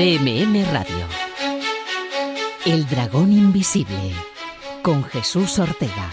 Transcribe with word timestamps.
CMM 0.00 0.64
Radio. 0.72 1.06
El 2.64 2.88
dragón 2.88 3.30
invisible 3.32 4.14
con 4.82 5.04
Jesús 5.04 5.58
Ortega. 5.58 6.10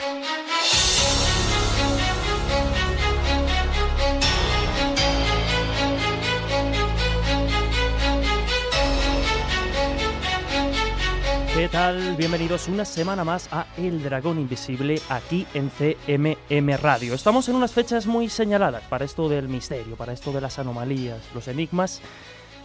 ¿Qué 11.56 11.70
tal? 11.70 12.18
Bienvenidos 12.18 12.68
una 12.68 12.84
semana 12.84 13.24
más 13.24 13.48
a 13.54 13.68
El 13.78 14.04
Dragón 14.04 14.38
Invisible 14.38 15.02
aquí 15.08 15.48
en 15.54 15.70
CMM 15.70 16.78
Radio. 16.78 17.14
Estamos 17.14 17.48
en 17.48 17.56
unas 17.56 17.72
fechas 17.72 18.06
muy 18.06 18.28
señaladas 18.28 18.84
para 18.90 19.06
esto 19.06 19.30
del 19.30 19.48
misterio, 19.48 19.96
para 19.96 20.12
esto 20.12 20.34
de 20.34 20.42
las 20.42 20.60
anomalías, 20.60 21.22
los 21.34 21.48
enigmas 21.48 22.02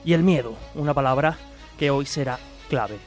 y 0.04 0.12
el 0.12 0.22
miedo, 0.22 0.54
una 0.74 0.94
palabra 0.94 1.38
que 1.78 1.90
hoy 1.90 2.06
será 2.06 2.38
clave. 2.68 2.98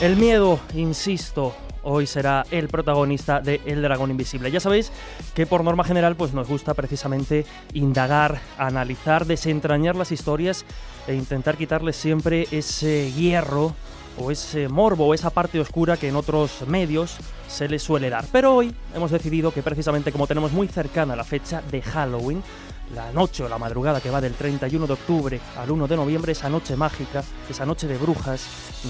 El 0.00 0.16
miedo, 0.16 0.58
insisto, 0.74 1.54
hoy 1.82 2.06
será 2.06 2.46
el 2.50 2.68
protagonista 2.68 3.40
de 3.40 3.60
El 3.66 3.82
Dragón 3.82 4.10
Invisible. 4.10 4.50
Ya 4.50 4.58
sabéis 4.58 4.90
que 5.34 5.44
por 5.44 5.62
norma 5.62 5.84
general 5.84 6.16
pues 6.16 6.32
nos 6.32 6.48
gusta 6.48 6.72
precisamente 6.72 7.44
indagar, 7.74 8.40
analizar, 8.56 9.26
desentrañar 9.26 9.96
las 9.96 10.10
historias 10.10 10.64
e 11.06 11.14
intentar 11.14 11.58
quitarles 11.58 11.96
siempre 11.96 12.46
ese 12.50 13.12
hierro 13.12 13.74
o 14.18 14.30
ese 14.30 14.68
morbo 14.68 15.06
o 15.06 15.14
esa 15.14 15.30
parte 15.30 15.60
oscura 15.60 15.96
que 15.96 16.08
en 16.08 16.16
otros 16.16 16.62
medios 16.66 17.16
se 17.48 17.68
les 17.68 17.82
suele 17.82 18.10
dar. 18.10 18.24
Pero 18.32 18.54
hoy 18.54 18.74
hemos 18.94 19.10
decidido 19.10 19.52
que 19.52 19.62
precisamente 19.62 20.12
como 20.12 20.26
tenemos 20.26 20.52
muy 20.52 20.68
cercana 20.68 21.16
la 21.16 21.24
fecha 21.24 21.62
de 21.70 21.82
Halloween, 21.82 22.42
la 22.94 23.12
noche 23.12 23.44
o 23.44 23.48
la 23.48 23.58
madrugada 23.58 24.00
que 24.00 24.10
va 24.10 24.20
del 24.20 24.34
31 24.34 24.86
de 24.86 24.92
octubre 24.92 25.40
al 25.56 25.70
1 25.70 25.86
de 25.86 25.96
noviembre, 25.96 26.32
esa 26.32 26.48
noche 26.48 26.76
mágica, 26.76 27.22
esa 27.48 27.64
noche 27.64 27.86
de 27.86 27.96
brujas, 27.96 28.46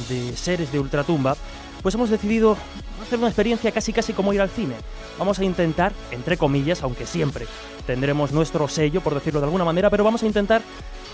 de 0.09 0.37
seres 0.37 0.73
de 0.73 0.79
ultratumba, 0.79 1.37
pues 1.83 1.95
hemos 1.95 2.11
decidido 2.11 2.57
hacer 3.03 3.19
una 3.19 3.29
experiencia 3.29 3.73
casi 3.73 3.93
casi 3.93 4.13
como 4.13 4.33
ir 4.33 4.41
al 4.41 4.51
cine. 4.51 4.75
Vamos 5.19 5.39
a 5.39 5.45
intentar, 5.45 5.93
entre 6.11 6.37
comillas, 6.37 6.83
aunque 6.83 7.07
siempre 7.07 7.47
tendremos 7.87 8.33
nuestro 8.33 8.69
sello, 8.69 9.01
por 9.01 9.15
decirlo 9.15 9.41
de 9.41 9.47
alguna 9.47 9.65
manera, 9.65 9.91
pero 9.91 10.05
vamos 10.05 10.23
a 10.23 10.27
intentar 10.27 10.63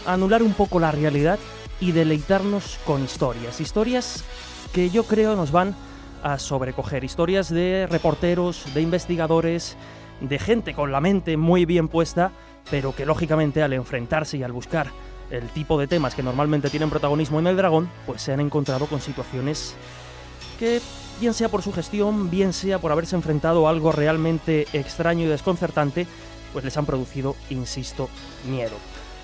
anular 0.07 0.43
un 0.43 0.53
poco 0.53 0.79
la 0.79 0.93
realidad 0.93 1.39
y 1.81 1.93
deleitarnos 1.93 2.79
con 2.85 3.03
historias. 3.05 3.61
Historias 3.61 4.25
que 4.73 4.91
yo 4.91 5.05
creo 5.05 5.37
nos 5.37 5.53
van 5.53 5.75
a 6.23 6.39
sobrecoger. 6.39 7.05
Historias 7.05 7.51
de 7.51 7.87
reporteros, 7.89 8.65
de 8.75 8.83
investigadores, 8.83 9.77
de 10.21 10.39
gente 10.39 10.75
con 10.75 10.93
la 10.93 11.01
mente 11.01 11.37
muy 11.37 11.65
bien 11.65 11.89
puesta, 11.89 12.33
pero 12.71 12.95
que 12.95 13.07
lógicamente 13.07 13.63
al 13.63 13.73
enfrentarse 13.73 14.37
y 14.37 14.43
al 14.43 14.53
buscar 14.53 14.91
el 15.31 15.49
tipo 15.51 15.79
de 15.79 15.87
temas 15.87 16.15
que 16.15 16.23
normalmente 16.23 16.71
tienen 16.71 16.91
protagonismo 16.91 17.39
en 17.39 17.47
el 17.49 17.57
dragón, 17.57 17.89
pues 18.07 18.23
se 18.23 18.33
han 18.33 18.41
encontrado 18.41 18.87
con 18.87 19.01
situaciones 19.01 19.75
que, 20.59 20.81
bien 21.21 21.35
sea 21.35 21.49
por 21.49 21.63
su 21.63 21.73
gestión, 21.73 22.31
bien 22.31 22.53
sea 22.53 22.79
por 22.79 22.93
haberse 22.93 23.17
enfrentado 23.17 23.67
a 23.67 23.71
algo 23.71 23.93
realmente 23.93 24.67
extraño 24.73 25.25
y 25.25 25.29
desconcertante, 25.29 26.07
pues 26.53 26.65
les 26.65 26.77
han 26.77 26.87
producido, 26.87 27.37
insisto, 27.51 28.09
miedo. 28.49 28.77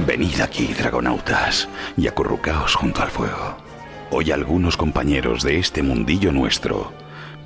Venid 0.08 0.40
aquí, 0.40 0.68
dragonautas, 0.68 1.68
y 1.98 2.08
acurrucaos 2.08 2.74
junto 2.74 3.02
al 3.02 3.10
fuego. 3.10 3.58
Hoy 4.10 4.30
algunos 4.30 4.74
compañeros 4.74 5.42
de 5.42 5.58
este 5.58 5.82
mundillo 5.82 6.32
nuestro 6.32 6.94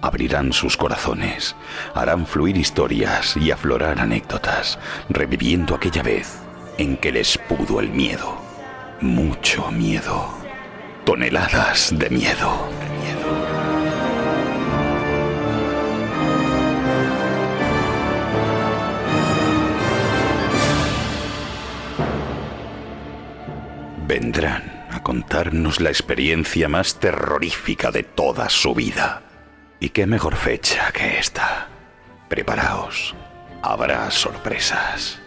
abrirán 0.01 0.53
sus 0.53 0.77
corazones, 0.77 1.57
harán 1.93 2.25
fluir 2.25 2.57
historias 2.57 3.37
y 3.37 3.51
aflorar 3.51 3.99
anécdotas, 3.99 4.79
reviviendo 5.09 5.75
aquella 5.75 6.05
vez 6.05 6.39
en 6.79 6.97
que 6.99 7.11
les 7.11 7.37
pudo 7.37 7.81
el 7.81 7.89
miedo, 7.89 8.41
mucho 9.01 9.73
miedo, 9.73 10.29
toneladas 11.05 11.93
de 11.99 12.11
miedo. 12.11 12.92
Vendrán 24.13 24.85
a 24.91 25.03
contarnos 25.03 25.81
la 25.81 25.89
experiencia 25.89 26.69
más 26.69 27.01
terrorífica 27.01 27.91
de 27.91 28.03
toda 28.03 28.51
su 28.51 28.75
vida. 28.75 29.23
¿Y 29.81 29.89
qué 29.89 30.07
mejor 30.07 30.37
fecha 30.37 30.93
que 30.93 31.19
esta? 31.19 31.69
Preparaos, 32.29 33.15
habrá 33.63 34.11
sorpresas. 34.11 35.19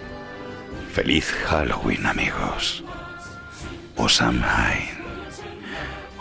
Feliz 0.94 1.32
Halloween, 1.48 2.06
amigos. 2.06 2.84
O 3.96 4.08
Samhain. 4.08 5.00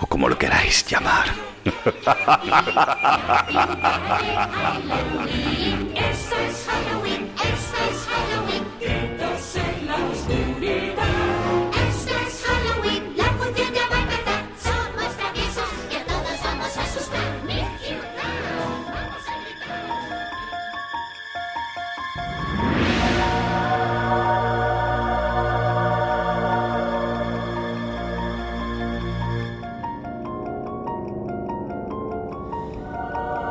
O 0.01 0.07
como 0.07 0.27
lo 0.27 0.39
queráis 0.39 0.87
llamar. 0.87 1.27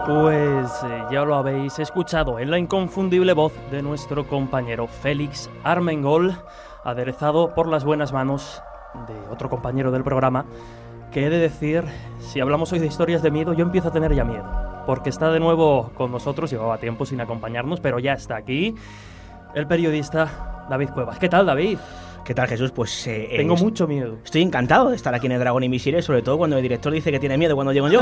Pues 0.06 0.84
eh, 0.84 1.04
ya 1.10 1.24
lo 1.24 1.36
habéis 1.36 1.80
escuchado 1.80 2.38
en 2.38 2.52
la 2.52 2.58
inconfundible 2.58 3.32
voz 3.32 3.54
de 3.72 3.82
nuestro 3.82 4.28
compañero 4.28 4.86
Félix 4.86 5.50
Armengol, 5.64 6.36
aderezado 6.84 7.54
por 7.56 7.70
las 7.70 7.86
buenas 7.86 8.12
manos 8.12 8.62
de 9.08 9.14
otro 9.32 9.50
compañero 9.50 9.92
del 9.92 10.04
programa, 10.04 10.44
que 11.14 11.26
he 11.26 11.30
de 11.30 11.38
decir, 11.38 11.86
si 12.20 12.42
hablamos 12.42 12.74
hoy 12.74 12.80
de 12.80 12.88
historias 12.88 13.24
de 13.24 13.32
miedo, 13.32 13.54
yo 13.54 13.64
empiezo 13.64 13.88
a 13.88 13.94
tener 13.94 14.14
ya 14.14 14.26
miedo, 14.26 14.44
porque 14.86 15.10
está 15.10 15.32
de 15.32 15.40
nuevo 15.40 15.92
con 15.96 16.12
nosotros, 16.12 16.52
llevaba 16.52 16.80
tiempo 16.80 17.06
sin 17.06 17.22
acompañarnos, 17.22 17.80
pero 17.80 17.98
ya 18.00 18.12
está 18.12 18.36
aquí, 18.36 18.76
el 19.56 19.68
periodista 19.68 20.66
David 20.70 20.90
Cuevas. 20.90 21.18
¿Qué 21.18 21.30
tal, 21.30 21.46
David? 21.46 21.80
¿Qué 22.24 22.34
tal, 22.34 22.48
Jesús? 22.48 22.72
Pues 22.72 23.06
eh, 23.08 23.34
Tengo 23.36 23.56
eh, 23.56 23.60
mucho 23.62 23.86
miedo. 23.86 24.18
Estoy 24.24 24.44
encantado 24.44 24.90
de 24.90 24.96
estar 24.96 25.14
aquí 25.14 25.26
en 25.26 25.34
el 25.34 25.40
Dragón 25.40 25.64
Invisible, 25.64 26.02
sobre 26.02 26.22
todo 26.22 26.38
cuando 26.38 26.56
el 26.56 26.62
director 26.64 26.94
dice 26.94 27.12
que 27.12 27.20
tiene 27.20 27.38
miedo 27.38 27.56
cuando 27.56 27.74
llego 27.74 27.90
yo. 27.90 28.02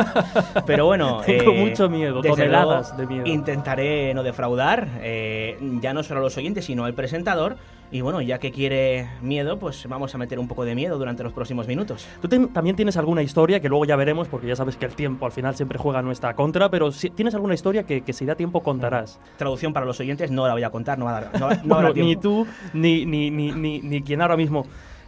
Pero 0.68 0.86
bueno, 0.86 1.22
Tengo 1.26 1.52
eh, 1.52 1.70
mucho 1.70 1.90
miedo, 1.90 2.22
toneladas 2.22 2.90
luego, 2.90 3.02
de 3.02 3.08
miedo. 3.08 3.26
Intentaré 3.26 4.14
no 4.14 4.22
defraudar, 4.22 4.88
eh, 5.02 5.58
ya 5.82 5.94
no 5.94 6.04
solo 6.04 6.20
a 6.20 6.24
los 6.24 6.38
oyentes, 6.38 6.66
sino 6.66 6.86
al 6.86 6.94
presentador. 6.94 7.58
Y 7.94 8.00
bueno, 8.00 8.22
ya 8.22 8.40
que 8.40 8.52
quiere 8.52 9.10
miedo, 9.22 9.60
pues 9.60 9.86
vamos 9.90 10.16
a 10.16 10.18
meter 10.18 10.40
un 10.40 10.48
poco 10.48 10.64
de 10.64 10.76
miedo 10.76 10.98
durante 10.98 11.24
los 11.24 11.34
próximos 11.34 11.68
minutos. 11.68 12.08
Tú 12.22 12.30
ten- 12.30 12.48
también 12.54 12.76
tienes 12.78 12.96
alguna 12.96 13.22
historia 13.22 13.60
que 13.60 13.68
luego 13.68 13.84
ya 13.84 13.98
veremos, 13.98 14.30
porque 14.30 14.48
ya 14.48 14.56
sabes 14.56 14.78
que 14.78 14.86
el 14.86 14.94
tiempo 14.94 15.26
al 15.26 15.34
final 15.34 15.56
siempre 15.56 15.78
juega 15.78 16.00
a 16.00 16.02
nuestra 16.02 16.34
contra, 16.34 16.70
pero 16.72 16.92
si 16.94 17.10
tienes 17.10 17.36
alguna 17.36 17.54
historia 17.54 17.84
que, 17.84 18.02
que 18.02 18.14
si 18.14 18.26
da 18.26 18.36
tiempo 18.36 18.64
contarás. 18.64 19.20
Traducción 19.38 19.74
para 19.74 19.86
los 19.86 20.00
oyentes, 20.00 20.32
no 20.32 20.48
la 20.48 20.54
voy 20.54 20.64
a 20.64 20.70
contar, 20.70 20.98
no 20.98 21.06
va 21.06 21.18
a 21.18 21.22
dar, 21.22 21.34
no, 21.34 21.40
no 21.40 21.46
habrá 21.76 21.90
Bueno, 21.90 21.94
ni 22.06 22.16
tú 22.16 22.48
ni, 22.74 23.06
ni, 23.06 23.30
ni, 23.30 23.52
ni, 23.52 23.82
ni 23.82 24.02
quien 24.02 24.22
ahora 24.22 24.38
mismo 24.38 24.66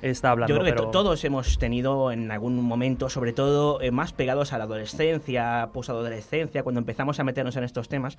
está 0.09 0.31
hablando. 0.31 0.53
Yo 0.53 0.59
creo 0.59 0.65
que 0.73 0.79
pero- 0.79 0.91
todos 0.91 1.23
hemos 1.23 1.57
tenido 1.57 2.11
en 2.11 2.31
algún 2.31 2.61
momento, 2.61 3.09
sobre 3.09 3.33
todo 3.33 3.81
eh, 3.81 3.91
más 3.91 4.13
pegados 4.13 4.53
a 4.53 4.57
la 4.57 4.65
adolescencia, 4.65 5.69
posadolescencia, 5.73 6.63
cuando 6.63 6.79
empezamos 6.79 7.19
a 7.19 7.23
meternos 7.23 7.55
en 7.55 7.63
estos 7.63 7.87
temas, 7.87 8.17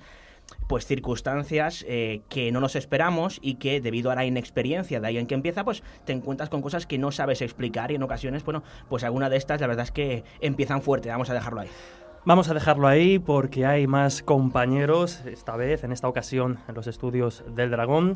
pues 0.67 0.85
circunstancias 0.85 1.85
eh, 1.87 2.21
que 2.29 2.51
no 2.51 2.59
nos 2.59 2.75
esperamos 2.75 3.39
y 3.41 3.55
que 3.55 3.81
debido 3.81 4.11
a 4.11 4.15
la 4.15 4.25
inexperiencia 4.25 4.99
de 4.99 5.07
alguien 5.07 5.27
que 5.27 5.35
empieza, 5.35 5.63
pues 5.63 5.83
te 6.05 6.13
encuentras 6.13 6.49
con 6.49 6.61
cosas 6.61 6.85
que 6.85 6.97
no 6.97 7.11
sabes 7.11 7.41
explicar 7.41 7.91
y 7.91 7.95
en 7.95 8.03
ocasiones, 8.03 8.43
bueno, 8.43 8.63
pues 8.89 9.03
alguna 9.03 9.29
de 9.29 9.37
estas 9.37 9.61
la 9.61 9.67
verdad 9.67 9.83
es 9.85 9.91
que 9.91 10.23
empiezan 10.41 10.81
fuerte, 10.81 11.09
vamos 11.09 11.29
a 11.29 11.33
dejarlo 11.33 11.61
ahí. 11.61 11.69
Vamos 12.27 12.49
a 12.49 12.55
dejarlo 12.55 12.87
ahí 12.87 13.19
porque 13.19 13.67
hay 13.67 13.85
más 13.85 14.23
compañeros, 14.23 15.21
esta 15.27 15.55
vez, 15.55 15.83
en 15.83 15.91
esta 15.91 16.07
ocasión, 16.07 16.57
en 16.67 16.73
los 16.73 16.87
estudios 16.87 17.43
del 17.55 17.69
Dragón. 17.69 18.15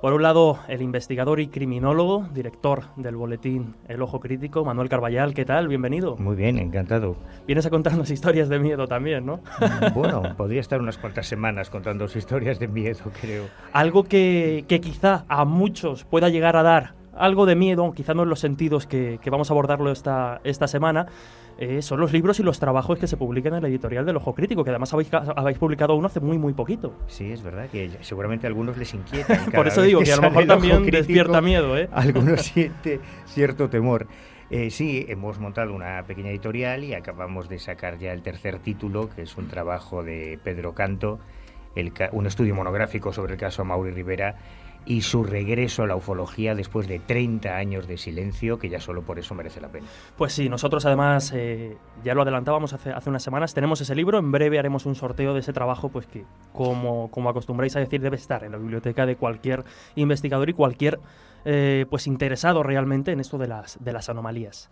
Por 0.00 0.12
un 0.12 0.22
lado, 0.22 0.60
el 0.68 0.80
investigador 0.80 1.40
y 1.40 1.48
criminólogo, 1.48 2.28
director 2.32 2.84
del 2.94 3.16
boletín 3.16 3.74
El 3.88 4.00
Ojo 4.00 4.20
Crítico, 4.20 4.64
Manuel 4.64 4.88
Carballal. 4.88 5.34
¿Qué 5.34 5.44
tal? 5.44 5.66
Bienvenido. 5.66 6.16
Muy 6.18 6.36
bien, 6.36 6.56
encantado. 6.60 7.16
Vienes 7.48 7.66
a 7.66 7.70
contarnos 7.70 8.08
historias 8.12 8.48
de 8.48 8.60
miedo 8.60 8.86
también, 8.86 9.26
¿no? 9.26 9.40
Bueno, 9.94 10.22
podría 10.36 10.60
estar 10.60 10.80
unas 10.80 10.98
cuantas 10.98 11.26
semanas 11.26 11.68
contando 11.68 12.04
historias 12.04 12.60
de 12.60 12.68
miedo, 12.68 13.10
creo. 13.20 13.46
Algo 13.72 14.04
que, 14.04 14.64
que 14.68 14.80
quizá 14.80 15.24
a 15.26 15.44
muchos 15.44 16.04
pueda 16.04 16.28
llegar 16.28 16.54
a 16.54 16.62
dar 16.62 16.94
algo 17.18 17.46
de 17.46 17.56
miedo, 17.56 17.92
quizá 17.92 18.14
no 18.14 18.22
en 18.22 18.28
los 18.28 18.40
sentidos 18.40 18.86
que, 18.86 19.18
que 19.22 19.30
vamos 19.30 19.50
a 19.50 19.54
abordarlo 19.54 19.90
esta, 19.90 20.40
esta 20.44 20.66
semana, 20.68 21.06
eh, 21.58 21.82
son 21.82 21.98
los 21.98 22.12
libros 22.12 22.38
y 22.38 22.42
los 22.44 22.60
trabajos 22.60 22.98
que 22.98 23.06
se 23.08 23.16
publican 23.16 23.52
en 23.54 23.62
la 23.62 23.68
editorial 23.68 24.06
del 24.06 24.16
Ojo 24.16 24.32
Crítico, 24.34 24.62
que 24.64 24.70
además 24.70 24.92
habéis, 24.94 25.12
habéis 25.12 25.58
publicado 25.58 25.96
uno 25.96 26.06
hace 26.06 26.20
muy, 26.20 26.38
muy 26.38 26.52
poquito. 26.52 26.94
Sí, 27.08 27.32
es 27.32 27.42
verdad 27.42 27.68
que 27.68 27.90
seguramente 28.02 28.46
a 28.46 28.48
algunos 28.48 28.76
les 28.78 28.94
inquieta. 28.94 29.42
y 29.46 29.50
Por 29.56 29.66
eso 29.66 29.82
digo 29.82 30.00
que 30.02 30.12
a 30.12 30.16
lo 30.16 30.22
mejor 30.22 30.46
también 30.46 30.76
crítico, 30.82 30.96
despierta 30.98 31.40
miedo, 31.40 31.76
¿eh? 31.76 31.88
Algunos 31.92 32.42
siente 32.46 33.00
cierto 33.26 33.68
temor. 33.68 34.06
Eh, 34.50 34.70
sí, 34.70 35.04
hemos 35.08 35.38
montado 35.40 35.74
una 35.74 36.02
pequeña 36.04 36.30
editorial 36.30 36.82
y 36.84 36.94
acabamos 36.94 37.48
de 37.48 37.58
sacar 37.58 37.98
ya 37.98 38.12
el 38.12 38.22
tercer 38.22 38.60
título, 38.60 39.10
que 39.10 39.22
es 39.22 39.36
un 39.36 39.48
trabajo 39.48 40.02
de 40.04 40.38
Pedro 40.42 40.74
Canto, 40.74 41.18
el 41.74 41.92
ca- 41.92 42.08
un 42.12 42.26
estudio 42.26 42.54
monográfico 42.54 43.12
sobre 43.12 43.34
el 43.34 43.38
caso 43.40 43.64
Mauri 43.64 43.90
Rivera 43.90 44.36
y 44.88 45.02
su 45.02 45.22
regreso 45.22 45.82
a 45.82 45.86
la 45.86 45.96
ufología 45.96 46.54
después 46.54 46.88
de 46.88 46.98
30 46.98 47.54
años 47.54 47.86
de 47.86 47.98
silencio, 47.98 48.58
que 48.58 48.70
ya 48.70 48.80
solo 48.80 49.02
por 49.02 49.18
eso 49.18 49.34
merece 49.34 49.60
la 49.60 49.68
pena. 49.68 49.86
Pues 50.16 50.32
sí, 50.32 50.48
nosotros 50.48 50.86
además, 50.86 51.30
eh, 51.36 51.76
ya 52.02 52.14
lo 52.14 52.22
adelantábamos 52.22 52.72
hace, 52.72 52.90
hace 52.90 53.10
unas 53.10 53.22
semanas, 53.22 53.52
tenemos 53.52 53.82
ese 53.82 53.94
libro, 53.94 54.18
en 54.18 54.32
breve 54.32 54.58
haremos 54.58 54.86
un 54.86 54.94
sorteo 54.94 55.34
de 55.34 55.40
ese 55.40 55.52
trabajo, 55.52 55.90
pues 55.90 56.06
que, 56.06 56.24
como, 56.54 57.10
como 57.10 57.28
acostumbráis 57.28 57.76
a 57.76 57.80
decir, 57.80 58.00
debe 58.00 58.16
estar 58.16 58.44
en 58.44 58.52
la 58.52 58.58
biblioteca 58.58 59.04
de 59.04 59.16
cualquier 59.16 59.62
investigador 59.94 60.48
y 60.48 60.54
cualquier 60.54 60.98
eh, 61.44 61.84
pues 61.88 62.06
interesado 62.06 62.62
realmente 62.62 63.12
en 63.12 63.20
esto 63.20 63.36
de 63.38 63.48
las, 63.48 63.82
de 63.84 63.92
las 63.92 64.08
anomalías. 64.08 64.70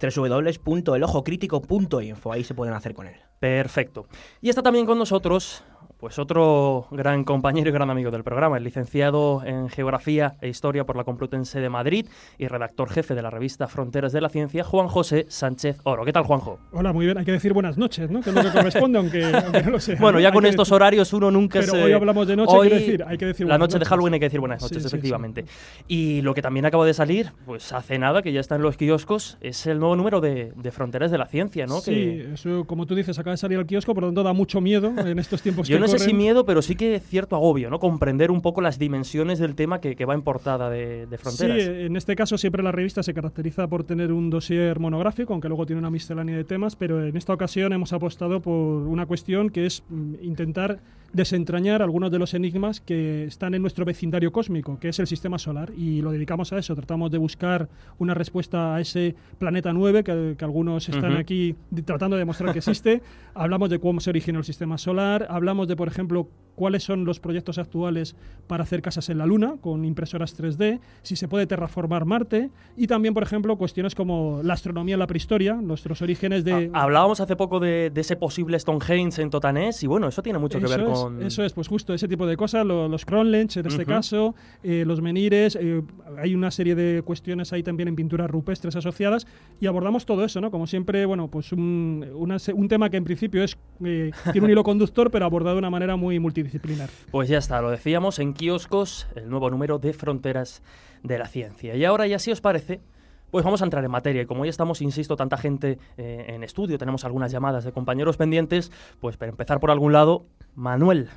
www.elojocrítico.info, 0.00 2.32
ahí 2.32 2.42
se 2.42 2.54
pueden 2.54 2.72
hacer 2.74 2.94
con 2.94 3.06
él. 3.06 3.16
Perfecto. 3.38 4.06
Y 4.40 4.48
está 4.48 4.62
también 4.62 4.86
con 4.86 4.98
nosotros, 4.98 5.62
pues 5.98 6.16
otro 6.20 6.86
gran 6.92 7.24
compañero 7.24 7.70
y 7.70 7.72
gran 7.72 7.90
amigo 7.90 8.12
del 8.12 8.22
programa, 8.22 8.56
el 8.56 8.62
licenciado 8.62 9.42
en 9.44 9.68
Geografía 9.68 10.36
e 10.40 10.48
Historia 10.48 10.84
por 10.86 10.96
la 10.96 11.02
Complutense 11.02 11.60
de 11.60 11.68
Madrid 11.68 12.06
y 12.38 12.46
redactor 12.46 12.88
jefe 12.88 13.16
de 13.16 13.22
la 13.22 13.30
revista 13.30 13.66
Fronteras 13.66 14.12
de 14.12 14.20
la 14.20 14.28
Ciencia, 14.28 14.62
Juan 14.62 14.86
José 14.86 15.26
Sánchez 15.28 15.80
Oro. 15.82 16.04
¿Qué 16.04 16.12
tal, 16.12 16.22
Juanjo? 16.22 16.60
Hola, 16.70 16.92
muy 16.92 17.06
bien. 17.06 17.18
Hay 17.18 17.24
que 17.24 17.32
decir 17.32 17.52
buenas 17.52 17.76
noches, 17.78 18.10
¿no? 18.10 18.20
Que 18.20 18.30
es 18.30 18.36
lo 18.36 18.42
que 18.42 18.50
corresponde, 18.52 18.98
aunque, 19.00 19.24
aunque 19.24 19.62
no 19.64 19.70
lo 19.70 19.80
sea. 19.80 19.96
Bueno, 19.98 20.18
¿no? 20.18 20.20
ya 20.20 20.28
Hay 20.28 20.34
con 20.34 20.44
que 20.44 20.50
estos 20.50 20.68
decir- 20.68 20.76
horarios 20.76 21.12
uno 21.12 21.32
nunca 21.32 21.58
Pero 21.58 21.72
se... 21.72 21.82
hoy 21.82 21.92
hablamos 21.92 22.28
de 22.28 22.36
noche, 22.36 22.56
Hoy, 22.56 22.68
quiero 22.68 22.84
decir, 22.84 23.04
hay 23.04 23.18
que 23.18 23.26
decir 23.26 23.46
La 23.48 23.58
noche 23.58 23.78
de. 23.80 23.84
Halloween 23.84 24.14
hay 24.14 24.20
que 24.20 24.26
decir 24.26 24.38
buenas 24.40 24.62
noches, 24.62 24.78
Sí, 24.78 24.82
sí, 24.84 24.88
sí. 24.90 24.96
efectivamente. 24.96 25.46
Y 25.88 26.20
lo 26.22 26.32
que 26.32 26.42
también 26.42 26.64
acaba 26.64 26.86
de 26.86 26.94
salir, 26.94 27.32
pues 27.44 27.72
hace 27.72 27.98
nada, 27.98 28.22
que 28.22 28.32
ya 28.32 28.38
está 28.38 28.54
en 28.54 28.62
los 28.62 28.76
kioscos, 28.76 29.36
es 29.40 29.66
el 29.66 29.80
nuevo 29.80 29.96
número 29.96 30.20
de, 30.20 30.52
de 30.54 30.70
Fronteras 30.70 31.10
de 31.10 31.18
la 31.18 31.26
Ciencia, 31.26 31.66
¿no? 31.66 31.80
Sí, 31.80 31.90
Que 31.92 32.34
eso, 32.34 32.64
como 32.66 32.86
tú 32.86 32.94
dices, 32.94 33.18
acaba 33.18 33.32
de 33.32 33.38
salir 33.38 33.58
al 33.58 33.66
kiosco, 33.66 33.94
por 33.94 34.04
lo 34.04 34.08
tanto 34.10 34.22
da 34.22 34.32
mucho 34.32 34.60
miedo 34.60 34.92
en 34.96 35.18
estos 35.18 35.42
tiempos 35.42 35.66
yo 35.66 35.76
que 35.76 35.80
no 35.80 35.87
sé 35.88 35.98
si 35.98 36.04
corren. 36.06 36.16
miedo, 36.18 36.44
pero 36.44 36.62
sí 36.62 36.76
que 36.76 37.00
cierto 37.00 37.36
agobio, 37.36 37.70
¿no? 37.70 37.78
Comprender 37.78 38.30
un 38.30 38.40
poco 38.40 38.60
las 38.60 38.78
dimensiones 38.78 39.38
del 39.38 39.54
tema 39.54 39.80
que, 39.80 39.96
que 39.96 40.04
va 40.04 40.14
en 40.14 40.22
portada 40.22 40.70
de, 40.70 41.06
de 41.06 41.18
Fronteras. 41.18 41.62
Sí, 41.62 41.70
en 41.70 41.96
este 41.96 42.14
caso 42.16 42.38
siempre 42.38 42.62
la 42.62 42.72
revista 42.72 43.02
se 43.02 43.14
caracteriza 43.14 43.66
por 43.66 43.84
tener 43.84 44.12
un 44.12 44.30
dossier 44.30 44.78
monográfico, 44.78 45.32
aunque 45.32 45.48
luego 45.48 45.66
tiene 45.66 45.80
una 45.80 45.90
miscelánea 45.90 46.36
de 46.36 46.44
temas, 46.44 46.76
pero 46.76 47.04
en 47.04 47.16
esta 47.16 47.32
ocasión 47.32 47.72
hemos 47.72 47.92
apostado 47.92 48.40
por 48.40 48.54
una 48.54 49.06
cuestión 49.06 49.50
que 49.50 49.66
es 49.66 49.82
mm, 49.88 50.14
intentar 50.22 50.80
desentrañar 51.12 51.82
algunos 51.82 52.10
de 52.10 52.18
los 52.18 52.34
enigmas 52.34 52.80
que 52.80 53.24
están 53.24 53.54
en 53.54 53.62
nuestro 53.62 53.84
vecindario 53.84 54.30
cósmico, 54.30 54.78
que 54.78 54.90
es 54.90 54.98
el 54.98 55.06
sistema 55.06 55.38
solar, 55.38 55.72
y 55.76 56.02
lo 56.02 56.10
dedicamos 56.10 56.52
a 56.52 56.58
eso. 56.58 56.74
Tratamos 56.74 57.10
de 57.10 57.18
buscar 57.18 57.68
una 57.98 58.14
respuesta 58.14 58.74
a 58.74 58.80
ese 58.80 59.14
planeta 59.38 59.72
9 59.72 60.04
que, 60.04 60.34
que 60.38 60.44
algunos 60.44 60.88
están 60.88 61.12
Ujú. 61.12 61.20
aquí 61.20 61.54
de- 61.70 61.82
tratando 61.82 62.16
de 62.16 62.20
demostrar 62.20 62.52
que 62.52 62.58
existe. 62.58 63.02
hablamos 63.34 63.70
de 63.70 63.78
cómo 63.78 64.00
se 64.00 64.10
originó 64.10 64.38
el 64.40 64.44
sistema 64.44 64.78
solar, 64.78 65.26
hablamos 65.30 65.66
de, 65.68 65.76
por 65.76 65.88
ejemplo, 65.88 66.28
cuáles 66.56 66.82
son 66.82 67.04
los 67.04 67.20
proyectos 67.20 67.56
actuales 67.58 68.16
para 68.48 68.64
hacer 68.64 68.82
casas 68.82 69.08
en 69.10 69.18
la 69.18 69.26
Luna 69.26 69.54
con 69.60 69.84
impresoras 69.84 70.36
3D, 70.36 70.80
si 71.02 71.14
se 71.14 71.28
puede 71.28 71.46
terraformar 71.46 72.04
Marte 72.04 72.50
y 72.76 72.88
también, 72.88 73.14
por 73.14 73.22
ejemplo, 73.22 73.56
cuestiones 73.56 73.94
como 73.94 74.40
la 74.42 74.54
astronomía 74.54 74.94
en 74.96 74.98
la 74.98 75.06
prehistoria, 75.06 75.54
nuestros 75.54 76.02
orígenes 76.02 76.42
de... 76.44 76.68
Ha- 76.74 76.82
Hablábamos 76.82 77.20
hace 77.20 77.36
poco 77.36 77.60
de, 77.60 77.90
de 77.90 78.00
ese 78.00 78.16
posible 78.16 78.58
Stonehenge 78.58 79.22
en 79.22 79.30
Totanés 79.30 79.84
y 79.84 79.86
bueno, 79.86 80.08
eso 80.08 80.20
tiene 80.20 80.40
mucho 80.40 80.58
que 80.58 80.66
ver 80.66 80.80
Eso 80.98 81.08
es, 81.08 81.14
con... 81.14 81.22
Eso 81.22 81.44
es, 81.44 81.52
pues 81.52 81.68
justo 81.68 81.94
ese 81.94 82.08
tipo 82.08 82.26
de 82.26 82.36
cosas, 82.36 82.64
lo- 82.66 82.88
los 82.88 83.04
Cronlech 83.04 83.56
en 83.56 83.66
este 83.66 83.84
caso, 83.86 84.34
eh, 84.62 84.84
los 84.86 85.00
menires, 85.00 85.56
eh, 85.60 85.82
hay 86.18 86.34
una 86.34 86.50
serie 86.50 86.74
de 86.74 87.02
cuestiones 87.02 87.52
ahí 87.52 87.62
también 87.62 87.88
en 87.88 87.96
pinturas 87.96 88.30
rupestres 88.30 88.74
asociadas 88.76 89.26
y 89.60 89.66
abordamos 89.66 90.06
todo 90.06 90.24
eso, 90.24 90.40
¿no? 90.40 90.50
Como 90.50 90.66
siempre, 90.66 91.04
bueno, 91.06 91.28
pues 91.28 91.52
un, 91.52 92.06
una 92.14 92.36
un 92.54 92.68
tema 92.68 92.90
que 92.90 92.96
en 92.96 93.04
principio 93.04 93.42
es 93.42 93.56
eh, 93.84 94.10
tiene 94.32 94.44
un 94.46 94.50
hilo 94.50 94.64
conductor, 94.64 95.10
pero 95.10 95.24
abordado 95.24 95.54
de 95.56 95.60
una 95.60 95.70
manera 95.70 95.96
muy 95.96 96.18
multidisciplinar. 96.18 96.88
Pues 97.10 97.28
ya 97.28 97.38
está, 97.38 97.60
lo 97.62 97.70
decíamos 97.70 98.18
en 98.18 98.32
kioscos, 98.34 99.06
el 99.14 99.28
nuevo 99.28 99.50
número 99.50 99.78
de 99.78 99.92
Fronteras 99.92 100.62
de 101.02 101.18
la 101.18 101.28
Ciencia. 101.28 101.74
Y 101.76 101.84
ahora 101.84 102.06
ya 102.06 102.18
si 102.18 102.30
os 102.32 102.40
parece, 102.40 102.80
pues 103.30 103.44
vamos 103.44 103.62
a 103.62 103.64
entrar 103.64 103.84
en 103.84 103.90
materia. 103.90 104.22
Y 104.22 104.26
como 104.26 104.44
ya 104.44 104.50
estamos, 104.50 104.82
insisto, 104.82 105.16
tanta 105.16 105.36
gente 105.36 105.78
eh, 105.96 106.26
en 106.28 106.42
estudio, 106.44 106.78
tenemos 106.78 107.04
algunas 107.04 107.32
llamadas 107.32 107.64
de 107.64 107.72
compañeros 107.72 108.16
pendientes, 108.16 108.72
pues 109.00 109.16
para 109.16 109.30
empezar 109.30 109.60
por 109.60 109.70
algún 109.70 109.92
lado, 109.92 110.26
Manuel, 110.54 111.08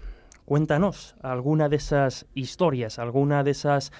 cuéntanos 0.45 1.15
alguna 1.21 1.69
de 1.69 1.77
esas 1.77 2.27
historias, 2.33 2.99
alguna 2.99 3.43
de 3.43 3.51
esas 3.51 3.91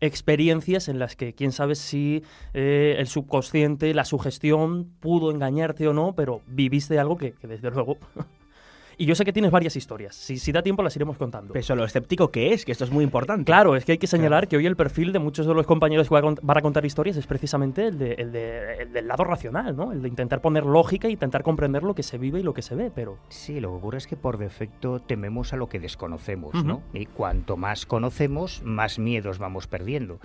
experiencias 0.00 0.88
en 0.88 0.98
las 0.98 1.14
que 1.14 1.34
quién 1.34 1.52
sabe 1.52 1.74
si 1.74 2.24
eh, 2.54 2.96
el 2.98 3.06
subconsciente, 3.06 3.92
la 3.94 4.04
sugestión 4.04 4.90
pudo 5.00 5.30
engañarte 5.30 5.86
o 5.88 5.92
no, 5.92 6.14
pero 6.14 6.40
viviste 6.46 6.98
algo 6.98 7.16
que, 7.16 7.32
que 7.32 7.46
desde 7.46 7.70
luego... 7.70 7.98
y 9.00 9.06
yo 9.06 9.14
sé 9.14 9.24
que 9.24 9.32
tienes 9.32 9.50
varias 9.50 9.76
historias. 9.76 10.14
Si, 10.14 10.36
si 10.38 10.52
da 10.52 10.62
tiempo 10.62 10.82
las 10.82 10.94
iremos 10.94 11.16
contando. 11.16 11.54
Pero 11.54 11.74
lo 11.74 11.84
escéptico 11.84 12.30
que 12.30 12.52
es, 12.52 12.64
que 12.64 12.72
esto 12.72 12.84
es 12.84 12.90
muy 12.90 13.02
importante. 13.02 13.44
Claro, 13.46 13.74
es 13.74 13.84
que 13.84 13.92
hay 13.92 13.98
que 13.98 14.06
señalar 14.06 14.46
que 14.46 14.56
hoy 14.56 14.66
el 14.66 14.76
perfil 14.76 15.12
de 15.12 15.18
muchos 15.18 15.46
de 15.46 15.54
los 15.54 15.66
compañeros 15.66 16.08
que 16.08 16.14
van 16.14 16.36
a 16.58 16.60
contar 16.60 16.84
historias 16.84 17.16
es 17.16 17.26
precisamente 17.26 17.86
el, 17.86 17.98
de- 17.98 18.12
el 18.14 18.30
de- 18.32 18.74
el 18.82 18.92
del 18.92 19.08
lado 19.08 19.24
racional, 19.24 19.74
¿no? 19.74 19.92
El 19.92 20.02
de 20.02 20.08
intentar 20.08 20.40
poner 20.42 20.66
lógica 20.66 21.08
e 21.08 21.10
intentar 21.12 21.42
comprender 21.42 21.82
lo 21.82 21.94
que 21.94 22.02
se 22.02 22.18
vive 22.18 22.40
y 22.40 22.42
lo 22.42 22.52
que 22.54 22.62
se 22.62 22.74
ve, 22.74 22.90
pero... 22.94 23.16
Sí, 23.30 23.58
lo 23.60 23.70
que 23.70 23.74
ocurre 23.76 23.98
es 23.98 24.06
que 24.06 24.16
por 24.16 24.36
defecto 24.36 25.00
tememos 25.00 25.52
a 25.52 25.56
lo 25.56 25.68
que 25.68 25.80
desconocemos, 25.80 26.54
Ujú. 26.54 26.64
¿no? 26.66 26.82
Y 26.92 27.06
cuanto 27.06 27.56
más 27.56 27.86
conocemos, 27.86 28.62
más 28.64 28.98
miedos 28.98 29.38
vamos 29.38 29.66
perdiendo. 29.66 30.20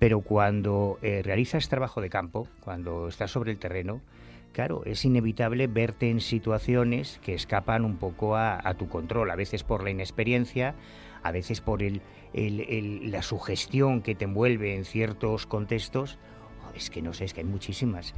Pero 0.00 0.20
cuando 0.20 0.98
eh, 1.02 1.22
realizas 1.24 1.68
trabajo 1.68 2.00
de 2.00 2.10
campo, 2.10 2.48
cuando 2.64 3.08
estás 3.08 3.30
sobre 3.30 3.50
el 3.52 3.58
terreno, 3.58 4.00
claro, 4.58 4.82
es 4.86 5.04
inevitable 5.04 5.68
verte 5.68 6.10
en 6.10 6.20
situaciones 6.20 7.20
que 7.22 7.32
escapan 7.32 7.84
un 7.84 7.96
poco 7.96 8.34
a, 8.34 8.60
tu 8.76 8.88
control, 8.88 9.30
a 9.30 9.36
veces 9.36 9.62
por 9.62 9.84
la 9.84 9.90
inexperiencia, 9.90 10.74
a 11.22 11.30
veces 11.30 11.60
por 11.60 11.80
el, 11.80 12.02
el- 12.32 13.12
la 13.12 13.22
sugestión 13.22 14.02
que 14.02 14.16
te 14.16 14.24
envuelve 14.24 14.74
en 14.74 14.84
ciertos 14.84 15.46
contextos. 15.46 16.18
Oh, 16.66 16.74
es 16.76 16.90
que 16.90 17.02
no 17.02 17.12
sé, 17.12 17.26
es 17.26 17.34
que 17.34 17.42
hay 17.42 17.46
muchísimas. 17.46 18.14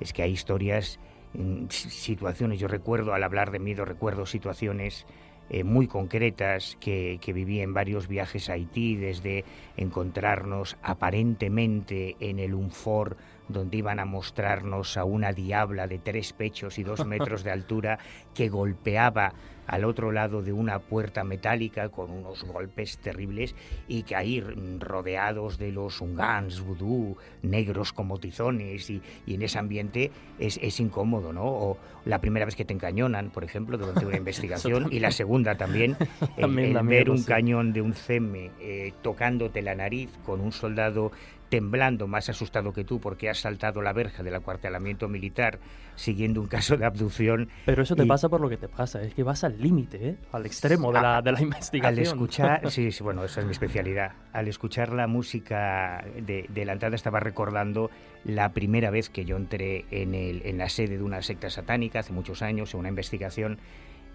Es 0.00 0.14
que 0.14 0.22
hay 0.22 0.32
historias, 0.32 0.98
mm, 1.34 1.66
si- 1.68 1.90
situaciones. 1.90 2.58
Yo 2.58 2.68
recuerdo, 2.68 3.12
al 3.12 3.22
hablar 3.22 3.50
de 3.50 3.58
miedo, 3.58 3.84
recuerdo 3.84 4.24
situaciones 4.24 5.04
eh, 5.50 5.62
muy 5.62 5.88
concretas 5.88 6.78
que, 6.80 7.18
que 7.20 7.34
viví 7.34 7.60
en 7.60 7.74
varios 7.74 8.08
viajes 8.08 8.48
a 8.48 8.54
Haití, 8.54 8.96
desde 8.96 9.44
encontrarnos 9.76 10.78
aparentemente 10.82 12.16
en 12.20 12.38
el 12.38 12.54
Unfor, 12.54 13.18
donde 13.48 13.78
iban 13.78 14.00
a 14.00 14.04
mostrarnos 14.04 14.96
a 14.96 15.04
una 15.04 15.32
diabla 15.32 15.86
de 15.86 15.98
tres 15.98 16.32
pechos 16.32 16.78
y 16.78 16.84
dos 16.84 17.04
metros 17.06 17.44
de 17.44 17.50
altura 17.50 17.98
que 18.34 18.48
golpeaba 18.48 19.32
al 19.66 19.84
otro 19.84 20.12
lado 20.12 20.42
de 20.42 20.52
una 20.52 20.80
puerta 20.80 21.24
metálica 21.24 21.88
con 21.88 22.10
unos 22.10 22.44
golpes 22.44 22.98
terribles 22.98 23.54
y 23.88 24.02
que 24.02 24.16
ahí 24.16 24.40
rodeados 24.78 25.58
de 25.58 25.72
los 25.72 26.00
ungans, 26.00 26.60
vudú, 26.60 27.16
negros 27.42 27.92
como 27.92 28.18
tizones 28.18 28.90
y, 28.90 29.00
y 29.24 29.34
en 29.34 29.42
ese 29.42 29.58
ambiente 29.58 30.10
es, 30.38 30.58
es 30.62 30.80
incómodo, 30.80 31.32
¿no? 31.32 31.44
O 31.44 31.78
la 32.04 32.20
primera 32.20 32.44
vez 32.44 32.56
que 32.56 32.64
te 32.64 32.74
encañonan, 32.74 33.30
por 33.30 33.44
ejemplo, 33.44 33.78
durante 33.78 34.04
una 34.04 34.16
investigación 34.18 34.88
y 34.90 34.98
la 34.98 35.10
segunda 35.10 35.56
también, 35.56 35.96
el, 36.36 36.58
el 36.58 36.86
ver 36.86 37.10
un 37.10 37.22
cañón 37.22 37.72
de 37.72 37.82
un 37.82 37.94
CEME 37.94 38.50
eh, 38.60 38.92
tocándote 39.02 39.62
la 39.62 39.74
nariz 39.74 40.10
con 40.24 40.40
un 40.40 40.52
soldado 40.52 41.12
temblando, 41.52 42.06
más 42.06 42.30
asustado 42.30 42.72
que 42.72 42.82
tú 42.82 42.98
porque 42.98 43.28
has 43.28 43.40
saltado 43.40 43.82
la 43.82 43.92
verja 43.92 44.22
del 44.22 44.34
acuartelamiento 44.34 45.06
militar 45.06 45.58
siguiendo 45.96 46.40
un 46.40 46.46
caso 46.46 46.78
de 46.78 46.86
abducción. 46.86 47.50
Pero 47.66 47.82
eso 47.82 47.94
te 47.94 48.04
y- 48.04 48.08
pasa 48.08 48.30
por 48.30 48.40
lo 48.40 48.48
que 48.48 48.56
te 48.56 48.68
pasa, 48.68 49.02
es 49.02 49.12
que 49.12 49.22
vas 49.22 49.44
al 49.44 49.60
límite, 49.60 50.08
¿eh? 50.08 50.16
al 50.32 50.46
extremo 50.46 50.90
de 50.92 51.02
la, 51.02 51.20
de 51.20 51.30
la 51.30 51.42
investigación. 51.42 51.92
Al 51.98 51.98
escuchar, 52.02 52.70
sí, 52.70 52.90
sí, 52.90 53.02
bueno, 53.04 53.22
esa 53.22 53.40
es 53.40 53.46
mi 53.46 53.52
especialidad. 53.52 54.12
Al 54.32 54.48
escuchar 54.48 54.94
la 54.94 55.06
música 55.06 56.02
de, 56.24 56.46
de 56.48 56.64
la 56.64 56.72
entrada 56.72 56.96
estaba 56.96 57.20
recordando 57.20 57.90
la 58.24 58.54
primera 58.54 58.90
vez 58.90 59.10
que 59.10 59.26
yo 59.26 59.36
entré 59.36 59.84
en, 59.90 60.14
el, 60.14 60.40
en 60.46 60.56
la 60.56 60.70
sede 60.70 60.96
de 60.96 61.02
una 61.02 61.20
secta 61.20 61.50
satánica 61.50 61.98
hace 61.98 62.14
muchos 62.14 62.40
años, 62.40 62.72
en 62.72 62.80
una 62.80 62.88
investigación. 62.88 63.58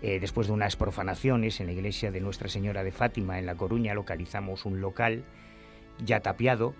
eh, 0.02 0.20
después 0.20 0.48
de 0.48 0.54
unas 0.54 0.76
profanaciones 0.76 1.60
en 1.60 1.68
la 1.68 1.74
iglesia 1.74 2.10
de 2.12 2.20
Nuestra 2.20 2.50
Señora 2.50 2.84
de 2.84 2.92
Fátima 2.92 3.38
en 3.38 3.46
La 3.46 3.54
Coruña, 3.54 3.94
localizamos 3.94 4.66
un 4.66 4.82
local 4.82 5.24
ya 6.04 6.20
tapiado 6.22 6.74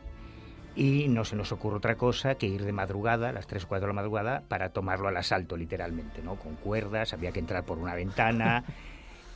y 0.78 1.08
no 1.10 1.26
se 1.26 1.36
nos 1.36 1.52
ocurre 1.52 1.78
otra 1.78 1.96
cosa 1.96 2.36
que 2.36 2.46
ir 2.46 2.64
de 2.64 2.72
madrugada, 2.72 3.30
a 3.30 3.32
las 3.34 3.48
3 3.48 3.64
o 3.66 3.68
4 3.68 3.88
de 3.88 3.94
la 3.94 3.96
madrugada, 3.96 4.44
para 4.48 4.70
tomarlo 4.70 5.08
al 5.08 5.18
asalto, 5.18 5.58
literalmente, 5.58 6.22
¿no? 6.22 6.36
Con 6.36 6.56
cuerdas, 6.56 7.14
había 7.14 7.32
que 7.32 7.40
entrar 7.40 7.64
por 7.66 7.78
una 7.80 7.96
ventana. 7.96 8.64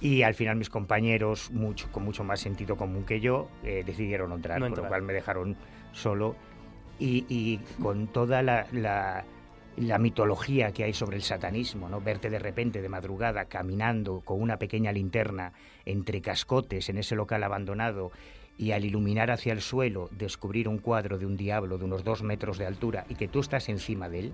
Y 0.04 0.24
al 0.24 0.34
final 0.34 0.56
mis 0.56 0.72
compañeros, 0.72 1.52
mucho, 1.52 1.92
con 1.92 2.04
mucho 2.04 2.24
más 2.24 2.40
sentido 2.40 2.76
común 2.76 3.04
que 3.06 3.20
yo, 3.20 3.50
eh, 3.64 3.84
decidieron 3.86 4.30
no 4.30 4.38
entrar, 4.38 4.58
No 4.60 4.66
con 4.66 4.70
lo 4.72 4.76
entrar. 4.78 4.90
cual 4.90 5.02
me 5.04 5.14
dejaron 5.14 5.56
solo. 5.92 6.36
Y, 6.98 7.26
y 7.30 7.60
con 7.80 8.08
toda 8.08 8.42
la, 8.42 8.66
la- 8.72 9.24
la 9.78 10.00
mitología 10.00 10.72
que 10.72 10.84
hay 10.86 10.94
sobre 10.94 11.18
el 11.18 11.22
satanismo, 11.22 11.88
¿no? 11.88 12.02
Verte 12.02 12.32
de 12.32 12.40
repente 12.40 12.82
de 12.82 12.90
madrugada 12.90 13.46
caminando 13.46 14.22
con 14.22 14.42
una 14.42 14.58
pequeña 14.58 14.92
linterna 14.92 15.54
entre 15.86 16.20
cascotes 16.22 16.90
en 16.90 16.98
ese 16.98 17.16
local 17.16 17.44
abandonado 17.44 18.12
y 18.58 18.72
al 18.74 18.86
iluminar 18.86 19.32
hacia 19.32 19.54
el 19.54 19.62
suelo 19.62 20.10
descubrir 20.12 20.68
un 20.68 20.78
cuadro 20.78 21.18
de 21.18 21.26
un 21.26 21.36
diablo 21.38 21.78
de 21.78 21.86
unos 21.86 22.04
dos 22.04 22.22
metros 22.24 22.58
de 22.58 22.66
altura 22.68 23.06
y 23.10 23.16
que 23.16 23.28
tú 23.28 23.40
estás 23.40 23.70
encima 23.70 24.08
de 24.10 24.20
él, 24.20 24.34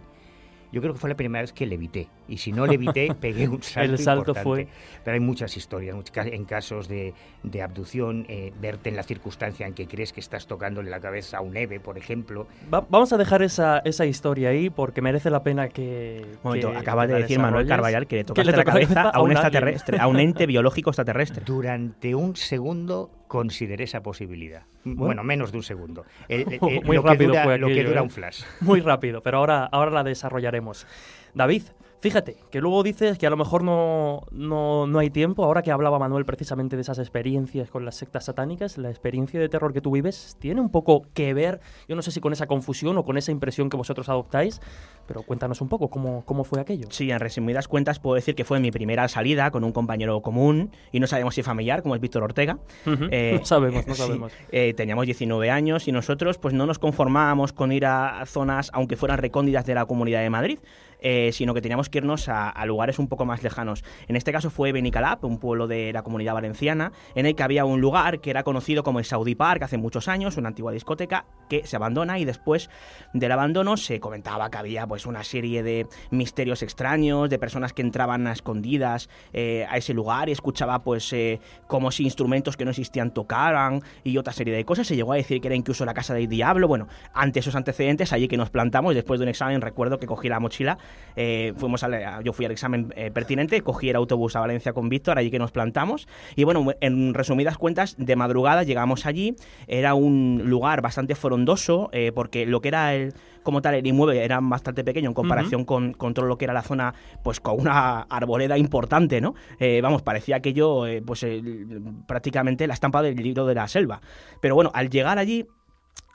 yo 0.70 0.82
creo 0.82 0.94
que 0.94 1.00
fue 1.00 1.10
la 1.10 1.16
primera 1.16 1.42
vez 1.44 1.54
que 1.54 1.66
levité. 1.66 2.10
Y 2.28 2.40
si 2.40 2.52
no 2.52 2.68
levité, 2.68 3.08
pegué 3.22 3.48
un 3.48 3.64
salto 3.64 3.90
El 3.94 3.98
salto 4.00 4.32
importante. 4.32 4.44
fue- 4.44 4.68
Pero 5.06 5.14
hay 5.16 5.22
muchas 5.22 5.56
historias, 5.56 5.96
en 6.18 6.44
casos 6.44 6.90
de, 6.90 7.14
de 7.44 7.62
abducción, 7.62 8.26
eh, 8.28 8.52
verte 8.60 8.90
en 8.90 8.98
la 8.98 9.04
circunstancia 9.04 9.66
en 9.66 9.74
que 9.74 9.88
crees 9.88 10.12
que 10.12 10.20
estás 10.20 10.46
tocándole 10.46 10.90
la 10.90 11.00
cabeza 11.00 11.38
a 11.38 11.42
un 11.42 11.56
Eve, 11.56 11.80
por 11.80 11.98
ejemplo. 11.98 12.48
Va- 12.74 12.86
vamos 12.90 13.14
a 13.14 13.18
dejar 13.18 13.44
esa, 13.44 13.80
esa 13.86 14.06
historia 14.06 14.50
ahí 14.50 14.70
porque 14.70 15.02
merece 15.02 15.30
la 15.30 15.42
pena 15.42 15.70
que. 15.70 16.26
Un 16.26 16.40
momento, 16.44 16.72
que- 16.74 16.78
acaba 16.78 17.08
que 17.08 17.14
de 17.14 17.20
decir 17.22 17.40
Manuel. 17.40 17.66
Carballar 17.66 18.06
que 18.06 18.18
le 18.18 18.22
Que 18.24 18.26
tocaste 18.26 18.52
le 18.52 18.58
la 18.58 18.64
cabeza 18.66 19.02
a 19.04 19.22
un 19.22 19.32
extraterrestre, 19.32 20.00
a 20.02 20.08
un 20.08 20.20
ente 20.20 20.46
biológico 20.48 20.90
extraterrestre. 20.90 21.44
Durante 21.46 22.14
un 22.14 22.36
segundo 22.36 23.10
consideré 23.28 23.84
esa 23.84 24.02
posibilidad. 24.02 24.64
Bueno. 24.84 25.06
Bueno, 25.06 25.24
menos 25.24 25.52
de 25.52 25.58
un 25.58 25.64
segundo. 25.64 26.06
Muy 26.30 26.96
lo, 26.96 27.04
que 27.04 27.10
rápido 27.10 27.30
dura, 27.30 27.44
fue 27.44 27.58
lo 27.58 27.68
que 27.68 27.84
dura 27.84 28.00
¿eh? 28.00 28.04
un 28.04 28.10
flash. 28.10 28.44
Muy 28.62 28.82
rápido, 28.82 29.22
pero 29.22 29.38
ahora, 29.38 29.66
ahora 29.66 29.92
la 29.92 30.04
desarrollaremos. 30.04 30.88
David, 31.34 31.64
fíjate, 32.00 32.38
que 32.52 32.62
luego 32.62 32.84
dices 32.84 33.18
que 33.18 33.26
a 33.28 33.30
lo 33.30 33.38
mejor 33.38 33.64
no, 33.64 34.22
no, 34.32 34.86
no 34.88 35.00
hay 35.00 35.10
tiempo, 35.10 35.44
ahora 35.44 35.62
que 35.62 35.72
hablaba 35.72 35.98
Manuel 36.00 36.26
precisamente 36.26 36.76
de 36.76 36.82
esas 36.84 37.00
experiencias 37.00 37.70
con 37.70 37.86
las 37.86 37.96
sectas 37.96 38.26
satánicas, 38.26 38.78
la 38.78 38.90
experiencia 38.90 39.40
de 39.40 39.50
terror 39.50 39.74
que 39.74 39.82
tú 39.82 39.92
vives 39.92 40.38
tiene 40.40 40.62
un 40.62 40.70
poco 40.70 41.04
que 41.14 41.34
ver, 41.34 41.60
yo 41.88 41.96
no 41.96 42.02
sé 42.02 42.12
si 42.12 42.20
con 42.20 42.34
esa 42.34 42.46
confusión 42.48 42.98
o 42.98 43.04
con 43.04 43.18
esa 43.18 43.32
impresión 43.32 43.70
que 43.70 43.78
vosotros 43.78 44.10
adoptáis, 44.10 44.62
pero 45.08 45.24
cuéntanos 45.24 45.62
un 45.62 45.70
poco 45.70 45.90
cómo, 45.90 46.24
cómo 46.26 46.44
fue 46.44 46.60
aquello. 46.60 46.88
Sí, 46.92 47.10
en 47.10 47.20
resumidas 47.20 47.68
cuentas 47.68 48.00
puedo 48.00 48.16
decir 48.16 48.36
que 48.36 48.44
fue 48.44 48.60
mi 48.60 48.72
primera 48.72 49.08
salida 49.08 49.52
con 49.52 49.64
un 49.64 49.72
compañero 49.72 50.22
común 50.22 50.72
y 50.92 51.00
no 51.00 51.08
sabemos 51.08 51.36
si 51.36 51.44
familiar, 51.44 51.82
como 51.82 51.96
es 51.96 52.02
Víctor 52.02 52.24
Ortega. 52.24 52.60
Eh, 52.86 53.38
no 53.40 53.46
sabemos, 53.46 53.88
no 53.88 53.94
sí, 53.96 54.02
sabemos. 54.02 54.32
eh, 54.52 54.74
teníamos 54.76 55.06
19 55.06 55.50
años 55.50 55.88
y 55.88 55.92
nosotros 55.92 56.38
pues 56.38 56.54
no 56.54 56.66
nos 56.66 56.78
conformábamos 56.80 57.54
con 57.54 57.72
ir 57.72 57.86
a 57.86 58.24
zonas, 58.26 58.70
aunque 58.74 58.96
fueran 58.98 59.18
recóndidas 59.18 59.66
de 59.66 59.74
la 59.76 59.86
Comunidad 59.86 60.22
de 60.22 60.30
Madrid, 60.30 60.60
eh, 61.00 61.30
sino 61.34 61.54
que 61.54 61.62
teníamos 61.62 61.90
que 61.90 62.00
irnos 62.00 62.28
a, 62.30 62.66
lugares 62.66 63.00
un 63.00 63.08
poco 63.08 63.26
más 63.26 63.44
lejanos. 63.44 63.84
En 64.08 64.16
este 64.16 64.32
caso 64.32 64.50
fue 64.50 64.72
Benicalap, 64.72 65.24
un 65.24 65.38
pueblo 65.40 65.68
de 65.68 65.94
la 65.94 66.04
Comunidad 66.04 66.34
Valenciana, 66.34 66.92
en 67.16 67.26
el 67.26 67.36
que 67.36 67.44
había 67.44 67.66
un 67.66 67.82
lugar 67.82 68.20
que 68.20 68.30
era 68.30 68.44
conocido 68.44 68.84
como 68.84 69.00
el 69.00 69.06
Saudi 69.06 69.36
Park 69.36 69.64
hace 69.64 69.78
muchos 69.78 70.08
años, 70.08 70.38
una 70.38 70.50
antigua 70.50 70.72
discoteca 70.72 71.26
que 71.50 71.66
se 71.66 71.76
abandona 71.76 72.20
y 72.20 72.26
después 72.26 72.70
del 73.14 73.32
abandono 73.32 73.78
se 73.78 74.00
comentaba 74.00 74.50
que 74.50 74.58
había 74.58 74.86
pues 74.88 75.06
una 75.06 75.24
serie 75.24 75.64
de 75.64 75.88
misterios 76.12 76.62
extraños, 76.62 77.30
de 77.30 77.40
personas 77.40 77.74
que 77.74 77.82
entraban 77.82 78.28
a 78.28 78.34
escondidas 78.34 79.10
eh, 79.34 79.66
a 79.70 79.78
ese 79.78 79.94
lugar 79.94 80.30
y 80.30 80.32
escuchaba 80.32 80.84
pues 80.84 81.12
eh, 81.14 81.40
como 81.68 81.92
si 81.92 82.04
instrumentos 82.04 82.58
que 82.58 82.66
no 82.66 82.72
existían 82.72 83.12
tocaran 83.12 83.82
y 84.04 84.18
otra 84.18 84.34
serie 84.34 84.54
de 84.54 84.66
cosas. 84.66 84.88
Se 84.88 84.96
llegó 84.96 85.14
a 85.14 85.16
decir 85.16 85.42
que 85.42 85.48
era 85.48 85.56
incluso 85.56 85.86
la 85.86 85.94
casa 85.94 86.14
del 86.14 86.28
diablo. 86.28 86.68
Bueno, 86.68 86.88
ante 87.14 87.40
esos 87.40 87.56
antecedentes, 87.56 88.14
allí 88.14 88.28
que 88.28 88.38
nos 88.38 88.50
plantamos, 88.50 88.96
después 88.96 89.20
de 89.20 89.24
un 89.24 89.30
examen, 89.30 89.62
recuerdo 89.62 90.00
que 90.00 90.08
cogí 90.08 90.30
la 90.30 90.40
mochila, 90.40 90.78
eh, 91.16 91.54
fuimos 91.58 91.84
al- 91.84 92.24
yo 92.24 92.34
fui 92.34 92.46
al 92.46 92.52
examen 92.52 92.94
eh, 92.96 93.10
pertinente, 93.12 93.62
cogí 93.62 93.90
el 93.90 93.96
autobús 93.96 94.36
a 94.36 94.40
Valencia 94.40 94.74
con 94.74 94.88
Víctor, 94.90 95.18
allí 95.18 95.32
que 95.32 95.40
nos 95.40 95.52
plantamos. 95.52 96.08
Y 96.36 96.44
bueno, 96.44 96.66
en 96.80 97.14
resumidas 97.14 97.58
cuentas, 97.58 97.96
de 97.98 98.16
madrugada 98.16 98.64
llegamos 98.64 99.06
allí, 99.06 99.36
era 99.68 99.94
un 99.96 100.44
lugar 100.46 100.82
bastante 100.82 101.16
frondoso, 101.16 101.90
eh, 101.92 102.12
porque 102.14 102.46
lo 102.46 102.62
que 102.62 102.68
era 102.68 102.94
el, 102.94 103.14
como 103.44 103.62
tal 103.62 103.76
el 103.76 103.88
inmueble 103.88 104.24
era 104.24 104.40
bastante 104.42 104.84
pequeño 104.84 105.08
en 105.10 105.14
comparación 105.14 105.66
con, 105.66 105.94
con 105.94 106.14
todo 106.14 106.26
lo 106.26 106.38
que 106.38 106.46
era 106.46 106.54
la 106.54 106.62
zona, 106.64 106.94
pues 107.24 107.40
con 107.40 107.60
una 107.60 108.02
arboleda 108.02 108.58
importante, 108.58 109.22
¿no? 109.22 109.34
Eh, 109.60 109.80
vamos, 109.82 110.02
parecía 110.04 110.36
aquello, 110.36 110.86
eh, 110.86 111.02
pues 111.06 111.24
el- 111.24 111.82
prácticamente 112.08 112.68
la 112.68 112.74
estampa 112.74 113.02
del 113.02 113.16
libro 113.16 113.46
de 113.46 113.56
la 113.56 113.68
selva. 113.68 114.02
Pero 114.42 114.56
bueno, 114.56 114.72
al 114.74 114.90
llegar 114.90 115.18
allí, 115.18 115.46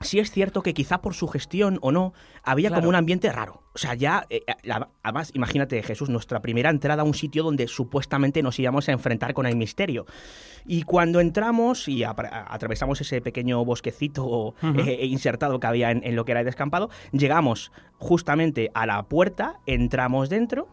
sí 0.02 0.18
es 0.18 0.30
cierto 0.30 0.62
que 0.62 0.74
quizá 0.74 1.00
por 1.02 1.14
su 1.14 1.28
gestión 1.28 1.78
o 1.82 1.92
no, 1.92 2.12
había 2.42 2.68
Claro. 2.68 2.80
como 2.82 2.88
un 2.90 2.94
ambiente 2.96 3.30
raro. 3.32 3.62
O 3.74 3.78
sea, 3.78 3.94
ya, 3.94 4.26
eh, 4.30 4.42
la- 4.62 4.88
además, 5.02 5.30
imagínate, 5.34 5.82
Jesús, 5.82 6.08
nuestra 6.10 6.40
primera 6.40 6.70
entrada 6.70 7.02
a 7.02 7.04
un 7.04 7.14
sitio 7.14 7.42
donde 7.42 7.66
supuestamente 7.68 8.42
nos 8.42 8.58
íbamos 8.58 8.88
a 8.88 8.92
enfrentar 8.92 9.34
con 9.34 9.46
el 9.46 9.56
misterio. 9.56 10.06
Y 10.66 10.82
cuando 10.82 11.20
entramos 11.20 11.88
y 11.88 12.04
atravesamos 12.04 13.00
ese 13.00 13.20
pequeño 13.20 13.64
bosquecito 13.64 14.54
eh, 14.62 15.06
insertado 15.06 15.58
que 15.58 15.66
había 15.66 15.90
en, 15.90 16.02
en 16.04 16.14
lo 16.16 16.24
que 16.24 16.32
era 16.32 16.40
el 16.40 16.46
descampado, 16.46 16.90
llegamos 17.12 17.72
justamente 17.98 18.70
a 18.74 18.86
la 18.86 19.02
puerta, 19.04 19.58
entramos 19.66 20.28
dentro. 20.28 20.68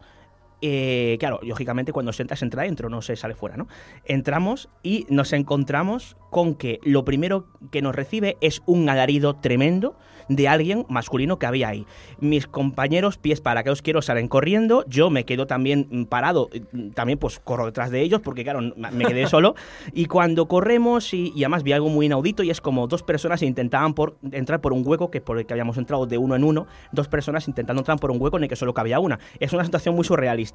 Eh, 0.62 1.18
claro, 1.20 1.40
lógicamente 1.44 1.94
cuando 1.94 2.14
se 2.14 2.24
entra, 2.24 2.38
se 2.38 2.46
entra 2.46 2.64
dentro, 2.64 2.90
no 2.90 3.02
se 3.02 3.16
sale 3.16 3.36
fuera, 3.36 3.58
¿no? 3.58 3.68
Entramos 4.06 4.70
y 4.84 5.06
nos 5.10 5.34
encontramos 5.34 6.18
con 6.30 6.56
que 6.56 6.80
lo 6.84 7.06
primero 7.06 7.48
que 7.72 7.82
nos 7.82 7.96
recibe 7.96 8.38
es 8.42 8.62
un 8.66 8.90
alarido 8.90 9.36
tremendo 9.36 9.96
de 10.30 10.48
alguien 10.48 10.86
masculino 10.88 11.40
que 11.40 11.48
había 11.48 11.68
ahí. 11.70 11.86
Mis 12.20 12.48
compañeros, 12.48 13.18
pies 13.18 13.42
para 13.42 13.64
que 13.64 13.72
os 13.72 13.82
quiero, 13.82 14.02
salen 14.02 14.28
corriendo. 14.28 14.86
Yo 14.88 15.10
me 15.10 15.26
quedo 15.26 15.48
también 15.48 15.88
mm, 15.90 16.04
parado, 16.04 16.50
mm, 16.72 16.90
también 16.92 17.20
pues 17.20 17.40
corro 17.40 17.66
detrás 17.66 17.90
de 17.90 18.02
ellos 18.02 18.22
porque, 18.22 18.44
claro, 18.44 18.62
me 18.62 19.06
quedé 19.06 19.28
solo. 19.28 19.56
Y 19.94 20.06
cuando 20.06 20.48
corremos, 20.48 21.14
y, 21.14 21.34
y 21.36 21.44
además 21.44 21.64
vi 21.64 21.74
algo 21.74 21.90
muy 21.90 22.06
inaudito, 22.06 22.44
y 22.44 22.52
es 22.52 22.62
como 22.62 22.88
dos 22.88 23.04
personas 23.04 23.42
intentaban 23.42 23.94
por, 23.94 24.18
entrar 24.32 24.62
por 24.62 24.72
un 24.72 24.84
hueco 24.86 25.10
que 25.10 25.20
por 25.20 25.40
el 25.40 25.46
que 25.46 25.54
habíamos 25.54 25.78
entrado 25.78 26.06
de 26.06 26.18
uno 26.18 26.36
en 26.36 26.44
uno, 26.44 26.68
dos 26.92 27.08
personas 27.08 27.48
intentando 27.48 27.82
entrar 27.82 28.00
por 28.00 28.12
un 28.12 28.22
hueco 28.22 28.38
en 28.38 28.44
el 28.44 28.50
que 28.50 28.56
solo 28.56 28.74
cabía 28.74 29.00
una. 29.00 29.20
Es 29.40 29.52
una 29.54 29.66
situación 29.66 29.96
muy 29.96 30.06
surrealista. 30.06 30.49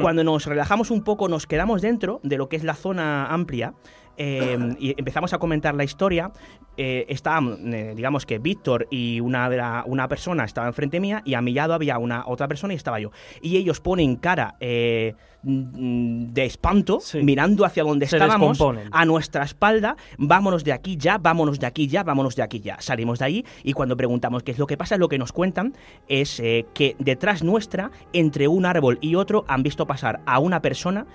Cuando 0.00 0.24
nos 0.24 0.46
relajamos 0.46 0.90
un 0.90 1.02
poco, 1.02 1.28
nos 1.28 1.46
quedamos 1.46 1.82
dentro 1.82 2.20
de 2.22 2.38
lo 2.38 2.48
que 2.48 2.56
es 2.56 2.64
la 2.64 2.74
zona 2.74 3.26
amplia, 3.26 3.74
eh, 4.16 4.58
y 4.78 4.94
empezamos 4.98 5.32
a 5.32 5.38
comentar 5.38 5.74
la 5.74 5.84
historia. 5.84 6.30
Eh, 6.76 7.06
estábamos, 7.08 7.58
eh, 7.64 7.92
digamos 7.96 8.26
que 8.26 8.38
Víctor 8.38 8.86
y 8.90 9.20
una, 9.20 9.48
de 9.50 9.56
la- 9.58 9.82
una 9.86 10.08
persona 10.08 10.44
estaba 10.44 10.66
enfrente 10.66 11.00
mía 11.00 11.22
y 11.24 11.34
a 11.34 11.40
mi 11.42 11.52
lado 11.52 11.74
había 11.74 11.98
una 11.98 12.24
otra 12.26 12.48
persona 12.48 12.72
y 12.72 12.76
estaba 12.76 13.00
yo. 13.00 13.10
Y 13.42 13.56
ellos 13.56 13.80
ponen 13.80 14.16
cara 14.16 14.56
eh, 14.60 15.14
mm, 15.42 16.32
de 16.32 16.44
espanto, 16.44 17.00
Sí. 17.00 17.22
mirando 17.22 17.64
hacia 17.64 17.82
donde 17.82 18.06
Se 18.06 18.16
estábamos, 18.16 18.58
a 18.92 19.04
nuestra 19.04 19.42
espalda, 19.44 19.96
vámonos 20.18 20.64
de 20.64 20.72
aquí 20.72 20.96
ya, 20.96 21.18
vámonos 21.18 21.58
de 21.58 21.66
aquí 21.66 21.86
ya, 21.86 22.02
vámonos 22.02 22.36
de 22.36 22.42
aquí 22.42 22.60
ya. 22.60 22.76
Salimos 22.80 23.18
de 23.18 23.24
ahí 23.24 23.44
y 23.62 23.72
cuando 23.72 23.96
preguntamos 23.96 24.42
qué 24.42 24.52
es 24.52 24.58
lo 24.58 24.66
que 24.66 24.76
pasa, 24.76 24.96
lo 24.96 25.08
que 25.08 25.18
nos 25.18 25.32
cuentan 25.32 25.74
es 26.08 26.40
que 26.74 26.96
detrás 26.98 27.42
nuestra, 27.42 27.90
entre 28.12 28.48
un 28.48 28.64
árbol 28.66 28.98
y 29.00 29.14
otro, 29.14 29.44
han 29.48 29.62
visto 29.62 29.86
pasar 29.86 30.20
a 30.26 30.38
una 30.38 30.60
persona 30.62 31.06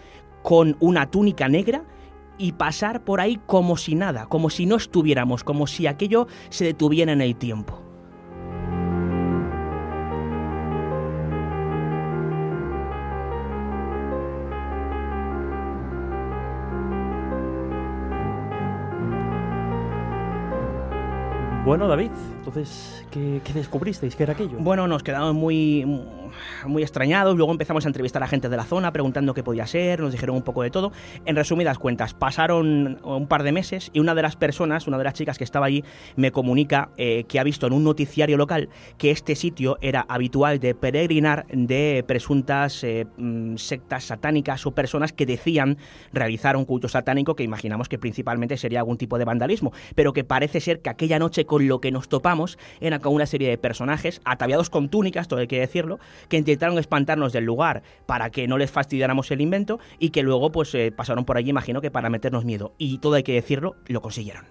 con 0.44 0.76
una 0.80 1.10
túnica 1.10 1.48
negra 1.48 1.84
y 2.38 2.54
pasar 2.54 3.04
por 3.04 3.22
ahí 3.22 3.40
como 3.46 3.78
si 3.78 3.96
nada, 3.96 4.26
como 4.28 4.50
si 4.50 4.66
no 4.66 4.76
estuviéramos, 4.76 5.44
como 5.44 5.68
si 5.68 5.88
aquello 5.88 6.28
se 6.50 6.66
detuviera 6.66 7.12
en 7.12 7.22
el 7.22 7.36
tiempo. 7.36 7.82
Bueno, 21.66 21.88
David, 21.88 22.12
entonces, 22.48 23.04
¿qué, 23.10 23.42
descubristeis? 23.56 24.16
¿Qué 24.16 24.22
era 24.22 24.34
aquello? 24.34 24.58
Bueno, 24.60 24.88
nos 24.88 25.02
quedamos 25.02 25.34
muy, 25.34 25.84
muy 26.68 26.84
extrañados. 26.84 27.36
Luego 27.36 27.52
empezamos 27.52 27.86
a 27.86 27.90
entrevistar 27.90 28.22
a 28.22 28.28
gente 28.28 28.50
de 28.50 28.56
la 28.56 28.66
zona 28.66 28.94
preguntando 28.94 29.34
qué 29.34 29.42
podía 29.42 29.66
ser. 29.66 30.00
Nos 30.00 30.12
dijeron 30.12 30.36
un 30.36 30.44
poco 30.44 30.62
de 30.62 30.70
todo. 30.70 30.92
En 31.26 31.36
resumidas 31.36 31.80
cuentas, 31.80 32.14
pasaron 32.14 33.00
un 33.04 33.26
par 33.26 33.42
de 33.42 33.52
meses 33.52 33.90
y 33.94 34.00
una 34.00 34.14
de 34.14 34.22
las 34.22 34.36
personas, 34.36 34.86
una 34.86 35.00
de 35.00 35.06
las 35.06 35.16
chicas 35.16 35.40
que 35.40 35.44
estaba 35.44 35.66
allí, 35.66 35.84
me 36.18 36.32
comunica 36.32 36.90
eh, 36.98 37.24
que 37.28 37.40
ha 37.40 37.44
visto 37.44 37.66
en 37.66 37.74
un 37.74 37.84
noticiario 37.84 38.38
local 38.38 38.70
que 39.00 39.10
este 39.10 39.36
sitio 39.36 39.80
era 39.82 40.06
habitual 40.08 40.60
de 40.60 40.76
peregrinar 40.76 41.48
de 41.48 42.04
presuntas 42.08 42.84
eh, 42.84 43.08
mm, 43.18 43.56
sectas 43.56 44.04
satánicas 44.04 44.68
o 44.68 44.72
personas 44.72 45.14
que 45.14 45.26
decían 45.26 45.80
realizar 46.14 46.58
un 46.58 46.66
culto 46.66 46.90
satánico 46.90 47.36
que 47.36 47.42
imaginamos 47.42 47.90
que 47.90 47.98
principalmente 47.98 48.56
sería 48.58 48.82
algún 48.82 49.00
tipo 49.00 49.18
de 49.18 49.26
vandalismo, 49.26 49.74
pero 49.96 50.14
que 50.14 50.24
parece 50.24 50.62
ser 50.62 50.82
que 50.82 50.92
aquella 50.92 51.18
noche 51.18 51.48
con 51.48 51.68
lo 51.68 51.82
que 51.82 51.92
nos 51.92 52.08
topamos 52.08 52.35
era 52.80 53.00
con 53.00 53.14
una 53.14 53.26
serie 53.26 53.50
de 53.50 53.58
personajes 53.58 54.22
ataviados 54.26 54.70
con 54.70 54.90
túnicas, 54.90 55.28
todo 55.28 55.40
hay 55.40 55.48
que 55.48 55.60
decirlo, 55.60 56.00
que 56.30 56.38
intentaron 56.38 56.78
espantarnos 56.78 57.34
del 57.34 57.46
lugar 57.46 57.84
para 58.06 58.30
que 58.30 58.48
no 58.48 58.58
les 58.58 58.72
fastidiáramos 58.72 59.32
el 59.32 59.42
invento 59.42 59.80
y 60.00 60.10
que 60.10 60.24
luego 60.24 60.52
pues 60.52 60.74
eh, 60.76 60.92
pasaron 60.92 61.26
por 61.26 61.38
allí, 61.38 61.50
imagino 61.50 61.82
que 61.82 61.92
para 61.92 62.10
meternos 62.10 62.46
miedo. 62.46 62.74
Y 62.78 63.00
todo 63.00 63.16
hay 63.16 63.24
que 63.24 63.34
decirlo, 63.34 63.76
lo 63.88 64.02
consiguieron. 64.02 64.46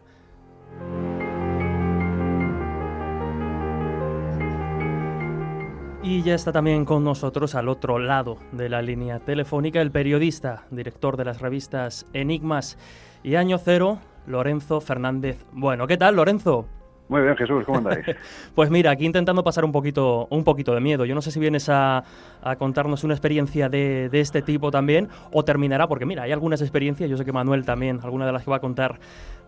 Y 6.07 6.23
ya 6.23 6.35
está 6.35 6.53
también 6.53 6.85
con 6.85 7.03
nosotros 7.03 7.55
al 7.55 7.67
otro 7.71 7.99
lado 7.99 8.37
de 8.53 8.69
la 8.69 8.83
línea 8.83 9.21
telefónica 9.21 9.81
el 9.81 9.91
periodista, 9.91 10.67
director 10.71 11.17
de 11.17 11.25
las 11.25 11.41
revistas 11.41 12.05
Enigmas 12.13 12.77
y 13.23 13.37
Año 13.37 13.57
Cero, 13.57 14.01
Lorenzo 14.27 14.83
Fernández. 14.83 15.47
Bueno, 15.53 15.87
¿qué 15.87 15.97
tal, 15.97 16.17
Lorenzo? 16.17 16.67
Muy 17.09 17.21
bien, 17.21 17.37
Jesús, 17.37 17.65
¿cómo 17.65 17.79
andáis? 17.79 18.05
Pues 18.55 18.71
mira, 18.71 18.91
aquí 18.91 19.05
intentando 19.05 19.45
pasar 19.45 19.65
un 19.65 19.73
poquito, 19.73 20.27
un 20.31 20.43
poquito 20.43 20.75
de 20.75 20.81
miedo. 20.81 21.05
Yo 21.05 21.15
no 21.15 21.21
sé 21.21 21.31
si 21.31 21.39
vienes 21.39 21.69
a, 21.69 22.05
a 22.43 22.57
contarnos 22.57 23.05
una 23.05 23.15
experiencia 23.15 23.69
de, 23.69 24.09
de 24.09 24.21
este 24.21 24.43
tipo 24.43 24.71
también 24.71 25.09
o 25.33 25.45
terminará, 25.45 25.87
porque 25.87 26.07
mira, 26.07 26.23
hay 26.23 26.33
algunas 26.33 26.63
experiencias, 26.63 27.11
yo 27.11 27.17
sé 27.17 27.25
que 27.25 27.33
Manuel 27.33 27.65
también, 27.65 28.01
alguna 28.03 28.25
de 28.27 28.33
las 28.33 28.45
que 28.45 28.51
va 28.51 28.57
a 28.57 28.61
contar, 28.61 28.99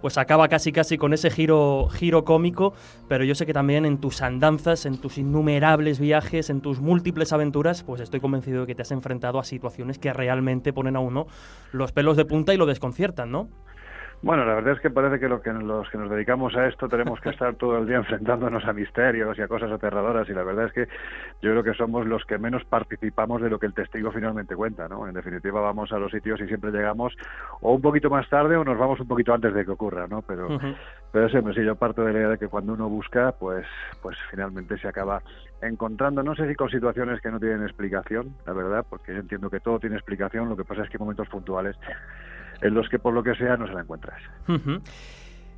pues 0.00 0.18
acaba 0.18 0.48
casi 0.48 0.72
casi 0.72 0.98
con 0.98 1.14
ese 1.14 1.30
giro, 1.30 1.88
giro 1.90 2.24
cómico, 2.24 2.74
pero 3.08 3.24
yo 3.24 3.34
sé 3.34 3.46
que 3.46 3.52
también 3.52 3.86
en 3.86 3.98
tus 3.98 4.22
andanzas, 4.22 4.84
en 4.84 4.98
tus 4.98 5.16
innumerables 5.16 5.98
viajes, 5.98 6.50
en 6.50 6.60
tus 6.60 6.80
múltiples 6.80 7.32
aventuras, 7.32 7.82
pues 7.82 8.00
estoy 8.00 8.20
convencido 8.20 8.62
de 8.62 8.66
que 8.66 8.74
te 8.74 8.82
has 8.82 8.90
enfrentado 8.90 9.38
a 9.38 9.44
situaciones 9.44 9.98
que 9.98 10.12
realmente 10.12 10.72
ponen 10.72 10.96
a 10.96 11.00
uno 11.00 11.26
los 11.72 11.92
pelos 11.92 12.16
de 12.16 12.24
punta 12.24 12.52
y 12.52 12.56
lo 12.56 12.66
desconciertan, 12.66 13.30
¿no? 13.30 13.48
Bueno, 14.22 14.44
la 14.44 14.54
verdad 14.54 14.74
es 14.74 14.80
que 14.80 14.90
parece 14.90 15.20
que, 15.20 15.28
lo 15.28 15.42
que 15.42 15.52
los 15.52 15.88
que 15.90 15.98
nos 15.98 16.10
dedicamos 16.10 16.56
a 16.56 16.66
esto 16.66 16.88
tenemos 16.88 17.20
que 17.20 17.28
estar 17.36 17.54
todo 17.54 17.78
el 17.78 17.86
día 17.86 17.96
enfrentándonos 17.96 18.64
a 18.64 18.72
misterios 18.72 19.38
y 19.38 19.42
a 19.42 19.48
cosas 19.48 19.70
aterradoras 19.70 20.28
y 20.28 20.32
la 20.32 20.42
verdad 20.42 20.66
es 20.66 20.72
que 20.72 20.88
yo 21.42 21.50
creo 21.50 21.62
que 21.62 21.74
somos 21.74 22.06
los 22.06 22.24
que 22.24 22.38
menos 22.38 22.64
participamos 22.64 23.42
de 23.42 23.50
lo 23.50 23.58
que 23.58 23.66
el 23.66 23.74
testigo 23.74 24.10
finalmente 24.10 24.56
cuenta, 24.56 24.88
¿no? 24.88 25.06
En 25.06 25.14
definitiva 25.14 25.60
vamos 25.60 25.92
a 25.92 25.98
los 25.98 26.10
sitios 26.10 26.40
y 26.40 26.46
siempre 26.46 26.70
llegamos 26.70 27.14
o 27.60 27.74
un 27.74 27.82
poquito 27.82 28.08
más 28.08 28.28
tarde 28.28 28.56
o 28.56 28.64
nos 28.64 28.78
vamos 28.78 28.98
un 29.00 29.06
poquito 29.06 29.34
antes 29.34 29.52
de 29.52 29.64
que 29.64 29.70
ocurra, 29.70 30.06
¿no? 30.06 30.22
Pero, 30.22 30.48
pero 31.12 31.28
siempre 31.28 31.54
sí, 31.54 31.62
yo 31.62 31.76
parto 31.76 32.02
de 32.02 32.12
la 32.12 32.18
idea 32.18 32.28
de 32.30 32.38
que 32.38 32.48
cuando 32.48 32.72
uno 32.72 32.88
busca, 32.88 33.32
pues, 33.32 33.66
pues 34.02 34.16
finalmente 34.30 34.78
se 34.78 34.88
acaba 34.88 35.22
encontrando, 35.60 36.22
no 36.22 36.34
sé 36.34 36.48
si 36.48 36.54
con 36.54 36.70
situaciones 36.70 37.20
que 37.20 37.30
no 37.30 37.38
tienen 37.38 37.62
explicación, 37.62 38.34
la 38.46 38.52
verdad, 38.52 38.84
porque 38.88 39.14
yo 39.14 39.20
entiendo 39.20 39.50
que 39.50 39.60
todo 39.60 39.78
tiene 39.78 39.96
explicación, 39.96 40.48
lo 40.48 40.56
que 40.56 40.64
pasa 40.64 40.82
es 40.82 40.88
que 40.88 40.96
hay 40.96 41.00
momentos 41.00 41.28
puntuales 41.28 41.76
en 42.60 42.74
los 42.74 42.88
que 42.88 42.98
por 42.98 43.12
lo 43.14 43.22
que 43.22 43.34
sea 43.34 43.56
no 43.56 43.66
se 43.66 43.74
la 43.74 43.80
encuentras. 43.82 44.20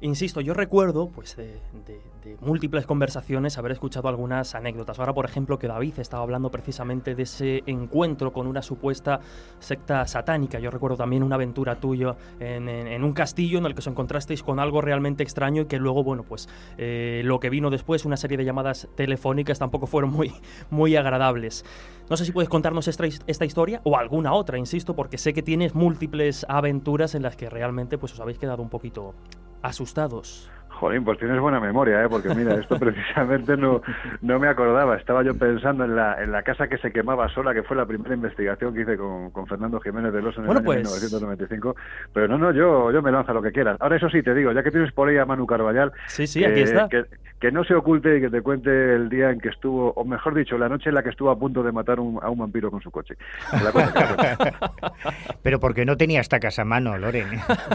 Insisto, 0.00 0.40
yo 0.40 0.54
recuerdo, 0.54 1.08
pues, 1.08 1.36
de, 1.36 1.60
de- 1.86 2.00
múltiples 2.40 2.86
conversaciones, 2.86 3.56
haber 3.58 3.72
escuchado 3.72 4.06
algunas 4.06 4.54
anécdotas. 4.54 4.98
Ahora, 4.98 5.14
por 5.14 5.24
ejemplo, 5.24 5.58
que 5.58 5.66
David 5.66 5.98
estaba 5.98 6.22
hablando 6.22 6.50
precisamente 6.50 7.14
de 7.14 7.22
ese 7.22 7.62
encuentro 7.66 8.32
con 8.32 8.46
una 8.46 8.60
supuesta 8.60 9.20
secta 9.58 10.06
satánica. 10.06 10.58
Yo 10.58 10.70
recuerdo 10.70 10.98
también 10.98 11.22
una 11.22 11.36
aventura 11.36 11.80
tuya 11.80 12.14
en, 12.38 13.02
un 13.02 13.12
castillo 13.14 13.58
en 13.58 13.64
el 13.66 13.72
que 13.74 13.78
os 13.80 13.86
encontrasteis 13.86 14.42
con 14.42 14.60
algo 14.60 14.82
realmente 14.82 15.22
extraño 15.22 15.62
y 15.62 15.64
que 15.64 15.78
luego, 15.78 16.04
bueno, 16.04 16.22
pues, 16.22 16.48
eh, 16.76 17.22
lo 17.24 17.40
que 17.40 17.50
vino 17.50 17.70
después, 17.70 18.04
una 18.04 18.18
serie 18.18 18.36
de 18.36 18.44
llamadas 18.44 18.88
telefónicas, 18.94 19.58
tampoco 19.58 19.86
fueron 19.86 20.12
muy, 20.12 20.32
muy 20.70 20.96
agradables. 20.96 21.64
No 22.10 22.16
sé 22.16 22.24
si 22.24 22.32
puedes 22.32 22.48
contarnos 22.50 22.88
esta, 22.88 23.04
esta 23.26 23.44
historia 23.46 23.80
o 23.84 23.96
alguna 23.96 24.32
otra, 24.34 24.58
insisto, 24.58 24.94
porque 24.94 25.18
sé 25.18 25.32
que 25.32 25.42
tienes 25.42 25.74
múltiples 25.74 26.44
aventuras 26.48 27.14
en 27.14 27.22
las 27.22 27.36
que 27.36 27.48
realmente 27.48 27.98
pues 27.98 28.12
os 28.12 28.20
habéis 28.20 28.38
quedado 28.38 28.62
un 28.62 28.68
poquito 28.68 29.14
asustados. 29.62 30.50
Jolín, 30.78 31.04
pues 31.04 31.18
tienes 31.18 31.40
buena 31.40 31.58
memoria, 31.60 32.02
¿eh? 32.04 32.08
porque 32.08 32.34
mira, 32.34 32.54
esto 32.54 32.78
precisamente 32.80 33.56
no, 33.56 33.82
no 34.22 34.38
me 34.38 34.48
acordaba. 34.48 34.96
Estaba 34.96 35.22
yo 35.24 35.36
pensando 35.36 35.84
en 35.84 35.96
la, 35.96 36.22
en 36.22 36.30
la 36.32 36.42
casa 36.42 36.68
que 36.68 36.78
se 36.78 36.92
quemaba 36.92 37.28
sola, 37.30 37.52
que 37.52 37.62
fue 37.62 37.76
la 37.76 37.84
primera 37.86 38.14
investigación 38.14 38.74
que 38.74 38.82
hice 38.82 38.96
con, 38.96 39.30
con 39.30 39.46
Fernando 39.46 39.80
Jiménez 39.80 40.12
de 40.12 40.22
Los 40.22 40.36
en 40.38 40.46
Bueno, 40.46 40.60
el 40.60 40.66
año 40.78 40.82
pues- 40.84 41.02
1995. 41.02 41.76
Pero 42.12 42.28
no, 42.28 42.38
no, 42.38 42.52
yo, 42.52 42.90
yo 42.92 43.02
me 43.02 43.10
lanzo 43.10 43.32
lo 43.34 43.42
que 43.42 43.52
quieras. 43.52 43.76
Ahora, 43.80 43.96
eso 43.96 44.08
sí, 44.08 44.22
te 44.22 44.34
digo, 44.34 44.52
ya 44.52 44.62
que 44.62 44.70
tienes 44.70 44.92
por 44.92 45.08
ahí 45.08 45.16
a 45.18 45.24
Manu 45.26 45.46
Carballal, 45.46 45.92
Sí, 46.06 46.26
sí, 46.26 46.44
aquí 46.44 46.60
está. 46.60 46.88
Que, 46.88 47.04
que 47.40 47.52
no 47.52 47.62
se 47.64 47.74
oculte 47.74 48.16
y 48.16 48.20
que 48.20 48.30
te 48.30 48.42
cuente 48.42 48.70
el 48.94 49.08
día 49.08 49.30
en 49.30 49.40
que 49.40 49.48
estuvo, 49.48 49.92
o 49.92 50.04
mejor 50.04 50.34
dicho, 50.34 50.58
la 50.58 50.68
noche 50.68 50.88
en 50.90 50.94
la 50.96 51.02
que 51.02 51.10
estuvo 51.10 51.30
a 51.30 51.38
punto 51.38 51.62
de 51.62 51.70
matar 51.72 52.00
un- 52.00 52.18
a 52.22 52.30
un 52.30 52.38
vampiro 52.38 52.70
con 52.70 52.80
su 52.80 52.90
coche. 52.90 53.14
Pero 55.42 55.60
porque 55.60 55.84
no 55.84 55.96
tenía 55.96 56.20
esta 56.20 56.40
casa 56.40 56.62
a 56.62 56.64
mano, 56.64 56.96
Loren. 56.98 57.26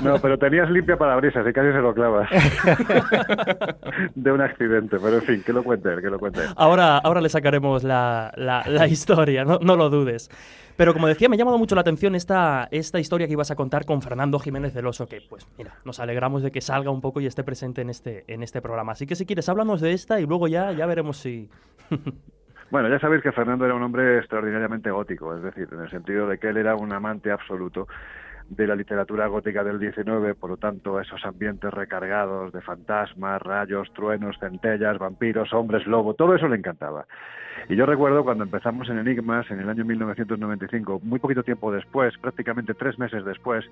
No, 0.03 0.19
pero 0.19 0.37
tenías 0.37 0.69
limpia 0.69 0.97
parabrisas 0.97 1.45
y 1.47 1.53
casi 1.53 1.71
se 1.71 1.79
lo 1.79 1.93
clavas. 1.93 2.29
de 4.15 4.31
un 4.31 4.41
accidente, 4.41 4.97
pero 4.99 5.15
en 5.17 5.21
fin, 5.23 5.43
que 5.43 5.53
lo 5.53 5.63
cuente 5.63 5.91
él, 5.93 6.01
que 6.01 6.09
lo 6.09 6.19
cuente 6.19 6.41
él. 6.41 6.49
Ahora, 6.55 6.97
ahora 6.97 7.21
le 7.21 7.29
sacaremos 7.29 7.83
la, 7.83 8.31
la- 8.35 8.63
la 8.67 8.87
historia, 8.87 9.45
no, 9.45 9.59
no 9.61 9.75
lo 9.75 9.89
dudes. 9.89 10.29
Pero 10.75 10.93
como 10.93 11.07
decía, 11.07 11.29
me 11.29 11.35
ha 11.35 11.37
llamado 11.37 11.57
mucho 11.59 11.75
la 11.75 11.81
atención 11.81 12.15
esta, 12.15 12.67
esta 12.71 12.99
historia 12.99 13.27
que 13.27 13.33
ibas 13.33 13.51
a 13.51 13.55
contar 13.55 13.85
con 13.85 14.01
Fernando 14.01 14.39
Jiménez 14.39 14.73
del 14.73 14.87
Oso, 14.87 15.07
que 15.07 15.21
pues 15.21 15.47
mira, 15.57 15.75
nos 15.85 15.99
alegramos 15.99 16.41
de 16.41 16.51
que 16.51 16.61
salga 16.61 16.89
un 16.89 16.99
poco 17.01 17.21
y 17.21 17.27
esté 17.27 17.43
presente 17.43 17.81
en 17.81 17.91
este, 17.91 18.23
en 18.27 18.41
este 18.41 18.59
programa. 18.61 18.93
Así 18.93 19.05
que 19.05 19.15
si 19.15 19.25
quieres, 19.27 19.47
háblanos 19.49 19.81
de 19.81 19.91
esta 19.93 20.19
y 20.19 20.25
luego 20.25 20.47
ya, 20.47 20.71
ya 20.71 20.85
veremos 20.85 21.17
si... 21.17 21.49
Bueno, 22.71 22.89
ya 22.89 22.97
sabéis 22.97 23.21
que 23.21 23.31
Fernando 23.31 23.65
era 23.65 23.75
un 23.75 23.83
hombre 23.83 24.17
extraordinariamente 24.17 24.89
gótico, 24.89 25.35
es 25.35 25.43
decir, 25.43 25.67
en 25.71 25.81
el 25.81 25.91
sentido 25.91 26.27
de 26.27 26.39
que 26.39 26.47
él 26.49 26.57
era 26.57 26.75
un 26.75 26.91
amante 26.91 27.29
absoluto 27.31 27.87
de 28.49 28.67
la 28.67 28.75
literatura 28.75 29.27
gótica 29.27 29.63
del 29.63 29.79
19, 29.79 30.35
por 30.35 30.49
lo 30.49 30.57
tanto, 30.57 30.99
esos 30.99 31.23
ambientes 31.25 31.71
recargados 31.71 32.51
de 32.51 32.61
fantasmas, 32.61 33.41
rayos, 33.41 33.91
truenos, 33.93 34.37
centellas, 34.39 34.97
vampiros, 34.97 35.53
hombres 35.53 35.87
lobo, 35.87 36.13
todo 36.13 36.35
eso 36.35 36.47
le 36.47 36.57
encantaba. 36.57 37.05
Y 37.69 37.75
yo 37.75 37.85
recuerdo 37.85 38.23
cuando 38.23 38.43
empezamos 38.43 38.89
en 38.89 38.99
Enigmas 38.99 39.49
en 39.49 39.59
el 39.59 39.69
año 39.69 39.85
1995, 39.85 40.99
muy 41.03 41.19
poquito 41.19 41.43
tiempo 41.43 41.71
después, 41.71 42.17
prácticamente 42.17 42.73
tres 42.73 42.99
meses 42.99 43.23
después, 43.23 43.65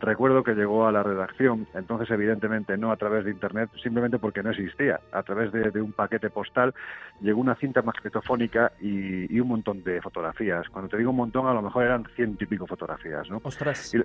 recuerdo 0.00 0.42
que 0.42 0.54
llegó 0.54 0.86
a 0.86 0.92
la 0.92 1.02
redacción, 1.02 1.66
entonces 1.74 2.10
evidentemente 2.10 2.76
no 2.78 2.90
a 2.90 2.96
través 2.96 3.24
de 3.24 3.30
Internet, 3.30 3.70
simplemente 3.82 4.18
porque 4.18 4.42
no 4.42 4.50
existía, 4.50 5.00
a 5.12 5.22
través 5.22 5.52
de, 5.52 5.70
de 5.70 5.82
un 5.82 5.92
paquete 5.92 6.30
postal, 6.30 6.74
llegó 7.20 7.40
una 7.40 7.54
cinta 7.56 7.82
magnetofónica 7.82 8.72
y, 8.80 9.34
y 9.34 9.40
un 9.40 9.48
montón 9.48 9.84
de 9.84 10.00
fotografías. 10.00 10.68
Cuando 10.70 10.88
te 10.88 10.96
digo 10.96 11.10
un 11.10 11.16
montón, 11.16 11.46
a 11.46 11.52
lo 11.52 11.60
mejor 11.62 11.84
eran 11.84 12.04
ciento 12.16 12.44
y 12.44 12.46
pico 12.46 12.66
fotografías, 12.66 13.28
¿no? 13.28 13.40
Ostras. 13.44 13.94
Y- 13.94 14.02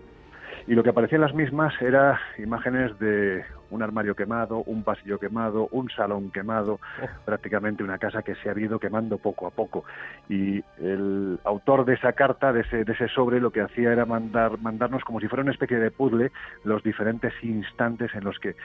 Y 0.67 0.75
lo 0.75 0.83
que 0.83 0.89
aparecía 0.91 1.15
en 1.15 1.21
las 1.23 1.33
mismas 1.33 1.73
era 1.81 2.19
imágenes 2.37 2.97
de 2.99 3.43
un 3.71 3.81
armario 3.83 4.15
quemado, 4.15 4.63
un 4.65 4.83
pasillo 4.83 5.19
quemado, 5.19 5.67
un 5.71 5.89
salón 5.89 6.31
quemado, 6.31 6.79
prácticamente 7.25 7.83
una 7.83 7.97
casa 7.97 8.21
que 8.21 8.35
se 8.35 8.49
ha 8.49 8.59
ido 8.59 8.79
quemando 8.79 9.17
poco 9.17 9.47
a 9.47 9.51
poco. 9.51 9.83
Y 10.27 10.63
el 10.79 11.39
autor 11.43 11.85
de 11.85 11.93
esa 11.95 12.13
carta, 12.13 12.51
de 12.53 12.61
ese, 12.61 12.83
de 12.83 12.93
ese 12.93 13.07
sobre, 13.09 13.39
lo 13.39 13.51
que 13.51 13.61
hacía 13.61 13.91
era 13.93 14.05
mandar, 14.05 14.59
mandarnos 14.59 15.03
como 15.03 15.19
si 15.19 15.27
fuera 15.27 15.43
una 15.43 15.51
especie 15.51 15.77
de 15.79 15.91
puzzle 15.91 16.31
los 16.63 16.83
diferentes 16.83 17.33
instantes 17.43 18.13
en 18.13 18.23
los 18.23 18.37
que 18.39 18.55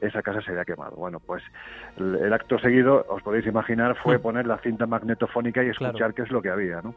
esa 0.00 0.22
casa 0.22 0.40
se 0.42 0.50
había 0.52 0.64
quemado. 0.64 0.96
Bueno, 0.96 1.20
pues 1.20 1.42
el, 1.98 2.16
el 2.16 2.32
acto 2.32 2.58
seguido, 2.58 3.04
os 3.08 3.22
podéis 3.22 3.46
imaginar, 3.46 3.96
fue 4.02 4.18
Mm. 4.18 4.22
poner 4.22 4.46
la 4.46 4.58
cinta 4.58 4.86
magnetofónica 4.86 5.62
y 5.62 5.68
escuchar 5.68 5.94
Claro. 5.94 6.14
qué 6.14 6.22
es 6.22 6.30
lo 6.30 6.40
que 6.42 6.50
había, 6.50 6.80
¿no? 6.82 6.94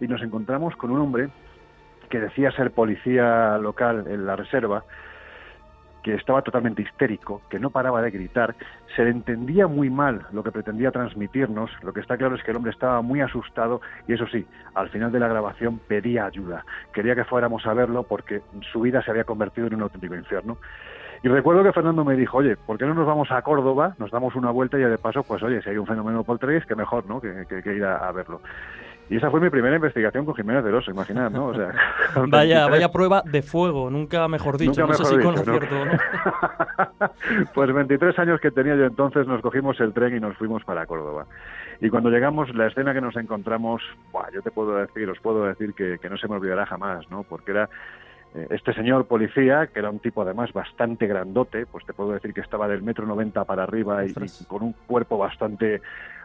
Y 0.00 0.06
nos 0.08 0.22
encontramos 0.22 0.74
con 0.76 0.90
un 0.90 1.00
hombre 1.00 1.28
que 2.12 2.20
decía 2.20 2.52
ser 2.52 2.72
policía 2.72 3.56
local 3.56 4.04
en 4.06 4.26
la 4.26 4.36
reserva, 4.36 4.84
que 6.02 6.12
estaba 6.14 6.42
totalmente 6.42 6.82
histérico, 6.82 7.40
que 7.48 7.58
no 7.58 7.70
paraba 7.70 8.02
de 8.02 8.10
gritar, 8.10 8.54
se 8.94 9.02
le 9.02 9.08
entendía 9.08 9.66
muy 9.66 9.88
mal 9.88 10.26
lo 10.30 10.42
que 10.42 10.52
pretendía 10.52 10.90
transmitirnos, 10.90 11.70
lo 11.82 11.94
que 11.94 12.00
está 12.00 12.18
claro 12.18 12.34
es 12.34 12.42
que 12.42 12.50
el 12.50 12.58
hombre 12.58 12.70
estaba 12.70 13.00
muy 13.00 13.22
asustado 13.22 13.80
y 14.06 14.12
eso 14.12 14.26
sí, 14.26 14.44
al 14.74 14.90
final 14.90 15.10
de 15.10 15.20
la 15.20 15.28
grabación 15.28 15.78
pedía 15.88 16.26
ayuda, 16.26 16.66
quería 16.92 17.14
que 17.14 17.24
fuéramos 17.24 17.64
a 17.64 17.72
verlo 17.72 18.02
porque 18.02 18.42
su 18.70 18.82
vida 18.82 19.02
se 19.02 19.10
había 19.10 19.24
convertido 19.24 19.68
en 19.68 19.76
un 19.76 19.82
auténtico 19.84 20.14
infierno. 20.14 20.58
Y 21.22 21.28
recuerdo 21.28 21.62
que 21.62 21.72
Fernando 21.72 22.04
me 22.04 22.14
dijo, 22.14 22.38
oye, 22.38 22.56
¿por 22.56 22.76
qué 22.76 22.84
no 22.84 22.92
nos 22.92 23.06
vamos 23.06 23.30
a 23.30 23.40
Córdoba? 23.40 23.94
Nos 23.96 24.10
damos 24.10 24.34
una 24.34 24.50
vuelta 24.50 24.76
y 24.76 24.82
de 24.82 24.98
paso, 24.98 25.22
pues 25.22 25.42
oye, 25.42 25.62
si 25.62 25.70
hay 25.70 25.78
un 25.78 25.86
fenómeno 25.86 26.24
poltergeist, 26.24 26.66
que 26.66 26.74
mejor, 26.74 27.06
¿no? 27.06 27.22
Que, 27.22 27.46
ir 27.64 27.84
a 27.84 28.12
verlo. 28.12 28.42
Y 29.12 29.16
esa 29.16 29.30
fue 29.30 29.40
mi 29.40 29.50
primera 29.50 29.76
investigación 29.76 30.24
con 30.24 30.34
Jiménez 30.34 30.64
del 30.64 30.74
Oso, 30.74 30.90
imaginad, 30.90 31.30
¿no? 31.30 31.48
O 31.48 31.54
sea, 31.54 31.66
Vaya, 32.14 32.66
23 32.66 32.70
vaya 32.70 32.88
prueba 32.90 33.22
de 33.30 33.42
fuego, 33.42 33.90
nunca 33.90 34.26
mejor 34.26 34.56
dicho. 34.56 34.80
Nunca 34.80 34.86
no 34.86 35.04
sé 35.04 35.16
mejor 35.16 35.36
si 35.36 35.44
con 35.44 35.54
acierto 35.54 35.84
no. 35.84 37.10
pues 37.54 37.74
23 37.74 38.18
años 38.18 38.40
que 38.40 38.50
tenía 38.50 38.74
yo 38.74 38.86
entonces, 38.86 39.26
nos 39.26 39.42
cogimos 39.42 39.78
el 39.80 39.92
tren 39.92 40.16
y 40.16 40.20
nos 40.20 40.34
fuimos 40.38 40.64
para 40.64 40.86
Córdoba. 40.86 41.26
Y 41.82 41.90
cuando 41.90 42.08
llegamos, 42.08 42.54
la 42.54 42.68
escena 42.68 42.94
que 42.94 43.02
nos 43.02 43.14
encontramos, 43.16 43.82
buah, 44.12 44.30
yo 44.32 44.40
te 44.40 44.50
puedo 44.50 44.76
decir, 44.76 45.10
os 45.10 45.20
puedo 45.20 45.44
decir 45.44 45.74
que, 45.74 45.98
que 46.00 46.08
no 46.08 46.16
se 46.16 46.26
me 46.26 46.36
olvidará 46.36 46.64
jamás, 46.64 47.10
¿no? 47.10 47.22
Porque 47.22 47.50
era 47.50 47.68
eh, 48.34 48.46
este 48.48 48.72
señor 48.72 49.04
policía, 49.04 49.66
que 49.66 49.80
era 49.80 49.90
un 49.90 49.98
tipo 49.98 50.22
además 50.22 50.54
bastante 50.54 51.06
grandote, 51.06 51.66
pues 51.66 51.84
te 51.84 51.92
puedo 51.92 52.12
decir 52.12 52.32
que 52.32 52.40
estaba 52.40 52.66
del 52.66 52.82
metro 52.82 53.04
noventa 53.04 53.44
para 53.44 53.64
arriba 53.64 54.06
y 54.06 54.14
con 54.48 54.62
un 54.62 54.72
cuerpo 54.86 55.18
bastante 55.18 55.82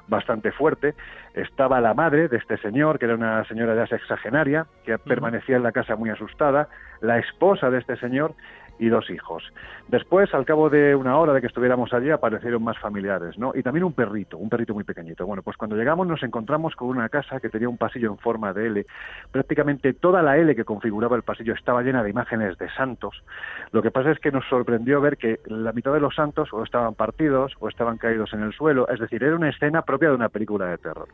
bastante 0.07 0.51
fuerte. 0.51 0.95
Estaba 1.33 1.81
la 1.81 1.93
madre 1.93 2.27
de 2.27 2.37
este 2.37 2.57
señor, 2.57 2.99
que 2.99 3.05
era 3.05 3.15
una 3.15 3.43
señora 3.45 3.75
ya 3.75 3.87
sexagenaria, 3.87 4.65
que 4.85 4.97
permanecía 4.97 5.57
en 5.57 5.63
la 5.63 5.71
casa 5.71 5.95
muy 5.95 6.09
asustada, 6.09 6.69
la 7.01 7.19
esposa 7.19 7.69
de 7.69 7.79
este 7.79 7.97
señor 7.97 8.33
y 8.79 8.89
dos 8.89 9.09
hijos. 9.09 9.43
Después, 9.87 10.33
al 10.33 10.45
cabo 10.45 10.69
de 10.69 10.95
una 10.95 11.17
hora 11.17 11.33
de 11.33 11.41
que 11.41 11.47
estuviéramos 11.47 11.93
allí, 11.93 12.09
aparecieron 12.09 12.63
más 12.63 12.77
familiares, 12.77 13.37
¿no? 13.37 13.53
Y 13.55 13.63
también 13.63 13.85
un 13.85 13.93
perrito, 13.93 14.37
un 14.37 14.49
perrito 14.49 14.73
muy 14.73 14.83
pequeñito. 14.83 15.25
Bueno, 15.25 15.41
pues 15.41 15.57
cuando 15.57 15.75
llegamos 15.75 16.07
nos 16.07 16.21
encontramos 16.23 16.75
con 16.75 16.89
una 16.89 17.09
casa 17.09 17.39
que 17.39 17.49
tenía 17.49 17.69
un 17.69 17.77
pasillo 17.77 18.11
en 18.11 18.17
forma 18.17 18.53
de 18.53 18.67
L. 18.67 18.85
Prácticamente 19.31 19.93
toda 19.93 20.21
la 20.21 20.37
L 20.37 20.55
que 20.55 20.65
configuraba 20.65 21.15
el 21.15 21.23
pasillo 21.23 21.53
estaba 21.53 21.81
llena 21.81 22.03
de 22.03 22.09
imágenes 22.09 22.57
de 22.57 22.69
santos. 22.71 23.23
Lo 23.71 23.81
que 23.81 23.91
pasa 23.91 24.11
es 24.11 24.19
que 24.19 24.31
nos 24.31 24.45
sorprendió 24.47 24.99
ver 25.01 25.17
que 25.17 25.39
la 25.45 25.71
mitad 25.71 25.93
de 25.93 25.99
los 25.99 26.15
santos 26.15 26.49
o 26.51 26.63
estaban 26.63 26.93
partidos 26.93 27.53
o 27.59 27.69
estaban 27.69 27.97
caídos 27.97 28.33
en 28.33 28.43
el 28.43 28.53
suelo. 28.53 28.87
Es 28.89 28.99
decir, 28.99 29.23
era 29.23 29.35
una 29.35 29.49
escena 29.49 29.81
propia 29.83 30.09
de 30.09 30.15
una 30.15 30.29
película 30.29 30.67
de 30.67 30.77
terror. 30.77 31.07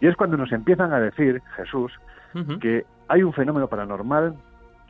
Y 0.00 0.06
es 0.06 0.16
cuando 0.16 0.36
nos 0.36 0.52
empiezan 0.52 0.92
a 0.92 1.00
decir, 1.00 1.40
Jesús, 1.56 1.92
que 2.60 2.84
hay 3.08 3.22
un 3.22 3.32
fenómeno 3.32 3.68
paranormal 3.68 4.34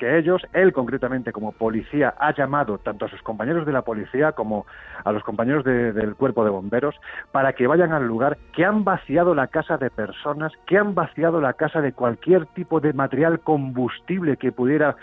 que 0.02 0.18
ellos, 0.18 0.42
él 0.52 0.72
concretamente 0.72 1.30
como 1.30 1.52
policía, 1.52 2.12
ha 2.18 2.34
llamado 2.34 2.78
tanto 2.78 3.04
a 3.04 3.08
sus 3.08 3.22
compañeros 3.22 3.64
de 3.64 3.70
la 3.72 3.82
policía 3.82 4.32
como 4.32 4.66
a 5.04 5.12
los 5.12 5.22
compañeros 5.22 5.62
de- 5.64 5.92
del 5.92 6.16
cuerpo 6.16 6.42
de 6.42 6.50
bomberos 6.50 6.96
para 7.30 7.52
que 7.52 7.68
vayan 7.68 7.92
al 7.92 8.04
lugar, 8.04 8.36
que 8.52 8.64
han 8.64 8.82
vaciado 8.82 9.32
la 9.32 9.46
casa 9.46 9.76
de 9.78 9.90
personas, 9.90 10.50
que 10.66 10.76
han 10.76 10.96
vaciado 10.96 11.40
la 11.40 11.52
casa 11.52 11.80
de 11.80 11.92
cualquier 11.92 12.46
tipo 12.46 12.80
de 12.80 12.92
material 12.94 13.38
combustible 13.38 14.36
que 14.38 14.50
pudiera 14.50 14.96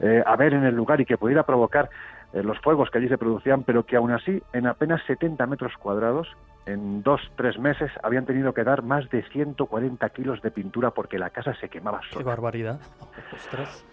eh, 0.00 0.22
haber 0.24 0.54
en 0.54 0.64
el 0.64 0.74
lugar 0.74 1.02
y 1.02 1.04
que 1.04 1.18
pudiera 1.18 1.42
provocar 1.42 1.90
eh, 2.32 2.42
los 2.42 2.58
fuegos 2.60 2.88
que 2.90 2.96
allí 2.96 3.08
se 3.08 3.18
producían, 3.18 3.62
pero 3.62 3.84
que 3.84 3.96
aún 3.96 4.10
así, 4.12 4.42
en 4.54 4.66
apenas 4.68 5.02
70 5.06 5.46
metros 5.46 5.74
cuadrados, 5.76 6.28
en 6.64 7.02
dos, 7.02 7.20
tres 7.36 7.58
meses, 7.58 7.90
habían 8.02 8.24
tenido 8.24 8.54
que 8.54 8.64
dar 8.64 8.82
más 8.82 9.08
de 9.10 9.22
140 9.24 10.08
kilos 10.10 10.40
de 10.40 10.50
pintura 10.50 10.92
porque 10.92 11.18
la 11.18 11.28
casa 11.28 11.52
se 11.60 11.68
quemaba 11.68 12.00
Qué 12.00 12.14
sola. 12.14 12.24
barbaridad. 12.24 12.80
Ostras. 13.34 13.84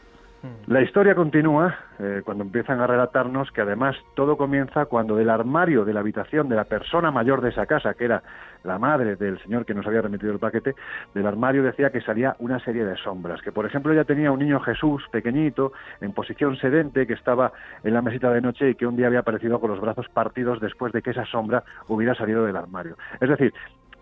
La 0.67 0.81
historia 0.81 1.15
continúa 1.15 1.73
eh, 1.99 2.21
cuando 2.25 2.43
empiezan 2.43 2.81
a 2.81 2.87
relatarnos 2.87 3.49
que 3.51 3.61
además 3.61 3.95
todo 4.13 4.35
comienza 4.35 4.87
cuando 4.87 5.15
del 5.15 5.29
armario 5.29 5.85
de 5.85 5.93
la 5.93 6.01
habitación 6.01 6.49
de 6.49 6.55
la 6.57 6.65
persona 6.65 7.11
mayor 7.11 7.39
de 7.39 7.49
esa 7.49 7.65
casa, 7.65 7.93
que 7.93 8.03
era 8.05 8.23
la 8.63 8.77
madre 8.77 9.15
del 9.15 9.39
señor 9.39 9.65
que 9.65 9.73
nos 9.73 9.87
había 9.87 10.01
remitido 10.01 10.33
el 10.33 10.39
paquete, 10.39 10.75
del 11.13 11.27
armario 11.27 11.63
decía 11.63 11.91
que 11.91 12.01
salía 12.01 12.35
una 12.39 12.59
serie 12.59 12.83
de 12.83 12.97
sombras, 12.97 13.41
que 13.41 13.53
por 13.53 13.65
ejemplo 13.65 13.93
ella 13.93 14.03
tenía 14.03 14.31
un 14.31 14.39
niño 14.39 14.59
Jesús 14.59 15.03
pequeñito, 15.11 15.71
en 16.01 16.11
posición 16.11 16.57
sedente, 16.57 17.07
que 17.07 17.13
estaba 17.13 17.53
en 17.83 17.93
la 17.93 18.01
mesita 18.01 18.29
de 18.31 18.41
noche 18.41 18.71
y 18.71 18.75
que 18.75 18.85
un 18.85 18.97
día 18.97 19.07
había 19.07 19.19
aparecido 19.19 19.61
con 19.61 19.71
los 19.71 19.79
brazos 19.79 20.09
partidos 20.09 20.59
después 20.59 20.91
de 20.91 21.01
que 21.01 21.11
esa 21.11 21.25
sombra 21.25 21.63
hubiera 21.87 22.15
salido 22.15 22.45
del 22.45 22.57
armario. 22.57 22.97
Es 23.21 23.29
decir, 23.29 23.53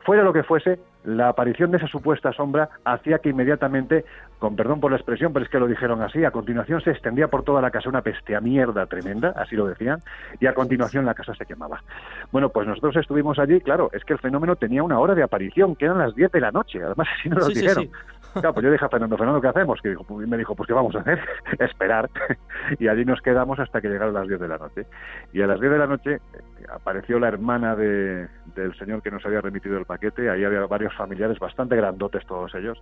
Fuera 0.03 0.23
lo 0.23 0.33
que 0.33 0.43
fuese, 0.43 0.79
la 1.03 1.29
aparición 1.29 1.71
de 1.71 1.77
esa 1.77 1.87
supuesta 1.87 2.31
sombra 2.33 2.69
hacía 2.85 3.19
que 3.19 3.29
inmediatamente, 3.29 4.05
con 4.39 4.55
perdón 4.55 4.79
por 4.79 4.91
la 4.91 4.97
expresión, 4.97 5.33
pero 5.33 5.43
es 5.45 5.51
que 5.51 5.59
lo 5.59 5.67
dijeron 5.67 6.01
así, 6.01 6.23
a 6.25 6.31
continuación 6.31 6.81
se 6.81 6.91
extendía 6.91 7.27
por 7.27 7.43
toda 7.43 7.61
la 7.61 7.71
casa 7.71 7.89
una 7.89 8.01
pestea 8.01 8.39
mierda 8.41 8.85
tremenda, 8.85 9.33
así 9.35 9.55
lo 9.55 9.65
decían, 9.67 9.99
y 10.39 10.45
a 10.47 10.53
continuación 10.53 11.05
la 11.05 11.13
casa 11.13 11.33
se 11.35 11.45
quemaba. 11.45 11.83
Bueno, 12.31 12.49
pues 12.49 12.67
nosotros 12.67 12.95
estuvimos 12.97 13.39
allí, 13.39 13.61
claro, 13.61 13.89
es 13.93 14.03
que 14.05 14.13
el 14.13 14.19
fenómeno 14.19 14.55
tenía 14.55 14.83
una 14.83 14.99
hora 14.99 15.15
de 15.15 15.23
aparición, 15.23 15.75
que 15.75 15.85
eran 15.85 15.97
las 15.97 16.13
10 16.15 16.31
de 16.31 16.39
la 16.41 16.51
noche, 16.51 16.83
además 16.83 17.07
así 17.19 17.29
nos 17.29 17.39
lo 17.39 17.45
Sí, 17.45 17.55
sí, 17.55 17.61
dijeron. 17.61 17.83
sí. 17.85 17.91
Claro, 18.33 18.53
pues 18.53 18.63
yo 18.63 18.71
dije 18.71 18.85
a 18.85 18.89
Fernando, 18.89 19.17
Fernando, 19.17 19.41
¿qué 19.41 19.47
hacemos? 19.47 19.81
Que 19.81 19.95
me 20.09 20.37
dijo, 20.37 20.55
pues 20.55 20.67
¿qué 20.67 20.73
vamos 20.73 20.95
a 20.95 20.99
hacer? 20.99 21.19
Esperar. 21.59 22.09
y 22.79 22.87
allí 22.87 23.03
nos 23.03 23.21
quedamos 23.21 23.59
hasta 23.59 23.81
que 23.81 23.89
llegaron 23.89 24.13
las 24.13 24.27
10 24.27 24.39
de 24.39 24.47
la 24.47 24.57
noche. 24.57 24.85
Y 25.33 25.41
a 25.41 25.47
las 25.47 25.59
10 25.59 25.71
de 25.71 25.77
la 25.77 25.87
noche 25.87 26.15
eh, 26.15 26.19
apareció 26.71 27.19
la 27.19 27.27
hermana 27.27 27.75
de, 27.75 28.27
del 28.55 28.77
señor 28.77 29.01
que 29.01 29.11
nos 29.11 29.25
había 29.25 29.41
remitido 29.41 29.77
el 29.77 29.85
paquete. 29.85 30.29
Ahí 30.29 30.43
había 30.43 30.65
varios 30.65 30.95
familiares, 30.95 31.39
bastante 31.39 31.75
grandotes 31.75 32.25
todos 32.25 32.53
ellos. 32.55 32.81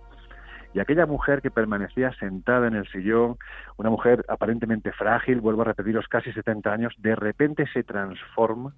Y 0.72 0.78
aquella 0.78 1.06
mujer 1.06 1.42
que 1.42 1.50
permanecía 1.50 2.12
sentada 2.12 2.68
en 2.68 2.76
el 2.76 2.86
sillón, 2.88 3.36
una 3.76 3.90
mujer 3.90 4.24
aparentemente 4.28 4.92
frágil, 4.92 5.40
vuelvo 5.40 5.62
a 5.62 5.66
repetiros, 5.66 6.06
casi 6.06 6.32
70 6.32 6.72
años, 6.72 6.94
de 6.98 7.16
repente 7.16 7.66
se 7.72 7.82
transforma, 7.82 8.72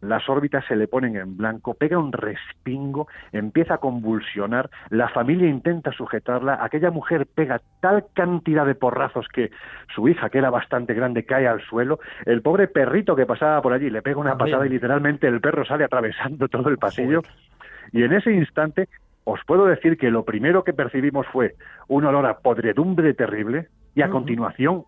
las 0.00 0.28
órbitas 0.28 0.64
se 0.66 0.76
le 0.76 0.88
ponen 0.88 1.16
en 1.16 1.36
blanco, 1.36 1.74
pega 1.74 1.98
un 1.98 2.12
respingo, 2.12 3.08
empieza 3.32 3.74
a 3.74 3.78
convulsionar, 3.78 4.70
la 4.90 5.08
familia 5.08 5.48
intenta 5.48 5.92
sujetarla, 5.92 6.58
aquella 6.62 6.90
mujer 6.90 7.26
pega 7.26 7.60
tal 7.80 8.06
cantidad 8.14 8.66
de 8.66 8.74
porrazos 8.74 9.26
que 9.28 9.50
su 9.94 10.08
hija, 10.08 10.30
que 10.30 10.38
era 10.38 10.50
bastante 10.50 10.94
grande, 10.94 11.24
cae 11.24 11.46
al 11.46 11.60
suelo, 11.62 11.98
el 12.24 12.42
pobre 12.42 12.68
perrito 12.68 13.16
que 13.16 13.26
pasaba 13.26 13.62
por 13.62 13.72
allí 13.72 13.90
le 13.90 14.02
pega 14.02 14.20
una 14.20 14.36
patada 14.36 14.66
y 14.66 14.70
literalmente 14.70 15.26
el 15.26 15.40
perro 15.40 15.64
sale 15.64 15.84
atravesando 15.84 16.48
todo 16.48 16.68
el 16.68 16.78
pasillo. 16.78 17.22
Y 17.92 18.02
en 18.02 18.12
ese 18.12 18.32
instante 18.32 18.88
os 19.24 19.40
puedo 19.44 19.66
decir 19.66 19.98
que 19.98 20.10
lo 20.10 20.24
primero 20.24 20.62
que 20.62 20.72
percibimos 20.72 21.26
fue 21.26 21.56
un 21.88 22.04
olor 22.04 22.26
a 22.26 22.38
podredumbre 22.38 23.14
terrible 23.14 23.68
y 23.94 24.02
a 24.02 24.08
continuación 24.08 24.84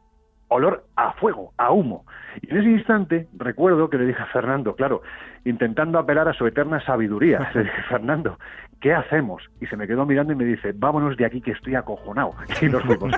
olor 0.49 0.85
a 0.97 1.13
fuego, 1.13 1.53
a 1.57 1.73
humo. 1.73 2.05
Y 2.43 2.51
en 2.51 2.59
ese 2.59 2.71
instante 2.71 3.29
recuerdo 3.37 3.89
que 3.89 3.99
le 3.99 4.07
dije 4.07 4.23
a 4.23 4.27
Fernando, 4.27 4.75
claro, 4.75 5.03
intentando 5.45 5.99
apelar 5.99 6.29
a 6.29 6.33
su 6.33 6.47
eterna 6.47 6.85
sabiduría, 6.85 7.51
le 7.55 7.65
dije, 7.65 7.83
Fernando, 7.89 8.39
¿qué 8.81 8.95
hacemos? 8.95 9.43
Y 9.61 9.67
se 9.67 9.77
me 9.77 9.87
quedó 9.87 10.07
mirando 10.07 10.33
y 10.33 10.37
me 10.37 10.45
dice, 10.45 10.73
vámonos 10.75 11.17
de 11.17 11.25
aquí 11.25 11.41
que 11.41 11.53
estoy 11.53 11.75
acojonado. 11.75 12.35
Y 12.61 12.67
nos 12.67 12.83
fuimos. 12.83 13.13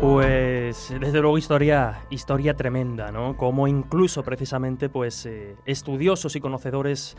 Pues 0.00 0.92
desde 0.98 1.20
luego 1.20 1.38
historia, 1.38 2.00
historia 2.10 2.54
tremenda, 2.54 3.12
¿no? 3.12 3.36
Como 3.36 3.68
incluso 3.68 4.24
precisamente 4.24 4.88
pues 4.88 5.26
eh, 5.26 5.54
estudiosos 5.64 6.34
y 6.34 6.40
conocedores 6.40 7.16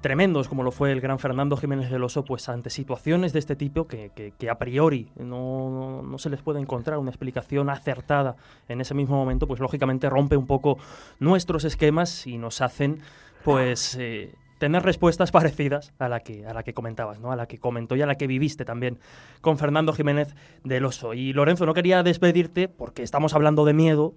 tremendos 0.00 0.48
como 0.48 0.62
lo 0.62 0.70
fue 0.70 0.92
el 0.92 1.00
gran 1.00 1.18
Fernando 1.18 1.56
Jiménez 1.56 1.90
del 1.90 2.04
Oso, 2.04 2.24
pues 2.24 2.48
ante 2.48 2.70
situaciones 2.70 3.32
de 3.32 3.38
este 3.40 3.56
tipo 3.56 3.86
que, 3.88 4.10
que- 4.38 4.50
a 4.50 4.58
priori 4.58 5.10
no, 5.16 5.70
no- 5.70 6.02
no 6.02 6.18
se 6.18 6.30
les 6.30 6.40
puede 6.40 6.60
encontrar 6.60 6.98
una 6.98 7.10
explicación 7.10 7.68
acertada 7.70 8.36
en 8.68 8.80
ese 8.80 8.94
mismo 8.94 9.16
momento, 9.16 9.46
pues 9.46 9.60
lógicamente 9.60 10.08
rompe 10.08 10.36
un 10.36 10.46
poco 10.46 10.78
nuestros 11.18 11.64
esquemas 11.64 12.26
y 12.26 12.38
nos 12.38 12.60
hacen 12.60 13.00
pues 13.44 13.96
eh, 13.98 14.34
tener 14.58 14.82
respuestas 14.84 15.30
parecidas 15.32 15.92
a 15.98 16.08
la 16.08 16.20
que 16.20 16.46
a 16.46 16.54
la 16.54 16.62
que 16.62 16.74
comentabas, 16.74 17.18
¿no? 17.20 17.32
A 17.32 17.36
la 17.36 17.46
que 17.46 17.58
comentó 17.58 17.96
y 17.96 18.02
a 18.02 18.06
la 18.06 18.14
que 18.16 18.26
viviste 18.26 18.64
también 18.64 18.98
con 19.40 19.58
Fernando 19.58 19.92
Jiménez 19.92 20.34
del 20.64 20.84
Oso. 20.84 21.14
Y 21.14 21.32
Lorenzo, 21.32 21.66
no 21.66 21.74
quería 21.74 22.02
despedirte 22.02 22.68
porque 22.68 23.02
estamos 23.02 23.34
hablando 23.34 23.64
de 23.64 23.72
miedo 23.74 24.14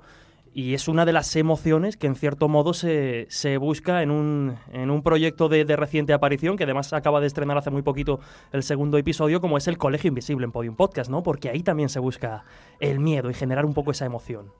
y 0.53 0.73
es 0.73 0.87
una 0.87 1.05
de 1.05 1.13
las 1.13 1.35
emociones 1.35 1.95
que 1.95 2.07
en 2.07 2.15
cierto 2.15 2.49
modo 2.49 2.73
se, 2.73 3.25
se 3.29 3.57
busca 3.57 4.03
en 4.03 4.11
un, 4.11 4.57
en 4.73 4.91
un 4.91 5.01
proyecto 5.01 5.47
de, 5.47 5.63
reciente 5.75 6.13
aparición, 6.13 6.57
que 6.57 6.65
además 6.65 6.91
acaba 6.91 7.21
de 7.21 7.27
estrenar 7.27 7.57
hace 7.57 7.69
muy 7.69 7.81
poquito 7.81 8.19
el 8.51 8.63
segundo 8.63 8.97
episodio, 8.97 9.39
como 9.39 9.57
es 9.57 9.67
el 9.67 9.77
Colegio 9.77 10.09
Invisible 10.09 10.45
en 10.45 10.51
Podium 10.51 10.75
Podcast, 10.75 11.09
¿no? 11.09 11.23
Porque 11.23 11.49
ahí 11.49 11.63
también 11.63 11.89
se 11.89 11.99
busca 11.99 12.43
el 12.79 12.99
miedo 12.99 13.29
y 13.29 13.33
generar 13.33 13.65
un 13.65 13.73
poco 13.73 13.91
esa 13.91 14.05
emoción. 14.05 14.51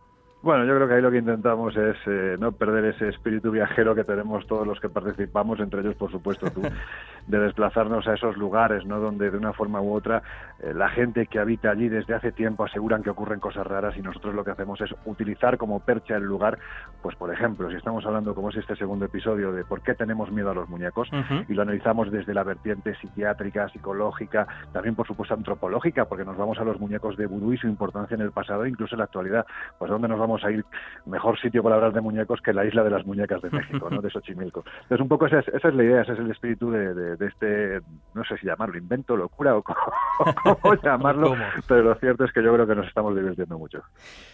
Bueno, 0.43 0.65
yo 0.65 0.75
creo 0.75 0.88
que 0.88 0.95
ahí 0.95 1.01
lo 1.04 1.12
que 1.12 1.19
intentamos 1.19 1.77
es 1.77 1.95
eh, 2.08 2.36
no 2.39 2.51
perder 2.51 2.86
ese 2.86 3.10
espíritu 3.10 3.51
viajero 3.51 3.93
que 3.93 4.04
tenemos 4.04 4.47
todos 4.47 4.65
los 4.65 4.80
que 4.80 4.89
participamos, 4.89 5.60
entre 5.60 5.82
ellos, 5.82 5.95
por 5.95 6.10
supuesto, 6.10 6.49
tú, 6.49 6.62
de 7.27 7.39
desplazarnos 7.39 8.08
a 8.08 8.15
esos 8.15 8.36
lugares, 8.38 8.84
¿no? 8.88 8.99
Donde 8.99 9.30
de 9.30 9.38
una 9.38 9.54
forma 9.54 9.82
u 9.82 9.93
otra 9.93 10.23
eh, 10.60 10.73
la 10.73 10.89
gente 10.89 11.27
que 11.27 11.38
habita 11.38 11.69
allí 11.69 11.89
desde 11.89 12.15
hace 12.15 12.32
tiempo 12.32 12.63
aseguran 12.63 13.04
que 13.04 13.12
ocurren 13.12 13.39
cosas 13.39 13.67
raras 13.67 13.95
y 13.97 14.01
nosotros 14.01 14.34
lo 14.34 14.43
que 14.43 14.49
hacemos 14.49 14.82
es 14.82 14.89
utilizar 15.06 15.60
como 15.60 15.80
percha 15.80 16.15
el 16.15 16.23
lugar, 16.23 16.58
pues 17.04 17.15
por 17.15 17.32
ejemplo, 17.32 17.69
si 17.69 17.75
estamos 17.75 18.04
hablando 18.08 18.34
como 18.34 18.49
es 18.49 18.56
este 18.56 18.75
segundo 18.75 19.06
episodio 19.06 19.51
de 19.51 19.63
por 19.63 19.82
qué 19.84 19.93
tenemos 19.93 20.32
miedo 20.32 20.49
a 20.49 20.56
los 20.56 20.67
muñecos 20.67 21.08
y 21.47 21.54
lo 21.54 21.62
analizamos 21.62 22.12
desde 22.12 22.34
la 22.34 22.43
vertiente 22.43 22.95
psiquiátrica, 22.95 23.69
psicológica, 23.69 24.47
también 24.73 24.95
por 24.95 25.06
supuesto 25.06 25.36
antropológica, 25.36 26.06
porque 26.06 26.25
nos 26.25 26.36
vamos 26.36 26.58
a 26.58 26.63
los 26.63 26.80
muñecos 26.80 27.15
de 27.15 27.27
vudú 27.27 27.54
y 27.54 27.58
su 27.58 27.67
importancia 27.67 28.15
en 28.15 28.21
el 28.21 28.32
pasado, 28.32 28.65
e 28.65 28.69
incluso 28.69 28.95
en 28.95 28.99
la 28.99 29.06
actualidad. 29.06 29.45
Pues 29.77 29.91
dónde 29.91 30.08
nos 30.08 30.17
vamos 30.17 30.31
a 30.44 30.52
ir, 30.52 30.63
mejor 31.06 31.39
sitio 31.39 31.62
para 31.63 31.76
hablar 31.76 31.94
de 31.94 32.02
muñecos 32.02 32.39
que 32.41 32.54
la 32.54 32.65
isla 32.65 32.84
de 32.84 32.89
las 32.89 33.06
muñecas 33.06 33.41
de 33.41 33.50
México, 33.50 33.89
¿no? 33.89 34.02
de 34.02 34.10
Xochimilco. 34.10 34.63
Entonces 34.84 35.00
un 35.02 35.08
poco 35.08 35.26
esa 35.28 35.39
es, 35.39 35.48
esa 35.50 35.67
es 35.70 35.74
la 35.76 35.84
idea, 35.84 36.02
ese 36.02 36.13
es 36.13 36.20
el 36.20 36.32
espíritu 36.32 36.72
de, 36.72 36.94
de- 36.94 37.15
de 37.17 37.26
este, 37.28 37.82
no 38.13 38.24
sé 38.24 38.38
si 38.38 38.46
llamarlo 38.48 38.78
invento, 38.78 39.15
locura 39.17 39.56
o 39.56 39.63
cómo, 39.63 40.58
cómo 40.62 40.76
llamarlo, 40.84 41.30
¿Cómo? 41.30 41.44
pero 41.67 41.84
lo 41.84 41.96
cierto 41.96 42.24
es 42.26 42.32
que 42.32 42.44
yo 42.44 42.54
creo 42.54 42.65
que 42.67 42.76
nos 42.76 42.88
estamos 42.88 43.15
divirtiendo 43.15 43.58
mucho. 43.58 43.80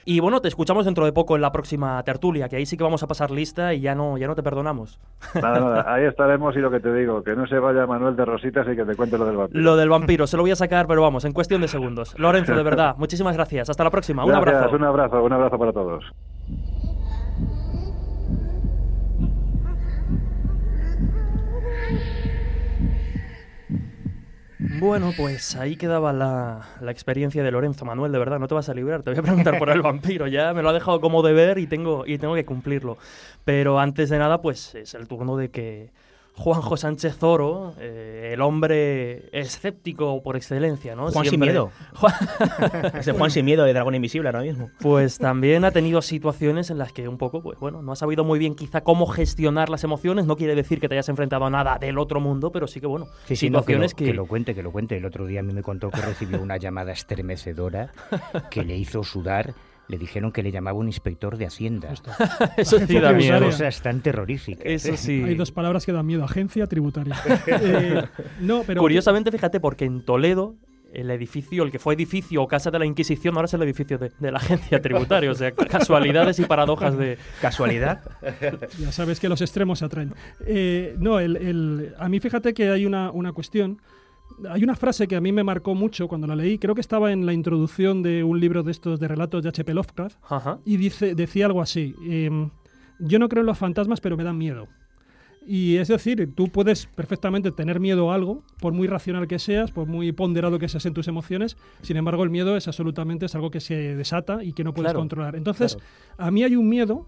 Y 0.05 0.19
bueno, 0.19 0.39
te 0.41 0.47
escuchamos 0.47 0.85
dentro 0.85 1.05
de 1.05 1.11
poco 1.13 1.35
en 1.35 1.41
la 1.41 1.51
próxima 1.51 2.01
tertulia, 2.03 2.47
que 2.49 2.55
ahí 2.57 2.65
sí 2.65 2.77
que 2.77 2.83
vamos 2.83 3.03
a 3.03 3.07
pasar 3.07 3.31
lista 3.31 3.73
y 3.73 3.81
ya 3.81 3.95
no, 3.95 4.17
ya 4.17 4.27
no 4.27 4.35
te 4.35 4.43
perdonamos. 4.43 4.99
Nada, 5.35 5.59
nada, 5.59 5.85
ahí 5.93 6.05
estaremos 6.05 6.55
y 6.55 6.59
lo 6.59 6.69
que 6.71 6.79
te 6.79 6.93
digo, 6.93 7.23
que 7.23 7.35
no 7.35 7.47
se 7.47 7.57
vaya 7.59 7.85
Manuel 7.87 8.15
de 8.15 8.25
Rositas 8.25 8.67
y 8.71 8.75
que 8.75 8.85
te 8.85 8.95
cuente 8.95 9.17
lo 9.17 9.25
del 9.25 9.37
vampiro. 9.37 9.61
Lo 9.63 9.75
del 9.77 9.89
vampiro, 9.89 10.27
se 10.27 10.37
lo 10.37 10.43
voy 10.43 10.51
a 10.51 10.55
sacar, 10.55 10.87
pero 10.87 11.01
vamos, 11.01 11.25
en 11.25 11.33
cuestión 11.33 11.61
de 11.61 11.67
segundos. 11.67 12.17
Lorenzo, 12.19 12.55
de 12.55 12.63
verdad, 12.63 12.95
muchísimas 12.97 13.35
gracias. 13.35 13.69
Hasta 13.69 13.83
la 13.83 13.89
próxima. 13.91 14.23
Un 14.23 14.31
Gracias, 14.31 14.55
abrazo. 14.55 14.75
Un 14.75 14.83
abrazo, 14.83 15.23
un 15.23 15.33
abrazo 15.33 15.57
para 15.59 15.73
todos. 15.73 15.86
Bueno, 24.79 25.11
pues 25.15 25.55
ahí 25.55 25.75
quedaba 25.75 26.13
la, 26.13 26.67
la 26.81 26.91
experiencia 26.91 27.43
de 27.43 27.51
Lorenzo. 27.51 27.85
Manuel, 27.85 28.11
de 28.11 28.19
verdad, 28.19 28.39
no 28.39 28.47
te 28.47 28.55
vas 28.55 28.69
a 28.69 28.73
librar. 28.73 29.01
Te 29.03 29.11
voy 29.11 29.19
a 29.19 29.23
preguntar 29.23 29.57
por 29.57 29.69
el 29.69 29.81
vampiro. 29.83 30.27
Ya 30.27 30.53
me 30.53 30.61
lo 30.61 30.69
ha 30.69 30.73
dejado 30.73 30.99
como 31.01 31.23
deber 31.23 31.57
y 31.57 31.67
tengo, 31.67 32.05
y 32.05 32.17
tengo 32.17 32.35
que 32.35 32.45
cumplirlo. 32.45 32.97
Pero 33.43 33.79
antes 33.79 34.09
de 34.09 34.19
nada, 34.19 34.41
pues 34.41 34.75
es 34.75 34.93
el 34.93 35.07
turno 35.07 35.37
de 35.37 35.49
que 35.49 35.91
Juanjo 36.37 36.77
Sánchez 36.77 37.21
Oro, 37.23 37.73
eh, 37.79 38.31
el 38.33 38.41
hombre 38.41 39.27
escéptico 39.31 40.21
por 40.21 40.35
excelencia, 40.37 40.95
¿no? 40.95 41.09
Juan 41.11 41.25
sin 41.25 41.39
miedo. 41.39 41.71
Juan- 41.95 42.13
Es 42.99 43.07
el 43.07 43.15
Juan 43.17 43.31
sin 43.31 43.43
miedo 43.43 43.63
de 43.63 43.73
Dragón 43.73 43.95
Invisible 43.95 44.29
ahora 44.29 44.41
mismo. 44.41 44.69
Pues 44.79 45.17
también 45.17 45.65
ha 45.65 45.71
tenido 45.71 46.01
situaciones 46.03 46.69
en 46.69 46.77
las 46.77 46.93
que 46.93 47.07
un 47.07 47.17
poco, 47.17 47.41
pues 47.41 47.57
bueno, 47.59 47.81
no 47.81 47.91
ha 47.91 47.95
sabido 47.95 48.23
muy 48.23 48.37
bien 48.37 48.53
quizá 48.53 48.81
cómo 48.81 49.07
gestionar 49.07 49.69
las 49.69 49.83
emociones. 49.83 50.25
No 50.27 50.35
quiere 50.37 50.53
decir 50.53 50.79
que 50.79 50.87
te 50.87 50.93
hayas 50.95 51.09
enfrentado 51.09 51.43
a 51.45 51.49
nada 51.49 51.79
del 51.79 51.97
otro 51.97 52.19
mundo, 52.19 52.51
pero 52.51 52.67
sí 52.67 52.79
que 52.79 52.87
bueno, 52.87 53.07
Sí, 53.25 53.35
sí, 53.35 53.49
no, 53.49 53.63
que, 53.65 53.73
lo, 53.73 53.79
situaciones 53.87 53.93
que 53.95 54.13
lo 54.13 54.25
cuente, 54.27 54.53
que 54.53 54.61
lo 54.63 54.71
cuente. 54.71 54.97
El 54.97 55.05
otro 55.05 55.25
día 55.25 55.39
a 55.39 55.43
mí 55.43 55.53
me 55.53 55.63
contó 55.63 55.89
que 55.89 56.01
recibió 56.01 56.39
una 56.41 56.57
llamada 56.57 56.91
estremecedora 56.91 57.91
que 58.51 58.63
le 58.63 58.77
hizo 58.77 59.03
sudar. 59.03 59.53
Le 59.89 59.97
dijeron 59.97 60.31
que 60.33 60.43
le 60.43 60.51
llamaba 60.51 60.77
un 60.77 60.87
inspector 60.87 61.37
de 61.37 61.45
Hacienda. 61.45 61.93
Eso 62.57 62.77
sí 62.85 62.99
da 62.99 63.13
miedo. 63.13 63.39
Cosas 63.45 63.81
tan 63.81 64.01
terroríficas. 64.01 64.65
Eso 64.65 64.97
sí. 64.97 65.23
Hay 65.23 65.35
dos 65.35 65.51
palabras 65.51 65.85
que 65.85 65.91
dan 65.93 66.05
miedo, 66.05 66.23
agencia 66.23 66.67
tributaria. 66.67 67.15
Eh, 67.47 68.03
no, 68.41 68.63
pero 68.67 68.81
Curiosamente, 68.81 69.31
fíjate, 69.31 69.59
porque 69.59 69.85
en 69.85 70.01
Toledo 70.03 70.55
el 70.93 71.11
edificio, 71.11 71.63
el 71.63 71.71
que 71.71 71.79
fue 71.79 71.93
edificio 71.95 72.41
o 72.41 72.47
casa 72.47 72.71
de 72.71 72.79
la 72.79 72.85
Inquisición, 72.85 73.35
ahora 73.35 73.45
es 73.45 73.53
el 73.53 73.61
edificio 73.61 73.97
de, 73.97 74.11
de 74.19 74.31
la 74.31 74.37
agencia 74.39 74.81
tributaria. 74.81 75.29
O 75.31 75.35
sea, 75.35 75.51
casualidades 75.69 76.39
y 76.39 76.45
paradojas 76.45 76.97
de... 76.97 77.17
¿Casualidad? 77.41 78.01
Ya 78.79 78.91
sabes 78.91 79.19
que 79.19 79.29
los 79.29 79.41
extremos 79.41 79.79
se 79.79 79.85
atraen. 79.85 80.13
Eh, 80.45 80.95
no, 80.99 81.19
el, 81.19 81.35
el- 81.37 81.93
a 81.99 82.07
mí 82.09 82.19
fíjate 82.19 82.53
que 82.53 82.69
hay 82.71 82.85
una, 82.85 83.11
una 83.11 83.31
cuestión. 83.33 83.81
Hay 84.49 84.63
una 84.63 84.75
frase 84.75 85.07
que 85.07 85.15
a 85.15 85.21
mí 85.21 85.31
me 85.31 85.43
marcó 85.43 85.73
mucho 85.75 86.07
cuando 86.07 86.27
la 86.27 86.35
leí. 86.35 86.59
Creo 86.59 86.75
que 86.75 86.81
estaba 86.81 87.11
en 87.11 87.25
la 87.25 87.33
introducción 87.33 88.03
de 88.03 88.23
un 88.23 88.39
libro 88.39 88.61
de 88.63 88.71
estos 88.71 88.99
de 88.99 89.07
relatos 89.07 89.41
de 89.43 89.49
H.P. 89.49 89.73
Lovecraft. 89.73 90.17
Ajá. 90.29 90.59
Y 90.65 90.77
dice, 90.77 91.15
decía 91.15 91.45
algo 91.47 91.61
así. 91.61 91.95
em, 92.03 92.49
yo 92.99 93.19
no 93.19 93.29
creo 93.29 93.41
en 93.41 93.47
los 93.47 93.57
fantasmas, 93.57 94.01
pero 94.01 94.17
me 94.17 94.23
dan 94.23 94.37
miedo. 94.37 94.67
Y 95.49 95.77
es 95.77 95.87
decir, 95.87 96.33
tú 96.35 96.49
puedes 96.49 96.87
perfectamente 96.87 97.51
tener 97.51 97.79
miedo 97.79 98.11
a 98.11 98.15
algo, 98.15 98.43
por 98.59 98.73
muy 98.73 98.85
racional 98.87 99.27
que 99.27 99.39
seas, 99.39 99.71
por 99.71 99.87
muy 99.87 100.11
ponderado 100.11 100.59
que 100.59 100.67
seas 100.67 100.85
en 100.85 100.93
tus 100.93 101.07
emociones. 101.07 101.55
Sin 101.81 101.95
embargo, 101.95 102.23
el 102.23 102.29
miedo 102.29 102.57
es 102.57 102.67
absolutamente 102.67 103.27
es 103.27 103.35
algo 103.35 103.49
que 103.49 103.61
se 103.61 103.95
desata 103.95 104.43
y 104.43 104.51
que 104.51 104.63
no 104.65 104.73
puedes 104.73 104.89
Claro, 104.89 104.99
controlar. 104.99 105.35
Entonces, 105.37 105.75
claro. 105.77 105.87
a 106.17 106.31
mí 106.31 106.43
hay 106.43 106.55
un 106.57 106.67
miedo 106.67 107.07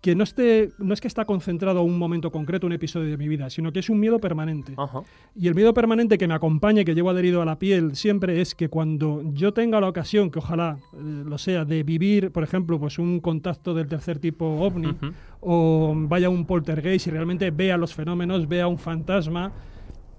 que 0.00 0.14
no, 0.14 0.24
esté, 0.24 0.70
no 0.78 0.94
es 0.94 1.00
que 1.00 1.08
está 1.08 1.24
concentrado 1.24 1.80
a 1.80 1.82
un 1.82 1.98
momento 1.98 2.30
concreto, 2.30 2.66
un 2.66 2.72
episodio 2.72 3.10
de 3.10 3.16
mi 3.16 3.28
vida, 3.28 3.50
sino 3.50 3.72
que 3.72 3.80
es 3.80 3.90
un 3.90 3.98
miedo 3.98 4.18
permanente. 4.18 4.74
Ajá. 4.76 5.02
Y 5.34 5.48
el 5.48 5.54
miedo 5.54 5.74
permanente 5.74 6.18
que 6.18 6.28
me 6.28 6.34
acompaña, 6.34 6.84
que 6.84 6.94
llevo 6.94 7.10
adherido 7.10 7.42
a 7.42 7.44
la 7.44 7.58
piel 7.58 7.96
siempre, 7.96 8.40
es 8.40 8.54
que 8.54 8.68
cuando 8.68 9.22
yo 9.32 9.52
tenga 9.52 9.80
la 9.80 9.88
ocasión, 9.88 10.30
que 10.30 10.38
ojalá 10.38 10.78
eh, 10.92 11.24
lo 11.24 11.38
sea, 11.38 11.64
de 11.64 11.82
vivir, 11.82 12.30
por 12.30 12.44
ejemplo, 12.44 12.78
pues 12.78 12.98
un 12.98 13.20
contacto 13.20 13.74
del 13.74 13.88
tercer 13.88 14.18
tipo 14.18 14.46
ovni, 14.60 14.94
o 15.40 15.94
vaya 15.96 16.28
a 16.28 16.30
un 16.30 16.44
poltergeist 16.46 17.08
y 17.08 17.10
realmente 17.10 17.50
vea 17.50 17.76
los 17.76 17.94
fenómenos, 17.94 18.46
vea 18.46 18.68
un 18.68 18.78
fantasma, 18.78 19.52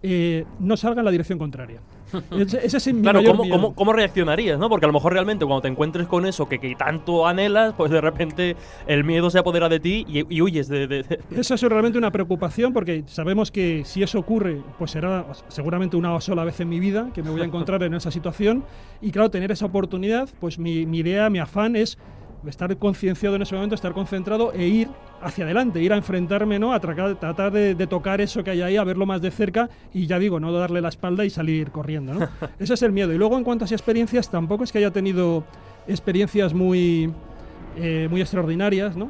eh, 0.03 0.45
no 0.59 0.75
salga 0.75 1.01
en 1.01 1.05
la 1.05 1.11
dirección 1.11 1.39
contraria. 1.39 1.81
Ese, 2.31 2.65
ese 2.65 2.77
es 2.77 2.93
mi 2.93 3.01
Claro, 3.01 3.19
mayor 3.19 3.31
¿cómo, 3.31 3.43
miedo. 3.43 3.55
cómo, 3.55 3.75
cómo 3.75 3.93
reaccionarías? 3.93 4.57
¿no? 4.59 4.69
Porque 4.69 4.85
a 4.85 4.87
lo 4.87 4.93
mejor 4.93 5.13
realmente 5.13 5.45
cuando 5.45 5.61
te 5.61 5.67
encuentres 5.67 6.07
con 6.07 6.25
eso 6.25 6.47
que, 6.47 6.59
que 6.59 6.75
tanto 6.75 7.27
anhelas, 7.27 7.73
pues 7.75 7.91
de 7.91 7.99
repente 8.01 8.55
el 8.87 9.03
miedo 9.03 9.29
se 9.29 9.39
apodera 9.39 9.69
de 9.69 9.79
ti 9.79 10.05
y, 10.07 10.25
y 10.35 10.41
huyes 10.41 10.67
de... 10.67 10.87
de- 10.87 11.03
de- 11.03 11.19
Eso 11.39 11.53
es 11.55 11.61
realmente 11.61 11.97
una 11.97 12.11
preocupación 12.11 12.73
porque 12.73 13.03
sabemos 13.07 13.51
que 13.51 13.83
si 13.85 14.03
eso 14.03 14.19
ocurre, 14.19 14.61
pues 14.77 14.91
será 14.91 15.25
seguramente 15.47 15.97
una 15.97 16.19
sola 16.21 16.43
vez 16.43 16.59
en 16.59 16.69
mi 16.69 16.79
vida 16.79 17.09
que 17.13 17.21
me 17.23 17.29
voy 17.29 17.41
a 17.41 17.45
encontrar 17.45 17.83
en 17.83 17.93
esa 17.93 18.11
situación. 18.11 18.63
Y 19.01 19.11
claro, 19.11 19.29
tener 19.29 19.51
esa 19.51 19.65
oportunidad, 19.65 20.29
pues 20.39 20.57
mi, 20.59 20.85
mi 20.85 20.99
idea, 20.99 21.29
mi 21.29 21.39
afán 21.39 21.75
es 21.75 21.97
estar 22.45 22.76
concienciado 22.78 23.36
en 23.36 23.41
ese 23.41 23.56
momento, 23.56 23.76
estar 23.76 23.93
concentrado 23.93 24.54
e 24.54 24.67
ir 24.67 24.88
hacia 25.21 25.45
adelante, 25.45 25.82
ir 25.82 25.93
a 25.93 25.97
enfrentarme, 25.97 26.60
¿no? 26.60 26.73
A 26.73 26.80
tratar, 26.80 27.15
tratar 27.15 27.52
de, 27.52 27.76
de 27.76 27.88
tocar 27.88 28.21
eso 28.21 28.43
que 28.43 28.52
hay 28.52 28.62
ahí, 28.62 28.78
a 28.78 28.84
verlo 28.84 29.06
más 29.06 29.21
de 29.21 29.32
cerca 29.32 29.69
y 29.93 30.06
ya 30.06 30.19
digo, 30.19 30.39
no 30.39 30.52
darle 30.52 30.82
la 30.82 30.89
espalda 30.89 31.26
y 31.26 31.30
salir 31.30 31.71
corriendo, 31.71 32.13
¿no? 32.13 32.30
Ese 32.60 32.73
es 32.73 32.82
el 32.84 32.91
miedo. 32.91 33.13
Y 33.13 33.17
luego 33.17 33.38
en 33.38 33.43
cuanto 33.43 33.65
a 33.65 33.67
experiencias, 33.67 34.30
tampoco 34.30 34.63
es 34.63 34.71
que 34.71 34.78
haya 34.80 34.91
tenido 34.91 35.43
experiencias 35.88 36.54
muy, 36.54 37.12
eh, 37.78 38.08
muy 38.10 38.21
extraordinarias, 38.21 38.95
¿no? 38.95 39.10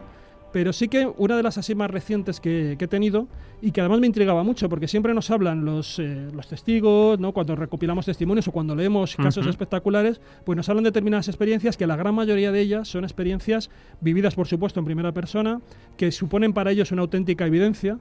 Pero 0.57 0.73
sí 0.73 0.87
que 0.87 1.07
una 1.17 1.37
de 1.37 1.43
las 1.43 1.59
así 1.59 1.75
más 1.75 1.91
recientes 1.91 2.39
que, 2.39 2.77
que 2.79 2.85
he 2.85 2.87
tenido 2.87 3.27
y 3.61 3.69
que 3.69 3.79
además 3.79 3.99
me 3.99 4.07
intrigaba 4.07 4.41
mucho 4.41 4.67
porque 4.69 4.87
siempre 4.87 5.13
nos 5.13 5.29
hablan 5.29 5.63
los, 5.63 5.99
eh, 5.99 6.29
los 6.33 6.47
testigos, 6.47 7.19
¿no? 7.19 7.31
cuando 7.31 7.55
recopilamos 7.55 8.07
testimonios 8.07 8.47
o 8.47 8.51
cuando 8.51 8.73
leemos 8.73 9.15
casos 9.15 9.45
espectaculares, 9.45 10.19
pues 10.45 10.57
nos 10.57 10.67
hablan 10.67 10.83
de 10.85 10.87
determinadas 10.89 11.27
experiencias 11.27 11.77
que 11.77 11.85
la 11.85 11.95
gran 11.95 12.15
mayoría 12.15 12.51
de 12.51 12.59
ellas 12.59 12.87
son 12.87 13.03
experiencias 13.03 13.69
vividas, 14.01 14.33
por 14.33 14.47
supuesto, 14.47 14.79
en 14.79 14.87
primera 14.87 15.11
persona, 15.11 15.61
que 15.95 16.11
suponen 16.11 16.53
para 16.53 16.71
ellos 16.71 16.91
una 16.91 17.03
auténtica 17.03 17.45
evidencia 17.45 17.99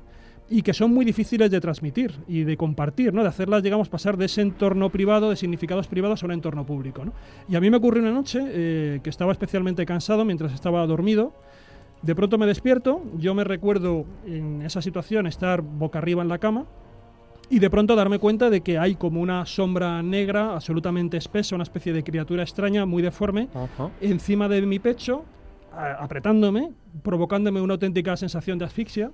y 0.49 0.63
que 0.63 0.73
son 0.73 0.95
muy 0.95 1.05
difíciles 1.05 1.51
de 1.51 1.61
transmitir 1.61 2.15
y 2.27 2.45
de 2.45 2.57
compartir, 2.57 3.13
¿no? 3.13 3.21
de 3.21 3.29
hacerlas, 3.29 3.63
digamos, 3.63 3.91
pasar 3.91 4.17
de 4.17 4.25
ese 4.25 4.41
entorno 4.41 4.89
privado, 4.89 5.29
de 5.29 5.37
significados 5.37 5.89
privados 5.89 6.23
a 6.23 6.27
un 6.27 6.33
entorno 6.33 6.65
público. 6.65 7.05
¿no? 7.05 7.13
Y 7.51 7.57
a 7.57 7.61
mí 7.61 7.69
me 7.69 7.77
ocurrió 7.77 8.03
una 8.03 8.13
noche 8.13 8.41
eh, 8.43 9.01
que 9.03 9.11
estaba 9.11 9.33
especialmente 9.33 9.85
cansado 9.85 10.25
mientras 10.25 10.55
estaba 10.55 10.87
dormido. 10.87 11.35
De 12.07 12.15
pronto 12.15 12.39
me 12.39 12.47
despierto, 12.47 13.03
yo 13.19 13.35
me 13.35 13.43
recuerdo 13.43 14.05
en 14.25 14.63
esa 14.63 14.81
situación 14.81 15.27
estar 15.27 15.61
boca 15.61 15.99
arriba 15.99 16.23
en 16.23 16.29
la 16.29 16.39
cama 16.39 16.65
y 17.51 17.59
de 17.59 17.69
pronto 17.69 17.97
darme 17.97 18.21
cuenta 18.21 18.49
de 18.49 18.61
que 18.61 18.79
hay 18.79 18.95
como 18.95 19.21
una 19.21 19.45
sombra 19.45 20.05
negra 20.05 20.55
absolutamente 20.55 21.17
espesa, 21.17 21.57
una 21.57 21.65
especie 21.65 21.93
de 21.93 22.05
criatura 22.05 22.45
extraña, 22.45 22.87
muy 22.87 23.03
deforme, 23.03 23.49
Ajá. 23.53 23.91
encima 24.01 24.49
de 24.49 24.63
mi 24.63 24.79
pecho, 24.79 25.25
apretándome, 25.73 26.71
provocándome 27.03 27.61
una 27.61 27.75
auténtica 27.75 28.17
sensación 28.17 28.57
de 28.61 28.67
asfixia. 28.67 29.11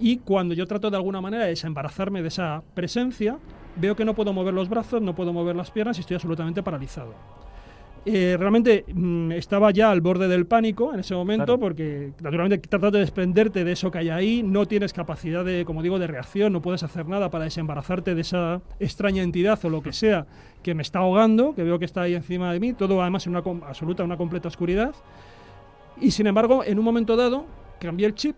Y 0.00 0.16
cuando 0.16 0.54
yo 0.54 0.66
trato 0.66 0.90
de 0.90 0.96
alguna 0.96 1.20
manera 1.20 1.44
de 1.44 1.50
desembarazarme 1.50 2.22
de 2.22 2.28
esa 2.28 2.62
presencia, 2.72 3.36
veo 3.76 3.94
que 3.96 4.06
no 4.06 4.14
puedo 4.14 4.32
mover 4.32 4.54
los 4.54 4.70
brazos, 4.70 5.02
no 5.02 5.14
puedo 5.14 5.34
mover 5.34 5.56
las 5.56 5.70
piernas 5.70 5.98
y 5.98 6.00
estoy 6.00 6.14
absolutamente 6.14 6.62
paralizado. 6.62 7.12
Eh, 8.06 8.36
realmente 8.38 8.84
mm, 8.92 9.32
estaba 9.32 9.70
ya 9.70 9.90
al 9.90 10.02
borde 10.02 10.28
del 10.28 10.46
pánico 10.46 10.92
en 10.92 11.00
ese 11.00 11.14
momento 11.14 11.44
Claro. 11.46 11.58
porque 11.58 12.12
naturalmente 12.20 12.58
tratas 12.68 12.92
de 12.92 12.98
desprenderte 12.98 13.64
de 13.64 13.72
eso 13.72 13.90
que 13.90 13.96
hay 13.98 14.10
ahí, 14.10 14.42
no 14.42 14.66
tienes 14.66 14.92
capacidad 14.92 15.42
de, 15.42 15.64
como 15.64 15.82
digo, 15.82 15.98
de 15.98 16.06
reacción, 16.06 16.52
no 16.52 16.60
puedes 16.60 16.82
hacer 16.82 17.08
nada 17.08 17.30
para 17.30 17.44
desembarazarte 17.44 18.14
de 18.14 18.20
esa 18.20 18.60
extraña 18.78 19.22
entidad 19.22 19.58
o 19.64 19.70
lo 19.70 19.82
que 19.82 19.92
sea 19.94 20.26
que 20.62 20.74
me 20.74 20.82
está 20.82 20.98
ahogando, 20.98 21.54
que 21.54 21.62
veo 21.62 21.78
que 21.78 21.86
está 21.86 22.02
ahí 22.02 22.14
encima 22.14 22.52
de 22.52 22.60
mí, 22.60 22.74
todo 22.74 23.00
además 23.00 23.26
en 23.26 23.36
una 23.36 23.42
absoluta, 23.66 24.04
una 24.04 24.16
completa 24.18 24.48
oscuridad. 24.48 24.94
Y 26.00 26.10
sin 26.10 26.26
embargo, 26.26 26.62
en 26.64 26.78
un 26.78 26.84
momento 26.84 27.16
dado, 27.16 27.46
cambié 27.80 28.06
el 28.06 28.14
chip 28.14 28.36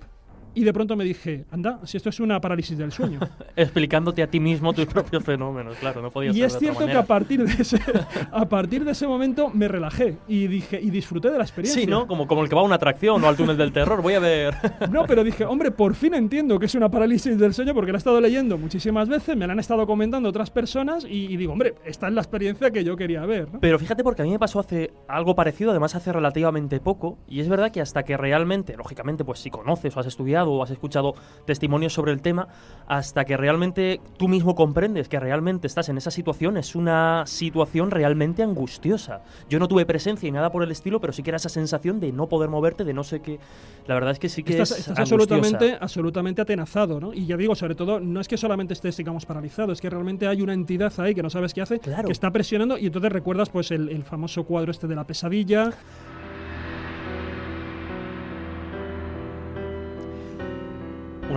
y 0.57 0.64
de 0.64 0.73
pronto 0.73 0.97
me 0.97 1.05
dije, 1.05 1.45
anda, 1.51 1.81
si 1.85 1.99
esto 1.99 2.09
es 2.09 2.19
una 2.19 2.40
parálisis 2.40 2.79
del 2.79 2.90
sueño. 2.90 3.21
Explicándote 3.57 4.23
a 4.23 4.27
ti 4.27 4.40
mismo 4.40 4.73
tus 4.73 4.87
propios 4.87 5.23
fenómenos, 5.23 5.77
claro, 5.77 6.01
no 6.01 6.11
podía 6.11 6.31
y 6.31 6.37
ser 6.37 6.45
es 6.47 6.53
de 6.53 6.57
otra 6.57 6.73
cierto 6.73 6.87
que 6.87 6.97
a 6.97 7.05
partir, 7.05 7.45
de 7.45 7.62
ese, 7.62 7.79
a 8.33 8.49
partir 8.49 8.83
de 8.83 8.92
ese 8.92 9.07
momento 9.07 9.51
me 9.53 9.69
relajé 9.69 10.16
y 10.27 10.47
dije 10.47 10.81
y 10.81 10.88
disfruté 10.88 11.31
de 11.31 11.37
la 11.37 11.45
experiencia. 11.45 11.83
Sí, 11.83 11.87
¿no? 11.87 12.07
Como, 12.07 12.27
como 12.27 12.42
el 12.42 12.49
que 12.49 12.55
va 12.55 12.62
a 12.62 12.64
una 12.64 12.77
atracción 12.77 13.23
o 13.23 13.29
al 13.29 13.37
túnel 13.37 13.59
del 13.59 13.71
terror. 13.71 14.01
Voy 14.01 14.14
a 14.14 14.19
ver. 14.21 14.55
No, 14.90 15.05
pero 15.05 15.25
dije, 15.25 15.45
hombre, 15.45 15.73
por 15.73 15.95
fin 15.95 16.14
entiendo 16.14 16.59
que 16.59 16.66
es 16.66 16.75
una 16.75 16.90
parálisis 16.90 17.38
del 17.38 17.53
sueño 17.53 17.75
porque 17.75 17.92
la 17.92 17.97
he 17.97 17.99
estado 17.99 18.21
leyendo 18.21 18.57
muchísimas 18.57 19.09
veces, 19.09 19.37
me 19.37 19.47
la 19.47 19.53
han 19.53 19.59
estado 19.59 19.87
comentando 19.87 20.29
otras 20.29 20.51
personas 20.51 21.05
y, 21.05 21.27
y 21.27 21.37
digo, 21.37 21.53
hombre, 21.53 21.75
esta 21.85 22.09
es 22.09 22.14
la 22.14 22.21
experiencia 22.21 22.71
que 22.71 22.83
yo 22.83 22.97
quería 22.97 23.27
ver. 23.27 23.53
¿no? 23.53 23.61
Pero 23.61 23.79
fíjate 23.79 24.03
porque 24.03 24.23
a 24.23 24.25
mí 24.25 24.31
me 24.31 24.38
pasó 24.38 24.61
hace 24.61 24.92
algo 25.09 25.35
parecido, 25.35 25.71
además 25.71 25.95
hace 25.95 26.12
relativamente 26.12 26.81
poco, 26.81 27.19
y 27.29 27.40
es 27.40 27.49
verdad 27.49 27.73
que 27.73 27.81
hasta 27.81 28.05
que 28.05 28.16
realmente, 28.16 28.77
lógicamente, 28.77 29.25
pues 29.25 29.40
si 29.40 29.51
conoces 29.51 29.97
o 29.97 30.01
has 30.01 30.07
estudiado 30.07 30.45
o 30.52 30.62
has 30.62 30.70
escuchado 30.70 31.14
testimonios 31.44 31.92
sobre 31.92 32.12
el 32.12 32.20
tema, 32.22 32.48
hasta 32.87 33.24
que 33.24 33.37
realmente 33.37 34.00
tú 34.16 34.28
mismo 34.28 34.54
comprendes 34.54 35.09
que 35.09 35.18
realmente 35.20 35.66
estás 35.66 35.88
en 35.88 35.98
esa 35.98 36.11
situación, 36.11 36.56
es 36.56 36.74
una 36.74 37.24
situación 37.26 37.90
realmente 37.90 38.42
angustiosa. 38.42 39.22
Yo 39.48 39.59
no 39.59 39.68
tuve 39.68 39.87
presencia 39.87 40.28
y 40.28 40.32
nada 40.32 40.50
por 40.50 40.62
el 40.62 40.70
estilo, 40.70 41.00
pero 41.00 41.12
sí 41.12 41.22
que 41.22 41.30
era 41.30 41.37
esa 41.37 41.48
sensación 41.48 42.00
de 42.00 42.12
no 42.12 42.28
poder 42.28 42.48
moverte, 42.48 42.85
de 42.85 42.94
no 42.94 43.04
sé 43.04 43.20
qué. 43.20 43.38
La 43.87 43.94
verdad 43.94 44.12
es 44.12 44.18
que 44.18 44.28
sí 44.28 44.42
que 44.42 44.52
Estás, 44.52 44.72
es 44.72 44.78
estás 44.80 44.98
absolutamente, 44.98 45.76
absolutamente 45.80 46.42
atenazado, 46.42 47.00
¿no? 47.00 47.12
Y 47.12 47.26
ya 47.26 47.37
digo, 47.37 47.54
sobre 47.54 47.74
todo, 47.74 48.00
no 48.00 48.20
es 48.20 48.28
que 48.28 48.37
solamente 48.37 48.72
estés, 48.74 48.96
digamos, 48.96 49.26
paralizado, 49.26 49.72
es 49.72 49.80
que 49.80 49.90
realmente 49.90 50.26
hay 50.26 50.42
una 50.42 50.52
entidad 50.54 50.92
ahí 50.98 51.14
que 51.14 51.22
no 51.22 51.30
sabes 51.30 51.52
qué 51.54 51.62
hace, 51.62 51.78
Claro. 51.80 52.06
que 52.06 52.12
está 52.12 52.30
presionando 52.30 52.78
y 52.78 52.87
entonces 52.87 53.12
recuerdas 53.12 53.50
pues 53.50 53.70
el, 53.70 53.88
el 53.88 54.02
famoso 54.04 54.44
cuadro 54.44 54.70
este 54.70 54.87
de 54.87 54.94
la 54.96 55.04
pesadilla. 55.04 55.70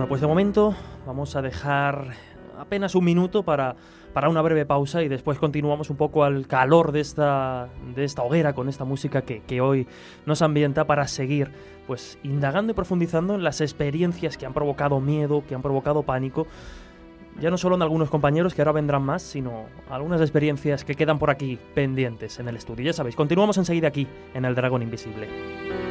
Bueno, 0.00 0.08
pues 0.08 0.22
de 0.22 0.26
momento 0.26 0.74
vamos 1.06 1.36
a 1.36 1.42
dejar 1.42 2.14
apenas 2.58 2.94
un 2.94 3.04
minuto 3.04 3.42
para, 3.42 3.76
para 4.14 4.30
una 4.30 4.40
breve 4.40 4.64
pausa 4.64 5.02
y 5.02 5.08
después 5.08 5.38
continuamos 5.38 5.90
un 5.90 5.98
poco 5.98 6.24
al 6.24 6.46
calor 6.46 6.90
de 6.90 7.00
esta, 7.00 7.68
de 7.94 8.04
esta 8.04 8.22
hoguera 8.22 8.54
con 8.54 8.70
esta 8.70 8.86
música 8.86 9.20
que, 9.20 9.42
que 9.42 9.60
hoy 9.60 9.86
nos 10.24 10.40
ambienta 10.40 10.86
para 10.86 11.06
seguir 11.06 11.52
pues 11.86 12.18
indagando 12.22 12.72
y 12.72 12.74
profundizando 12.74 13.34
en 13.34 13.44
las 13.44 13.60
experiencias 13.60 14.38
que 14.38 14.46
han 14.46 14.54
provocado 14.54 15.00
miedo, 15.00 15.44
que 15.46 15.54
han 15.54 15.60
provocado 15.60 16.02
pánico, 16.02 16.46
ya 17.38 17.50
no 17.50 17.58
solo 17.58 17.76
en 17.76 17.82
algunos 17.82 18.08
compañeros 18.08 18.54
que 18.54 18.62
ahora 18.62 18.72
vendrán 18.72 19.02
más, 19.02 19.20
sino 19.20 19.66
algunas 19.90 20.22
experiencias 20.22 20.82
que 20.82 20.94
quedan 20.94 21.18
por 21.18 21.28
aquí 21.28 21.58
pendientes 21.74 22.38
en 22.38 22.48
el 22.48 22.56
estudio. 22.56 22.86
Ya 22.86 22.94
sabéis, 22.94 23.16
continuamos 23.16 23.58
enseguida 23.58 23.88
aquí 23.88 24.06
en 24.32 24.46
El 24.46 24.54
Dragón 24.54 24.80
Invisible. 24.80 25.89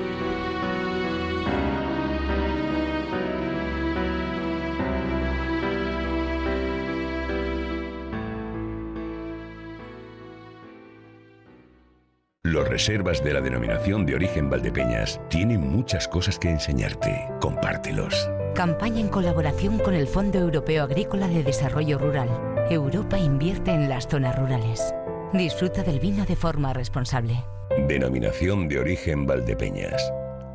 Los 12.49 12.67
reservas 12.67 13.23
de 13.23 13.31
la 13.31 13.41
denominación 13.41 14.07
de 14.07 14.15
origen 14.15 14.49
Valdepeñas 14.49 15.21
tienen 15.29 15.61
muchas 15.61 16.07
cosas 16.07 16.39
que 16.39 16.49
enseñarte. 16.49 17.29
Compártelos. 17.39 18.27
Campaña 18.55 19.01
en 19.01 19.07
colaboración 19.07 19.77
con 19.77 19.93
el 19.93 20.07
Fondo 20.07 20.39
Europeo 20.39 20.83
Agrícola 20.83 21.27
de 21.27 21.43
Desarrollo 21.43 21.99
Rural. 21.99 22.27
Europa 22.71 23.19
invierte 23.19 23.69
en 23.69 23.87
las 23.87 24.07
zonas 24.07 24.35
rurales. 24.35 24.95
Disfruta 25.31 25.83
del 25.83 25.99
vino 25.99 26.25
de 26.25 26.35
forma 26.35 26.73
responsable. 26.73 27.45
Denominación 27.87 28.67
de 28.67 28.79
origen 28.79 29.27
Valdepeñas. 29.27 30.11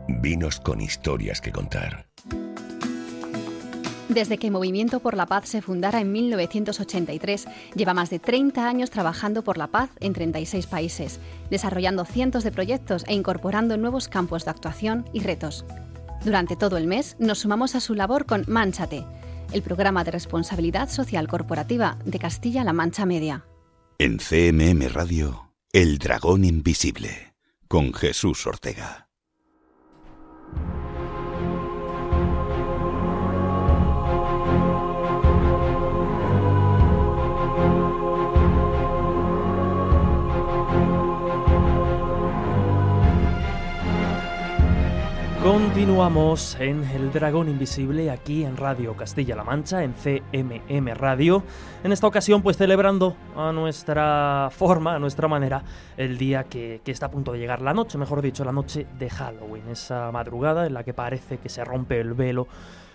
Vinos 0.08 0.58
con 0.58 0.80
historias 0.80 1.40
que 1.40 1.52
contar. 1.52 2.06
Desde 4.08 4.36
que 4.36 4.50
Movimiento 4.50 5.00
por 5.00 5.16
la 5.16 5.24
Paz 5.24 5.48
se 5.48 5.62
fundara 5.62 6.00
en 6.00 6.12
1983, 6.12 7.46
lleva 7.74 7.94
más 7.94 8.10
de 8.10 8.18
30 8.18 8.68
años 8.68 8.90
trabajando 8.90 9.42
por 9.42 9.56
la 9.56 9.68
paz 9.68 9.88
en 9.98 10.12
36 10.12 10.66
países, 10.66 11.20
desarrollando 11.50 12.04
cientos 12.04 12.44
de 12.44 12.52
proyectos 12.52 13.04
e 13.08 13.14
incorporando 13.14 13.78
nuevos 13.78 14.08
campos 14.08 14.44
de 14.44 14.50
actuación 14.50 15.08
y 15.14 15.20
retos. 15.20 15.64
Durante 16.22 16.54
todo 16.54 16.76
el 16.76 16.86
mes 16.86 17.16
nos 17.18 17.40
sumamos 17.40 17.74
a 17.74 17.80
su 17.80 17.94
labor 17.94 18.26
con 18.26 18.44
Manchate, 18.46 19.06
el 19.52 19.62
programa 19.62 20.04
de 20.04 20.10
responsabilidad 20.10 20.90
social 20.90 21.26
corporativa 21.26 21.98
de 22.04 22.18
Castilla-La 22.18 22.74
Mancha 22.74 23.06
Media. 23.06 23.46
En 23.98 24.18
CMM 24.18 24.86
Radio, 24.92 25.52
El 25.72 25.98
Dragón 25.98 26.44
Invisible, 26.44 27.34
con 27.68 27.94
Jesús 27.94 28.46
Ortega. 28.46 29.03
Continuamos 45.44 46.56
en 46.58 46.84
El 46.84 47.12
Dragón 47.12 47.50
Invisible 47.50 48.10
aquí 48.10 48.44
en 48.44 48.56
Radio 48.56 48.96
Castilla-La 48.96 49.44
Mancha, 49.44 49.84
en 49.84 49.92
CMM 49.92 50.94
Radio. 50.94 51.42
En 51.84 51.92
esta 51.92 52.06
ocasión, 52.06 52.40
pues 52.40 52.56
celebrando 52.56 53.14
a 53.36 53.52
nuestra 53.52 54.48
forma, 54.50 54.94
a 54.94 54.98
nuestra 54.98 55.28
manera, 55.28 55.62
el 55.98 56.16
día 56.16 56.44
que, 56.44 56.80
está 56.86 57.06
a 57.06 57.10
punto 57.10 57.30
de 57.32 57.40
llegar, 57.40 57.60
la 57.60 57.74
noche, 57.74 57.98
mejor 57.98 58.22
dicho, 58.22 58.42
la 58.42 58.52
noche 58.52 58.86
de 58.98 59.10
Halloween, 59.10 59.68
esa 59.68 60.10
madrugada 60.12 60.66
en 60.66 60.72
la 60.72 60.82
que 60.82 60.94
parece 60.94 61.36
que 61.36 61.50
se 61.50 61.62
rompe 61.62 62.00
el 62.00 62.14
velo 62.14 62.48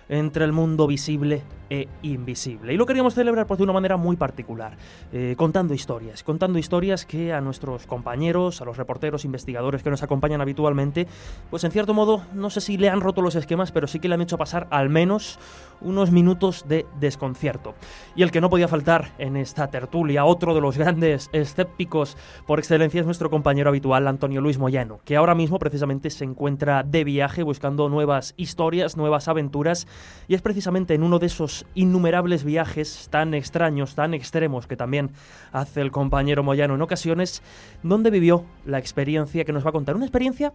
entre 0.10 0.44
el 0.44 0.52
mundo 0.52 0.88
visible 0.88 1.44
e 1.70 1.88
invisible. 2.02 2.74
Y 2.74 2.78
lo 2.78 2.86
queríamos 2.86 3.14
celebrar 3.14 3.46
pues, 3.46 3.60
de 3.60 3.64
una 3.64 3.74
manera 3.74 3.96
muy 3.96 4.16
particular, 4.16 4.76
eh, 5.14 5.36
contando 5.38 5.74
historias, 5.74 6.24
contando 6.24 6.58
historias 6.58 7.06
que 7.06 7.32
a 7.32 7.42
nuestros 7.42 7.86
compañeros, 7.86 8.62
a 8.62 8.66
los 8.66 8.78
reporteros, 8.78 9.24
investigadores 9.24 9.84
que 9.84 9.92
nos 9.92 10.02
acompañan 10.02 10.42
habitualmente, 10.42 11.08
pues 11.52 11.64
en 11.64 11.72
cierto 11.72 11.94
modo, 11.94 12.24
no 12.34 12.50
sé 12.50 12.60
si 12.60 12.78
le 12.78 12.90
han 12.90 13.02
roto 13.02 13.22
los 13.22 13.36
esquemas, 13.36 13.72
pero 13.72 13.88
sí 13.88 14.00
que 14.00 14.08
le 14.08 14.16
han 14.16 14.22
hecho 14.22 14.38
pasar 14.38 14.68
al 14.72 14.90
menos 14.90 15.40
unos 15.82 16.12
minutos 16.12 16.66
de 16.68 16.86
desconcierto. 17.00 17.76
Y 18.16 18.24
el 18.24 18.32
que 18.32 18.42
no 18.42 18.50
podía 18.50 18.68
faltar 18.68 19.14
en 19.18 19.38
esta 19.38 19.68
tertulia, 19.68 20.26
otro 20.26 20.54
de 20.54 20.62
los 20.62 20.78
grandes 20.78 21.30
escépticos 21.34 22.18
por 22.46 22.60
excelencia, 22.60 23.00
es 23.00 23.06
nuestro 23.06 23.30
compañero 23.30 23.70
habitual, 23.70 24.08
Antonio 24.08 24.42
Luis 24.42 24.58
Moyano, 24.58 25.00
que 25.06 25.16
ahora 25.16 25.36
mismo 25.36 25.60
precisamente 25.60 26.10
se 26.10 26.26
encuentra 26.26 26.84
de 26.84 27.04
viaje 27.04 27.44
buscando 27.44 27.90
nuevas 27.90 28.34
historias, 28.38 28.98
nuevas 28.98 29.28
aventuras, 29.28 29.88
y 30.28 30.36
es 30.36 30.42
precisamente 30.42 30.94
en 30.94 31.04
uno 31.04 31.20
de 31.20 31.28
esos 31.28 31.66
innumerables 31.76 32.44
viajes 32.44 33.08
tan 33.10 33.34
extraños, 33.34 33.96
tan 33.96 34.14
extremos 34.14 34.68
que 34.68 34.76
también 34.76 35.12
hace 35.52 35.82
el 35.82 35.92
compañero 35.92 36.44
Moyano 36.44 36.76
en 36.76 36.82
ocasiones, 36.82 37.42
donde 37.84 38.10
vivió 38.10 38.46
la 38.66 38.80
experiencia 38.80 39.46
que 39.46 39.54
nos 39.54 39.66
va 39.66 39.70
a 39.70 39.74
contar. 39.74 39.96
Una 39.96 40.06
experiencia 40.06 40.54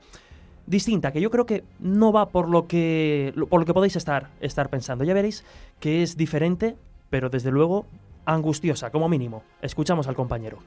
distinta, 0.67 1.13
que 1.13 1.21
yo 1.21 1.31
creo 1.31 1.47
que 1.47 1.65
no 1.79 2.13
va 2.13 2.31
por 2.31 2.49
lo 2.49 2.67
que, 2.67 3.33
por 3.49 3.61
lo 3.61 3.67
que 3.67 3.75
podéis 3.75 3.97
estar, 3.97 4.29
estar 4.41 4.69
pensando. 4.69 5.05
Ya 5.05 5.15
veréis 5.15 5.45
que 5.81 6.03
es 6.03 6.17
diferente, 6.17 6.77
pero 7.11 7.29
desde 7.29 7.51
luego 7.51 7.87
angustiosa, 8.27 8.91
como 8.91 9.09
mínimo. 9.09 9.43
Escuchamos 9.63 10.09
al 10.09 10.15
compañero. 10.15 10.59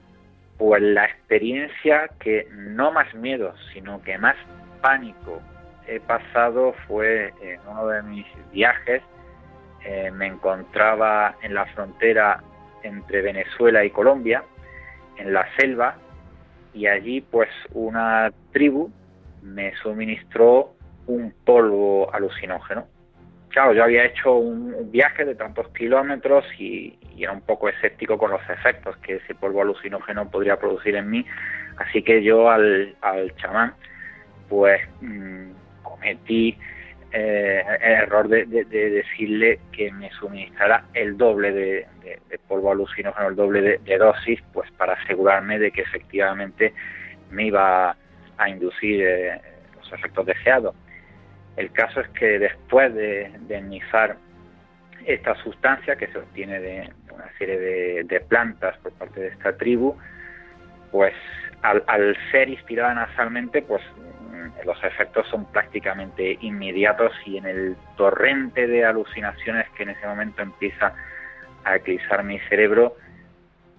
Pues 0.57 0.81
la 0.81 1.05
experiencia 1.05 2.09
que 2.19 2.47
no 2.51 2.91
más 2.91 3.13
miedo, 3.13 3.53
sino 3.73 4.01
que 4.01 4.17
más 4.17 4.35
pánico 4.81 5.39
he 5.87 5.99
pasado 5.99 6.73
fue 6.87 7.33
en 7.41 7.59
uno 7.69 7.87
de 7.87 8.01
mis 8.03 8.25
viajes. 8.51 9.01
Eh, 9.85 10.11
me 10.11 10.27
encontraba 10.27 11.35
en 11.41 11.53
la 11.53 11.65
frontera 11.67 12.43
entre 12.83 13.21
Venezuela 13.21 13.85
y 13.85 13.91
Colombia, 13.91 14.43
en 15.17 15.33
la 15.33 15.47
selva, 15.57 15.95
y 16.73 16.87
allí 16.87 17.21
pues 17.21 17.49
una 17.73 18.31
tribu 18.51 18.91
me 19.47 19.75
suministró 19.77 20.75
un 21.07 21.33
polvo 21.45 22.13
alucinógeno. 22.13 22.87
Claro, 23.49 23.73
yo 23.73 23.83
había 23.83 24.05
hecho 24.05 24.35
un, 24.35 24.91
viaje 24.91 25.25
de 25.25 25.35
tantos 25.35 25.69
kilómetros 25.69 26.45
y, 26.59 26.97
era 27.17 27.31
un 27.31 27.41
poco 27.41 27.69
escéptico 27.69 28.17
con 28.17 28.31
los 28.31 28.41
efectos 28.49 28.95
que 28.97 29.15
ese 29.15 29.33
polvo 29.33 29.61
alucinógeno 29.61 30.29
podría 30.29 30.57
producir 30.57 30.95
en 30.95 31.09
mí, 31.09 31.25
así 31.77 32.03
que 32.03 32.21
yo 32.21 32.49
al, 32.49 32.95
chamán 33.37 33.73
pues 34.47 34.79
mmm, 35.01 35.49
cometí 35.81 36.55
eh, 37.11 37.63
el 37.81 37.91
error 37.91 38.27
de, 38.27 38.45
de, 38.45 38.65
de, 38.65 38.89
decirle 38.91 39.59
que 39.71 39.91
me 39.91 40.11
suministrara 40.11 40.85
el 40.93 41.17
doble 41.17 41.51
de, 41.51 41.87
de 42.29 42.37
polvo 42.47 42.71
alucinógeno, 42.71 43.29
el 43.29 43.35
doble 43.35 43.79
de, 43.79 43.97
dosis, 43.97 44.39
pues 44.53 44.69
para 44.71 44.93
asegurarme 44.93 45.59
de 45.59 45.71
que 45.71 45.81
efectivamente 45.81 46.73
me 47.31 47.47
iba 47.47 47.95
a 48.37 48.49
inducir 48.49 49.01
eh, 49.01 49.41
los 49.75 49.91
efectos 49.93 50.25
deseados. 50.25 50.75
El 51.55 51.71
caso 51.71 52.01
es 52.01 52.07
que 52.09 52.39
después 52.39 52.93
de, 52.93 53.31
de 53.47 53.55
enizar 53.55 54.17
esta 55.05 55.35
sustancia 55.43 55.95
que 55.95 56.07
se 56.07 56.19
obtiene 56.19 56.59
de, 56.59 56.89
una 57.13 57.29
serie 57.37 58.03
de, 58.03 58.19
plantas 58.21 58.77
por 58.79 58.91
parte 58.93 59.21
de 59.21 59.27
esta 59.27 59.55
tribu, 59.57 59.97
pues 60.91 61.13
al, 61.61 61.83
al 61.87 62.15
ser 62.31 62.49
inspirada 62.49 62.93
nasalmente, 62.93 63.61
pues 63.61 63.81
mm, 64.31 64.65
los 64.65 64.83
efectos 64.83 65.27
son 65.29 65.45
prácticamente 65.51 66.37
inmediatos 66.41 67.13
y 67.25 67.37
en 67.37 67.45
el 67.45 67.75
torrente 67.95 68.67
de 68.67 68.85
alucinaciones 68.85 69.67
que 69.71 69.83
en 69.83 69.89
ese 69.89 70.05
momento 70.05 70.41
empieza 70.41 70.93
a 71.63 71.75
eclipsar 71.77 72.23
mi 72.23 72.39
cerebro, 72.49 72.95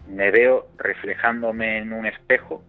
me 0.09 0.31
veo 0.31 0.67
reflejándome 0.79 1.79
en 1.79 1.93
un 1.93 2.07
espejo, 2.07 2.63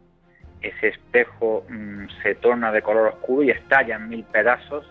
ese 0.61 0.89
espejo 0.89 1.65
mm, 1.69 2.05
se 2.21 2.35
torna 2.35 2.71
de 2.71 2.81
color 2.81 3.07
oscuro 3.07 3.43
y 3.43 3.51
estalla 3.51 3.95
en 3.95 4.09
mil 4.09 4.23
pedazos 4.25 4.85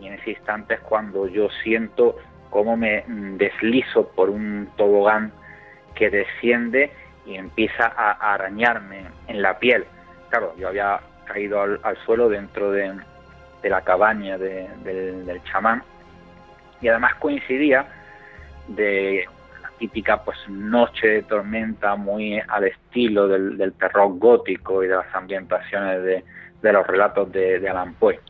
y 0.00 0.06
en 0.06 0.14
ese 0.14 0.30
instante 0.30 0.74
es 0.74 0.80
cuando 0.80 1.26
yo 1.26 1.48
siento 1.62 2.16
cómo 2.50 2.76
me 2.76 3.04
mm, 3.06 3.36
deslizo 3.38 4.08
por 4.08 4.30
un 4.30 4.68
tobogán 4.76 5.32
que 5.94 6.10
desciende 6.10 6.90
y 7.24 7.34
empieza 7.36 7.86
a 7.86 8.34
arañarme 8.34 9.06
en 9.26 9.42
la 9.42 9.58
piel. 9.58 9.84
Claro, 10.30 10.54
yo 10.58 10.68
había 10.68 11.00
caído 11.24 11.60
al, 11.62 11.80
al 11.82 11.96
suelo 12.04 12.28
dentro 12.28 12.70
de, 12.70 12.92
la 13.64 13.80
cabaña 13.80 14.38
de- 14.38 14.68
del, 14.84 15.42
chamán 15.50 15.82
y 16.80 16.86
además 16.88 17.16
coincidía 17.16 17.84
de 18.68 19.26
típica 19.78 20.22
pues 20.22 20.38
noche 20.48 21.06
de 21.08 21.22
tormenta 21.22 21.96
muy 21.96 22.40
al 22.48 22.64
estilo 22.64 23.28
del, 23.28 23.56
del 23.56 23.72
terror 23.74 24.18
gótico 24.18 24.82
y 24.82 24.88
de 24.88 24.96
las 24.96 25.14
ambientaciones 25.14 26.02
de, 26.02 26.24
de 26.62 26.72
los 26.72 26.86
relatos 26.86 27.30
de, 27.32 27.60
de 27.60 27.68
Alan 27.68 27.94
Poe. 27.94 28.20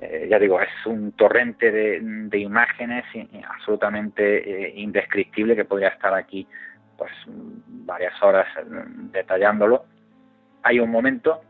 Eh, 0.00 0.28
ya 0.30 0.38
digo, 0.38 0.60
es 0.60 0.86
un 0.86 1.12
torrente 1.12 1.72
de, 1.72 2.00
de 2.00 2.38
imágenes 2.38 3.04
absolutamente 3.48 4.22
eh, 4.66 4.72
indescriptible 4.76 5.56
que 5.56 5.64
podría 5.64 5.88
estar 5.88 6.14
aquí 6.14 6.46
pues 6.96 7.10
varias 7.26 8.20
horas 8.22 8.46
eh, 8.58 8.62
detallándolo. 9.12 9.84
Hay 10.62 10.78
un 10.78 10.90
momento 10.90 11.40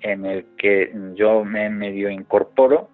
en 0.00 0.24
el 0.24 0.46
que 0.56 0.92
yo 1.14 1.44
me 1.44 1.68
medio 1.70 2.08
incorporo 2.08 2.88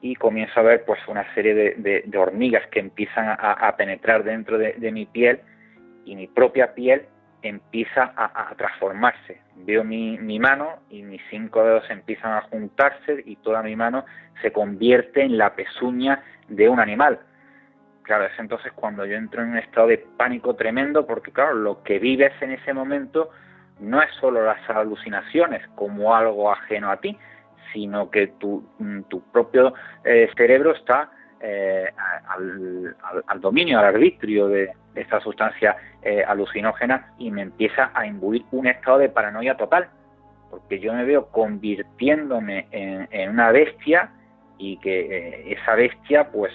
y 0.00 0.14
comienzo 0.14 0.60
a 0.60 0.62
ver 0.62 0.84
pues 0.84 1.00
una 1.08 1.32
serie 1.34 1.54
de, 1.54 2.02
de- 2.06 2.18
hormigas 2.18 2.66
que 2.68 2.80
empiezan 2.80 3.28
a, 3.28 3.34
a 3.34 3.76
penetrar 3.76 4.22
dentro 4.24 4.58
de, 4.58 4.74
de 4.74 4.92
mi 4.92 5.06
piel 5.06 5.40
y 6.04 6.14
mi 6.14 6.26
propia 6.26 6.74
piel 6.74 7.06
empieza 7.42 8.12
a, 8.16 8.50
a 8.50 8.54
transformarse. 8.54 9.40
Veo 9.56 9.84
mi, 9.84 10.18
mi 10.18 10.38
mano 10.38 10.80
y 10.90 11.02
mis 11.02 11.20
cinco 11.30 11.64
dedos 11.64 11.88
empiezan 11.90 12.32
a 12.32 12.42
juntarse 12.42 13.22
y 13.24 13.36
toda 13.36 13.62
mi 13.62 13.76
mano 13.76 14.04
se 14.42 14.52
convierte 14.52 15.22
en 15.22 15.36
la 15.38 15.54
pezuña 15.54 16.22
de 16.48 16.68
un 16.68 16.80
animal. 16.80 17.20
Claro, 18.02 18.24
es 18.24 18.38
entonces 18.38 18.72
cuando 18.72 19.04
yo 19.04 19.16
entro 19.16 19.42
en 19.42 19.50
un 19.50 19.58
estado 19.58 19.88
de 19.88 19.98
pánico 20.16 20.54
tremendo 20.54 21.06
porque 21.06 21.30
claro, 21.30 21.54
lo 21.54 21.82
que 21.82 21.98
vives 21.98 22.32
en 22.40 22.52
ese 22.52 22.72
momento 22.72 23.30
no 23.80 24.02
es 24.02 24.10
solo 24.20 24.44
las 24.44 24.68
alucinaciones 24.70 25.66
como 25.74 26.14
algo 26.16 26.50
ajeno 26.50 26.90
a 26.90 26.96
ti, 26.96 27.16
sino 27.72 28.10
que 28.10 28.28
tu, 28.38 28.62
mm, 28.78 29.02
tu 29.08 29.20
propio 29.32 29.74
eh, 30.04 30.28
cerebro 30.36 30.72
está 30.74 31.10
eh, 31.40 31.86
al, 32.28 32.96
al- 33.02 33.24
al 33.26 33.40
dominio, 33.40 33.78
al 33.78 33.84
arbitrio 33.86 34.48
de, 34.48 34.70
esta 34.94 35.20
sustancia 35.20 35.76
eh, 36.02 36.24
alucinógena 36.26 37.12
y 37.18 37.30
me 37.30 37.42
empieza 37.42 37.92
a 37.94 38.04
imbuir 38.06 38.44
un 38.50 38.66
estado 38.66 38.98
de 38.98 39.08
paranoia 39.08 39.56
total, 39.56 39.88
porque 40.50 40.80
yo 40.80 40.92
me 40.92 41.04
veo 41.04 41.26
convirtiéndome 41.28 42.66
en, 42.72 43.30
una 43.30 43.52
bestia 43.52 44.10
y 44.58 44.76
que 44.78 45.00
eh, 45.00 45.52
esa 45.52 45.74
bestia 45.76 46.30
pues 46.32 46.52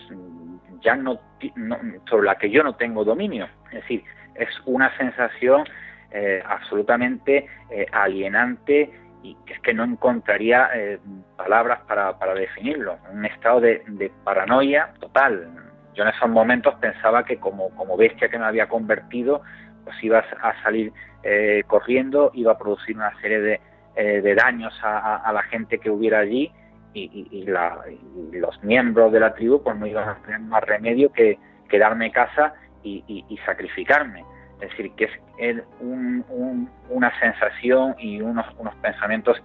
ya 0.81 0.95
no, 0.95 1.19
no- 1.55 1.79
sobre 2.09 2.25
la 2.25 2.35
que 2.37 2.49
yo 2.49 2.63
no 2.63 2.75
tengo 2.75 3.05
dominio, 3.05 3.47
es 3.67 3.75
decir, 3.81 4.03
es 4.35 4.49
una 4.65 4.95
sensación 4.97 5.63
eh, 6.11 6.43
absolutamente 6.45 7.47
alienante 7.91 8.91
y 9.23 9.37
es 9.47 9.59
que 9.61 9.73
no 9.73 9.83
encontraría 9.85 10.69
eh, 10.75 10.99
palabras 11.37 11.79
para, 11.87 12.19
para 12.19 12.33
definirlo. 12.35 12.97
Un 13.11 13.25
estado 13.25 13.61
de, 13.61 13.83
de 13.87 14.11
paranoia 14.23 14.93
total. 14.99 15.47
Yo 15.95 16.03
en 16.03 16.09
esos 16.09 16.29
momentos 16.29 16.75
pensaba 16.75 17.23
que 17.23 17.37
como, 17.39 17.69
como 17.75 17.95
bestia 17.97 18.27
que 18.29 18.37
me 18.37 18.45
había 18.45 18.67
convertido, 18.67 19.41
pues 19.85 19.95
iba 20.03 20.19
a 20.19 20.61
salir 20.61 20.91
eh, 21.23 21.63
corriendo, 21.67 22.31
iba 22.33 22.51
a 22.51 22.57
producir 22.57 22.95
una 22.97 23.17
serie 23.21 23.39
de, 23.39 23.61
eh, 23.95 24.21
de 24.21 24.35
daños 24.35 24.77
a, 24.83 25.31
la 25.31 25.43
gente 25.43 25.79
que 25.79 25.89
hubiera 25.89 26.19
allí 26.19 26.51
y, 26.93 27.27
y- 27.31 27.45
la- 27.45 27.79
y 27.89 28.37
los 28.37 28.61
miembros 28.63 29.11
de 29.13 29.19
la 29.21 29.33
tribu 29.33 29.63
pues 29.63 29.75
no 29.77 29.85
iban 29.87 30.09
a 30.09 30.15
tener 30.23 30.41
más 30.41 30.63
remedio 30.63 31.11
que, 31.11 31.39
que 31.69 31.79
darme 31.79 32.11
casa 32.11 32.53
y 32.83 33.39
sacrificarme. 33.45 34.25
Es 34.63 34.69
decir, 34.69 34.91
que 34.95 35.09
es 35.37 35.57
un- 35.81 36.23
un- 36.29 36.69
una 36.89 37.11
sensación 37.19 37.95
y 37.99 38.21
unos, 38.21 38.45
unos 38.57 38.73
pensamientos 38.75 39.37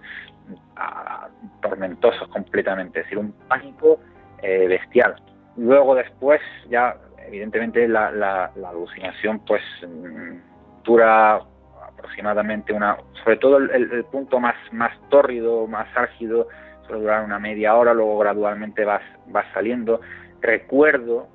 ah, 0.77 1.27
tormentosos 1.61 2.27
completamente, 2.29 2.99
es 2.99 3.05
decir, 3.05 3.17
un 3.19 3.31
pánico 3.47 3.99
eh, 4.41 4.67
bestial. 4.67 5.15
Luego 5.57 5.93
después 5.95 6.39
ya 6.69 6.95
evidentemente 7.27 7.87
la, 7.87 8.09
la- 8.11 8.51
la 8.55 8.69
alucinación 8.69 9.39
pues 9.45 9.61
mm, 9.85 10.37
dura 10.83 11.41
aproximadamente 11.85 12.71
una, 12.71 12.97
sobre 13.23 13.35
todo 13.37 13.57
el- 13.57 13.69
el 13.91 14.05
punto 14.05 14.39
más, 14.39 14.55
más 14.71 14.91
tórrido, 15.09 15.67
más 15.67 15.87
álgido, 15.97 16.47
suele 16.87 17.01
durar 17.01 17.25
una 17.25 17.37
media 17.39 17.75
hora, 17.75 17.93
luego 17.93 18.17
gradualmente 18.19 18.85
vas, 18.85 19.03
vas 19.27 19.45
saliendo. 19.53 19.99
Recuerdo 20.41 21.27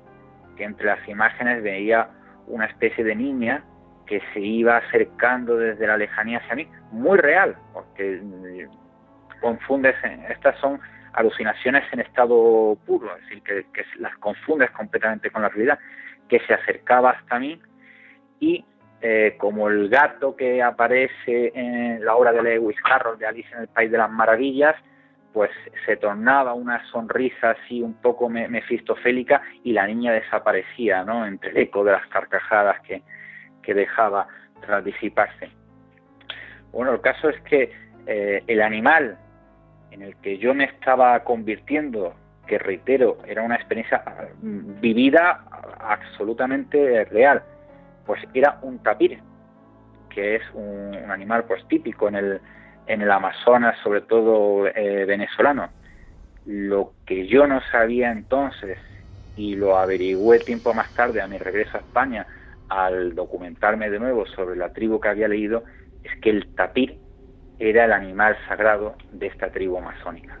que 0.57 0.63
entre 0.63 0.87
las 0.87 1.07
imágenes 1.07 1.61
veía 1.61 2.09
una 2.47 2.65
especie 2.65 3.03
de 3.03 3.15
niña 3.15 3.63
que 4.05 4.21
se 4.33 4.39
iba 4.39 4.77
acercando 4.77 5.57
desde 5.57 5.87
la 5.87 5.97
lejanía 5.97 6.37
hacia 6.39 6.55
mí, 6.55 6.67
muy 6.91 7.17
real, 7.17 7.55
porque 7.73 8.19
mm, 8.21 9.39
confundes, 9.41 9.95
en- 10.03 10.23
estas 10.31 10.57
son 10.59 10.79
alucinaciones 11.13 11.83
en 11.91 12.01
estado 12.01 12.77
puro, 12.85 13.15
es 13.15 13.21
decir, 13.23 13.41
que, 13.43 13.65
que 13.73 13.85
las 13.99 14.15
confundes 14.17 14.69
completamente 14.71 15.29
con 15.31 15.41
la 15.41 15.49
realidad, 15.49 15.79
que 16.27 16.39
se 16.41 16.53
acercaba 16.53 17.11
hasta 17.11 17.39
mí 17.39 17.59
y 18.39 18.65
eh, 19.01 19.35
como 19.37 19.69
el 19.69 19.87
gato 19.89 20.35
que 20.35 20.61
aparece 20.63 21.51
en 21.53 22.03
la 22.03 22.15
obra 22.15 22.31
de 22.31 22.41
Lewis 22.41 22.77
Carroll 22.81 23.17
de 23.19 23.27
Alice 23.27 23.49
en 23.53 23.61
el 23.61 23.67
País 23.67 23.91
de 23.91 23.97
las 23.97 24.09
Maravillas, 24.09 24.75
pues 25.31 25.51
se 25.85 25.97
tornaba 25.97 26.53
una 26.53 26.83
sonrisa 26.87 27.51
así 27.51 27.81
un 27.81 27.93
poco 27.95 28.29
me- 28.29 28.47
mefistofélica 28.47 29.41
y 29.63 29.73
la 29.73 29.85
niña 29.85 30.13
desaparecía, 30.13 31.03
¿no? 31.03 31.25
Entre 31.27 31.51
el 31.51 31.57
eco 31.57 31.83
de 31.83 31.91
las 31.91 32.07
carcajadas 32.07 32.79
que, 32.81 33.03
que 33.65 33.73
dejaba 33.73 34.27
tras 34.61 34.83
disiparse. 34.83 35.49
Bueno, 36.71 36.93
el 36.93 37.01
caso 37.01 37.29
es 37.29 37.39
que 37.41 37.71
eh, 38.05 38.43
el 38.47 38.61
animal 38.61 39.17
en 39.91 40.01
el 40.01 40.15
que 40.17 40.37
yo 40.37 40.53
me 40.53 40.65
estaba 40.65 41.23
convirtiendo, 41.23 42.13
que 42.47 42.59
reitero, 42.59 43.17
era 43.25 43.41
una 43.41 43.55
experiencia 43.55 44.03
mm, 44.41 44.81
vivida 44.81 45.45
absolutamente 45.79 47.05
real, 47.05 47.43
pues 48.05 48.21
era 48.33 48.59
un 48.61 48.79
tapir, 48.79 49.19
que 50.09 50.35
es 50.35 50.43
un, 50.53 50.95
un 50.95 51.11
animal 51.11 51.45
pues 51.45 51.65
típico 51.67 52.07
en 52.07 52.15
el, 52.15 52.41
en 52.87 53.01
el 53.01 53.11
Amazonas, 53.11 53.77
sobre 53.83 54.01
todo 54.01 54.67
eh, 54.67 55.05
venezolano. 55.05 55.69
Lo 56.45 56.93
que 57.05 57.27
yo 57.27 57.47
no 57.47 57.61
sabía 57.71 58.11
entonces, 58.11 58.77
y 59.35 59.55
lo 59.55 59.77
averigüé 59.77 60.39
tiempo 60.39 60.73
más 60.73 60.93
tarde 60.93 61.21
a 61.21 61.27
mi 61.27 61.37
regreso 61.37 61.77
a 61.77 61.81
España, 61.81 62.27
al 62.75 63.15
documentarme 63.15 63.89
de 63.89 63.99
nuevo 63.99 64.25
sobre 64.25 64.57
la 64.57 64.73
tribu 64.73 64.99
que 64.99 65.07
había 65.07 65.29
leído, 65.29 65.63
es 66.03 66.11
que 66.21 66.29
el 66.29 66.53
tapir 66.55 66.97
era 67.57 67.85
el 67.85 67.93
animal 67.93 68.35
sagrado 68.49 68.95
de 69.13 69.27
esta 69.27 69.49
tribu 69.49 69.77
amazónica. 69.77 70.37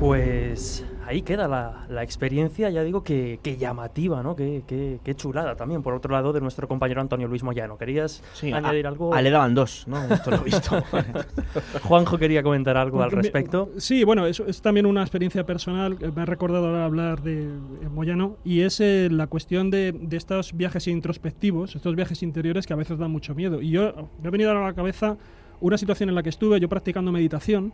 Pues 0.00 0.86
ahí 1.06 1.22
queda 1.22 1.48
la, 1.48 1.86
la 1.88 2.02
experiencia, 2.02 2.68
ya 2.70 2.82
digo 2.82 3.02
que, 3.02 3.38
que 3.42 3.56
llamativa, 3.56 4.22
¿no? 4.22 4.34
Que, 4.36 4.62
que- 4.66 4.98
que 5.04 5.14
chulada 5.14 5.54
también, 5.56 5.82
por 5.82 5.94
otro 5.94 6.12
lado, 6.12 6.32
de 6.32 6.40
nuestro 6.40 6.66
compañero 6.68 7.00
Antonio 7.00 7.28
Luis 7.28 7.42
Moyano. 7.42 7.78
¿Querías 7.78 8.22
Sí, 8.34 8.52
añadir 8.52 8.86
a- 8.86 8.88
algo? 8.90 9.14
a 9.14 9.22
le 9.22 9.30
daban 9.30 9.54
dos, 9.54 9.84
¿no? 9.86 10.02
Esto 10.04 10.30
lo 10.32 10.36
he 10.38 10.44
visto. 10.44 10.82
Juanjo 11.82 12.18
quería 12.18 12.42
comentar 12.42 12.76
algo 12.76 13.02
al 13.02 13.10
me- 13.10 13.16
respecto. 13.16 13.70
Sí, 13.78 14.04
bueno, 14.04 14.26
eso 14.26 14.44
es 14.46 14.60
también 14.62 14.86
una 14.86 15.02
experiencia 15.02 15.44
personal. 15.44 15.96
que 15.98 16.10
Me 16.10 16.22
ha 16.22 16.26
recordado 16.26 16.66
ahora 16.68 16.84
hablar 16.84 17.22
de 17.22 17.44
eh, 17.44 17.88
Moyano 17.92 18.36
y 18.44 18.62
es 18.62 18.80
eh, 18.80 19.08
la 19.10 19.26
cuestión 19.26 19.70
de, 19.70 19.92
de 19.92 20.16
estos 20.16 20.52
viajes 20.56 20.86
introspectivos, 20.88 21.74
estos 21.76 21.94
viajes 21.96 22.22
interiores 22.22 22.66
que 22.66 22.72
a 22.72 22.76
veces 22.76 22.98
dan 22.98 23.10
mucho 23.10 23.34
miedo. 23.34 23.60
Y 23.62 23.70
yo 23.70 23.92
me 24.22 24.28
ha 24.28 24.30
venido 24.30 24.50
ahora 24.50 24.64
a 24.64 24.68
la 24.70 24.74
cabeza 24.74 25.16
una 25.60 25.78
situación 25.78 26.08
en 26.08 26.14
la 26.14 26.22
que 26.22 26.28
estuve 26.30 26.60
yo 26.60 26.68
practicando 26.68 27.12
meditación. 27.12 27.72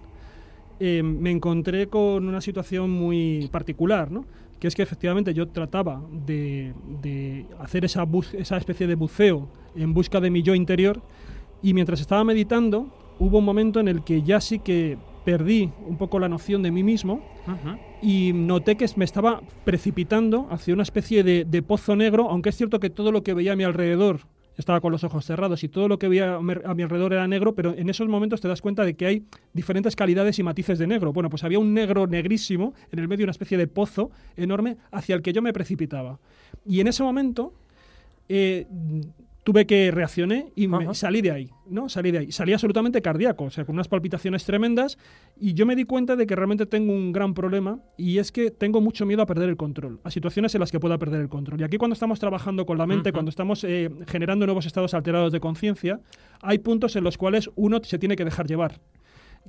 Eh, 0.85 1.01
me 1.01 1.31
encontré 1.31 1.87
con 1.87 2.27
una 2.27 2.41
situación 2.41 2.91
muy 2.91 3.49
particular, 3.53 4.11
¿no? 4.11 4.25
que 4.59 4.67
es 4.67 4.75
que 4.75 4.83
efectivamente 4.83 5.33
yo 5.33 5.47
trataba 5.47 6.03
de, 6.27 6.75
de 7.01 7.47
hacer 7.61 7.85
esa, 7.85 8.05
especie 8.57 8.89
de 8.89 8.97
buceo 8.97 9.49
en 9.77 9.95
busca 9.95 10.19
de 10.19 10.31
mi 10.31 10.43
yo 10.43 10.57
interior 10.57 11.01
y 11.63 11.73
mientras 11.73 12.01
estaba 12.01 12.25
meditando 12.25 12.89
hubo 13.21 13.39
un 13.39 13.45
momento 13.45 13.79
en 13.79 13.87
el 13.87 14.03
que 14.03 14.23
ya 14.23 14.41
sí 14.41 14.59
que 14.59 14.99
perdí 15.25 15.71
un 15.87 15.99
poco 15.99 16.19
la 16.19 16.29
noción 16.29 16.65
de 16.65 16.73
mí 16.73 16.83
mismo 16.83 17.23
y 18.03 18.33
noté 18.33 18.77
que 18.77 18.87
me 18.97 19.05
estaba 19.05 19.41
precipitando 19.65 20.49
hacia 20.51 20.75
una 20.75 20.83
especie 20.83 21.23
de, 21.23 21.45
de 21.45 21.63
pozo 21.63 21.95
negro, 21.95 22.29
aunque 22.29 22.49
es 22.49 22.57
cierto 22.57 22.81
que 22.81 22.91
todo 22.91 23.13
lo 23.13 23.23
que 23.23 23.35
veía 23.35 23.53
a 23.53 23.57
mi 23.57 23.63
alrededor 23.63 24.23
estaba 24.57 24.81
con 24.81 24.93
los 24.93 25.05
ojos 25.05 25.25
cerrados 25.25 25.65
y 25.65 25.69
todo 25.69 25.89
lo 25.89 25.99
que 25.99 26.09
veía 26.09 26.35
a 26.35 26.41
mi 26.41 26.83
alrededor 26.83 27.13
era 27.13 27.27
negro, 27.27 27.55
pero 27.55 27.75
en 27.77 27.89
esos 27.89 28.09
momentos 28.09 28.41
te 28.41 28.49
das 28.49 28.61
cuenta 28.61 28.85
de 28.85 28.95
que 28.95 29.07
hay 29.07 29.25
diferentes 29.53 29.97
calidades 29.97 30.39
y 30.39 30.43
matices 30.43 30.79
de 30.79 30.87
negro. 30.87 31.13
Bueno, 31.13 31.31
pues 31.31 31.45
había 31.45 31.59
un 31.59 31.75
negro 31.75 32.07
negrísimo, 32.07 32.75
en 32.91 32.99
el 32.99 33.09
medio 33.09 33.25
una 33.25 33.33
especie 33.33 33.59
de 33.59 33.67
pozo 33.67 34.11
enorme 34.37 34.77
hacia 34.91 35.15
el 35.15 35.23
que 35.23 35.33
yo 35.33 35.43
me 35.43 35.53
precipitaba. 35.53 36.19
Y 36.67 36.81
en 36.81 36.89
ese 36.89 37.03
momento 37.03 37.53
eh, 38.29 38.67
tuve 39.45 39.67
que 39.67 39.91
reaccioné 39.91 40.53
y 40.55 40.69
me- 40.69 40.95
salí 40.95 41.21
de 41.21 41.31
ahí, 41.33 41.51
¿no? 41.67 41.89
Salí 41.89 42.11
de 42.13 42.19
ahí. 42.19 42.33
Salí 42.33 42.53
absolutamente 42.53 43.03
cardíaco, 43.03 43.45
o 43.45 43.51
sea, 43.51 43.65
con 43.65 43.75
unas 43.75 43.89
palpitaciones 43.89 44.45
tremendas 44.45 44.99
y 45.37 45.55
yo 45.55 45.67
me 45.67 45.75
di 45.75 45.85
cuenta 45.85 46.15
de 46.15 46.27
que 46.27 46.37
realmente 46.37 46.65
tengo 46.67 46.93
un 46.93 47.11
gran 47.13 47.35
problema 47.35 47.81
y 47.97 48.19
es 48.19 48.31
que 48.31 48.51
tengo 48.53 48.81
mucho 48.81 49.05
miedo 49.05 49.21
a 49.23 49.27
perder 49.27 49.49
el 49.49 49.57
control, 49.57 50.01
a 50.05 50.11
situaciones 50.11 50.55
en 50.55 50.61
las 50.61 50.71
que 50.71 50.79
pueda 50.79 50.97
perder 50.99 51.21
el 51.23 51.29
control. 51.29 51.61
Y 51.61 51.65
aquí 51.65 51.77
cuando 51.77 51.95
estamos 51.95 52.21
trabajando 52.21 52.67
con 52.67 52.79
la 52.79 52.87
mente, 52.87 53.13
cuando 53.13 53.31
estamos 53.31 53.65
eh, 53.65 53.91
generando 54.07 54.47
nuevos 54.47 54.67
estados 54.67 54.95
alterados 54.95 55.33
de 55.33 55.41
conciencia, 55.41 56.01
hay 56.41 56.59
puntos 56.59 56.95
en 56.97 57.03
los 57.05 57.19
cuales 57.19 57.51
uno 57.57 57.81
se 57.83 57.99
tiene 57.99 58.15
que 58.17 58.25
dejar 58.25 58.47
llevar 58.47 58.81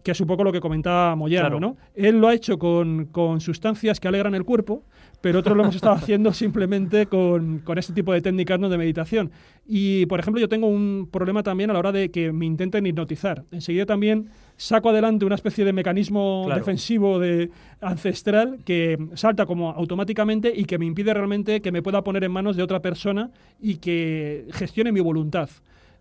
que 0.01 0.11
es 0.11 0.19
un 0.21 0.27
poco 0.27 0.43
lo 0.43 0.51
que 0.51 0.59
comentaba 0.59 1.15
Moyano, 1.15 1.47
Claro. 1.47 1.59
¿no? 1.59 1.77
Él 1.95 2.19
lo 2.19 2.27
ha 2.27 2.33
hecho 2.33 2.57
con, 2.57 3.05
con 3.05 3.39
sustancias 3.39 3.99
que 3.99 4.07
alegran 4.07 4.35
el 4.35 4.43
cuerpo, 4.43 4.83
pero 5.21 5.39
otros 5.39 5.55
lo 5.55 5.63
hemos 5.63 5.75
estado 5.75 5.95
haciendo 5.95 6.33
simplemente 6.33 7.05
con, 7.05 7.59
con 7.59 7.77
este 7.77 7.93
tipo 7.93 8.11
de 8.11 8.21
técnicas 8.21 8.59
¿no? 8.59 8.67
de 8.67 8.77
meditación. 8.77 9.31
Y, 9.65 10.05
por 10.07 10.19
ejemplo, 10.19 10.41
yo 10.41 10.49
tengo 10.49 10.67
un 10.67 11.07
problema 11.09 11.41
también 11.43 11.69
a 11.69 11.73
la 11.73 11.79
hora 11.79 11.91
de 11.93 12.11
que 12.11 12.33
me 12.33 12.45
intenten 12.45 12.85
hipnotizar. 12.85 13.43
Enseguida 13.51 13.85
también 13.85 14.29
saco 14.57 14.89
adelante 14.89 15.23
una 15.25 15.35
especie 15.35 15.63
de 15.63 15.71
mecanismo 15.71 16.43
Claro. 16.45 16.59
defensivo 16.59 17.19
de 17.19 17.49
ancestral 17.79 18.59
que 18.65 18.97
salta 19.13 19.45
como 19.45 19.69
automáticamente 19.71 20.51
y 20.55 20.65
que 20.65 20.77
me 20.77 20.85
impide 20.85 21.13
realmente 21.13 21.61
que 21.61 21.71
me 21.71 21.81
pueda 21.81 22.03
poner 22.03 22.23
en 22.23 22.31
manos 22.31 22.55
de 22.57 22.63
otra 22.63 22.81
persona 22.81 23.31
y 23.61 23.75
que 23.77 24.47
gestione 24.51 24.91
mi 24.91 24.99
voluntad. 24.99 25.49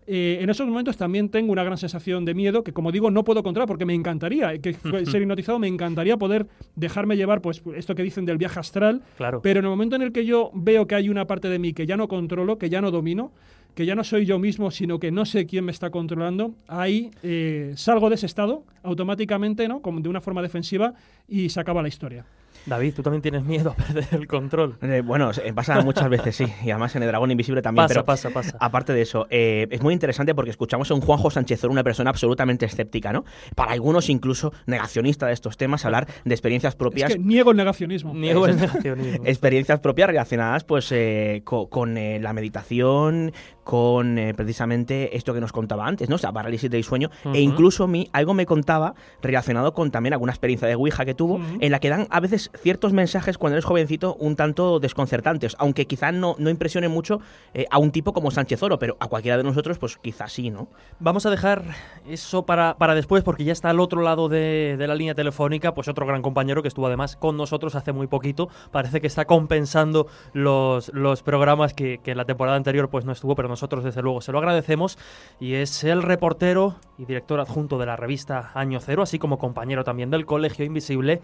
Eh, 0.05 0.39
en 0.41 0.49
esos 0.49 0.67
momentos 0.67 0.97
también 0.97 1.29
tengo 1.29 1.51
una 1.51 1.63
gran 1.63 1.77
sensación 1.77 2.25
de 2.25 2.33
miedo 2.33 2.63
que, 2.63 2.73
como 2.73 2.91
digo, 2.91 3.09
no 3.11 3.23
puedo 3.23 3.41
controlar 3.43 3.67
porque 3.67 3.85
me 3.85 3.93
encantaría 3.93 4.57
que 4.59 4.73
fue- 4.73 5.05
ser 5.05 5.21
hipnotizado, 5.21 5.59
me 5.59 5.67
encantaría 5.67 6.17
poder 6.17 6.47
dejarme 6.75 7.15
llevar, 7.17 7.41
pues 7.41 7.61
esto 7.75 7.95
que 7.95 8.03
dicen 8.03 8.25
del 8.25 8.37
viaje 8.37 8.59
astral. 8.59 9.01
Claro. 9.17 9.41
Pero 9.41 9.59
en 9.59 9.65
el 9.65 9.69
momento 9.69 9.95
en 9.95 10.01
el 10.01 10.11
que 10.11 10.25
yo 10.25 10.51
veo 10.53 10.87
que 10.87 10.95
hay 10.95 11.09
una 11.09 11.25
parte 11.25 11.47
de 11.49 11.59
mí 11.59 11.73
que 11.73 11.85
ya 11.85 11.97
no 11.97 12.07
controlo, 12.07 12.57
que 12.57 12.69
ya 12.69 12.81
no 12.81 12.91
domino, 12.91 13.31
que 13.75 13.85
ya 13.87 13.95
no 13.95 14.03
soy 14.03 14.25
yo 14.25 14.37
mismo, 14.37 14.69
sino 14.69 14.99
que 14.99 15.11
no 15.11 15.25
sé 15.25 15.47
quién 15.47 15.65
me 15.65 15.71
está 15.71 15.89
controlando, 15.89 16.53
ahí 16.67 17.09
eh, 17.23 17.73
salgo 17.75 18.09
de 18.09 18.15
ese 18.15 18.27
estado 18.27 18.63
automáticamente, 18.83 19.67
¿no? 19.67 19.81
Como 19.81 19.99
de 19.99 20.09
una 20.09 20.21
forma 20.21 20.41
defensiva 20.41 20.93
y 21.27 21.49
se 21.49 21.59
acaba 21.59 21.81
la 21.81 21.87
historia. 21.87 22.25
David, 22.65 22.93
tú 22.95 23.03
también 23.03 23.21
tienes 23.21 23.43
miedo 23.43 23.71
a 23.71 23.75
perder 23.75 24.07
el 24.11 24.27
control. 24.27 24.77
Eh, 24.81 25.01
bueno, 25.03 25.31
eh, 25.43 25.51
pasa 25.53 25.81
muchas 25.81 26.07
veces, 26.09 26.35
sí. 26.35 26.45
Y 26.63 26.69
además 26.71 26.95
en 26.95 27.03
el 27.03 27.09
Dragón 27.09 27.31
Invisible 27.31 27.61
también. 27.61 27.83
Pasa, 27.85 27.93
pero 27.93 28.05
pasa, 28.05 28.29
pasa. 28.29 28.57
Aparte 28.59 28.93
de 28.93 29.01
eso, 29.01 29.27
eh, 29.29 29.67
es 29.71 29.81
muy 29.81 29.93
interesante 29.93 30.33
porque 30.35 30.51
escuchamos 30.51 30.89
a 30.91 30.93
un 30.93 31.01
Juanjo 31.01 31.29
Sánchez 31.31 31.63
una 31.63 31.83
persona 31.83 32.09
absolutamente 32.09 32.65
escéptica, 32.65 33.11
¿no? 33.13 33.25
Para 33.55 33.71
algunos 33.71 34.09
incluso 34.09 34.53
negacionista 34.65 35.27
de 35.27 35.33
estos 35.33 35.57
temas, 35.57 35.85
hablar 35.85 36.07
de 36.23 36.33
experiencias 36.33 36.75
propias. 36.75 37.09
Es 37.11 37.15
que 37.17 37.21
niego 37.23 37.51
el 37.51 37.57
negacionismo. 37.57 38.13
Niego 38.13 38.45
el 38.45 38.57
negacionismo. 38.57 39.23
experiencias 39.25 39.79
propias 39.79 40.07
relacionadas 40.07 40.63
pues 40.63 40.91
eh, 40.91 41.41
co- 41.43 41.69
con, 41.69 41.97
eh, 41.97 42.19
la 42.19 42.33
meditación, 42.33 43.31
con 43.63 44.17
eh, 44.17 44.33
precisamente 44.33 45.15
esto 45.15 45.33
que 45.33 45.41
nos 45.41 45.51
contaba 45.51 45.87
antes, 45.87 46.09
¿no? 46.09 46.15
O 46.15 46.19
sea, 46.19 46.31
parálisis 46.31 46.69
del 46.69 46.83
sueño. 46.83 47.09
E 47.33 47.41
incluso 47.41 47.85
a 47.85 47.87
mí 47.87 48.09
algo 48.13 48.33
me 48.33 48.45
contaba 48.45 48.95
relacionado 49.21 49.73
con 49.73 49.91
también 49.91 50.13
alguna 50.13 50.31
experiencia 50.31 50.67
de 50.67 50.75
Ouija 50.75 51.05
que 51.05 51.13
tuvo, 51.13 51.39
en 51.59 51.71
la 51.71 51.79
que 51.79 51.89
dan 51.89 52.07
a 52.09 52.19
veces 52.19 52.51
ciertos 52.57 52.93
mensajes 52.93 53.37
cuando 53.37 53.55
eres 53.55 53.65
jovencito 53.65 54.15
un 54.15 54.35
tanto 54.35 54.79
desconcertantes, 54.79 55.55
aunque 55.59 55.87
quizás 55.87 56.13
no, 56.13 56.35
no 56.37 56.49
impresionen 56.49 56.91
mucho 56.91 57.19
eh, 57.53 57.65
a 57.71 57.77
un 57.77 57.91
tipo 57.91 58.13
como 58.13 58.31
Sánchez 58.31 58.61
Oro, 58.63 58.79
pero 58.79 58.97
a 58.99 59.07
cualquiera 59.07 59.37
de 59.37 59.43
nosotros 59.43 59.77
pues 59.77 59.97
quizás 59.97 60.31
sí, 60.31 60.49
¿no? 60.49 60.67
Vamos 60.99 61.25
a 61.25 61.29
dejar 61.29 61.63
eso 62.07 62.45
para, 62.45 62.77
para 62.77 62.95
después, 62.95 63.23
porque 63.23 63.43
ya 63.43 63.53
está 63.53 63.69
al 63.69 63.79
otro 63.79 64.01
lado 64.01 64.29
de, 64.29 64.75
de 64.77 64.87
la 64.87 64.95
línea 64.95 65.15
telefónica, 65.15 65.73
pues 65.73 65.87
otro 65.87 66.05
gran 66.05 66.21
compañero 66.21 66.61
que 66.61 66.67
estuvo 66.67 66.87
además 66.87 67.15
con 67.15 67.37
nosotros 67.37 67.75
hace 67.75 67.91
muy 67.91 68.07
poquito. 68.07 68.49
Parece 68.71 69.01
que 69.01 69.07
está 69.07 69.25
compensando 69.25 70.07
los, 70.33 70.91
los 70.93 71.23
programas 71.23 71.73
que, 71.73 71.99
que 72.03 72.11
en 72.11 72.17
la 72.17 72.25
temporada 72.25 72.57
anterior 72.57 72.89
pues 72.89 73.05
no 73.05 73.11
estuvo, 73.11 73.35
pero 73.35 73.49
nosotros 73.53 73.83
desde 73.83 74.01
luego 74.01 74.19
se 74.19 74.31
lo 74.31 74.39
agradecemos. 74.39 74.97
Y 75.39 75.53
es 75.53 75.83
el 75.83 76.01
reportero 76.01 76.75
y 76.97 77.05
director 77.05 77.39
adjunto 77.39 77.77
de 77.77 77.85
la 77.85 77.95
revista 77.95 78.51
Año 78.55 78.79
Cero, 78.79 79.03
así 79.03 79.19
como 79.19 79.37
compañero 79.37 79.83
también 79.83 80.09
del 80.09 80.25
Colegio 80.25 80.65
Invisible, 80.65 81.21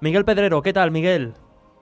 Miguel 0.00 0.24
Pedrero. 0.24 0.62
¿Qué 0.62 0.72
tal, 0.72 0.92
Miguel? 0.92 1.34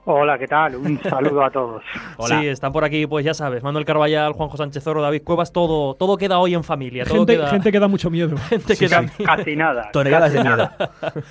Hola, 0.05 0.39
¿qué 0.39 0.47
tal? 0.47 0.75
Un 0.75 0.99
saludo 1.03 1.43
a 1.43 1.51
todos. 1.51 1.83
Sí, 2.25 2.47
están 2.47 2.71
por 2.71 2.83
aquí, 2.83 3.05
pues 3.05 3.23
ya 3.23 3.35
sabes, 3.35 3.61
Manuel 3.61 3.85
Carballal, 3.85 4.33
Juanjo 4.33 4.57
Sánchez 4.57 4.85
Oro, 4.87 5.01
David 5.01 5.21
Cuevas, 5.23 5.53
todo, 5.53 5.93
todo 5.93 6.17
queda 6.17 6.39
hoy 6.39 6.55
en 6.55 6.63
familia. 6.63 7.05
Todo 7.05 7.17
Gente, 7.17 7.35
queda... 7.35 7.47
gente 7.49 7.71
que 7.71 7.79
da 7.79 7.87
mucho 7.87 8.09
miedo. 8.09 8.35
gente 8.49 8.75
que 8.75 8.87
da 8.87 9.05
Casi 9.23 9.55
nada. 9.55 9.91
Toneladas 9.91 10.33
de 10.33 10.43
nada. 10.43 10.75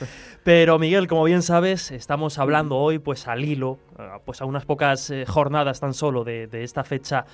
Pero 0.45 0.79
Miguel, 0.79 1.09
como 1.09 1.25
bien 1.25 1.43
sabes, 1.43 1.91
estamos 1.91 2.39
hablando 2.39 2.77
hoy, 2.77 3.01
pues 3.01 3.27
al 3.27 3.45
hilo, 3.45 3.79
ah, 3.99 4.19
pues 4.25 4.41
a 4.41 4.45
unas 4.45 4.65
pocas 4.65 5.11
eh, 5.11 5.25
jornadas 5.27 5.81
tan 5.81 5.93
solo 5.93 6.23
de, 6.23 6.47
de 6.47 6.63
esta 6.63 6.85
fecha 6.85 7.27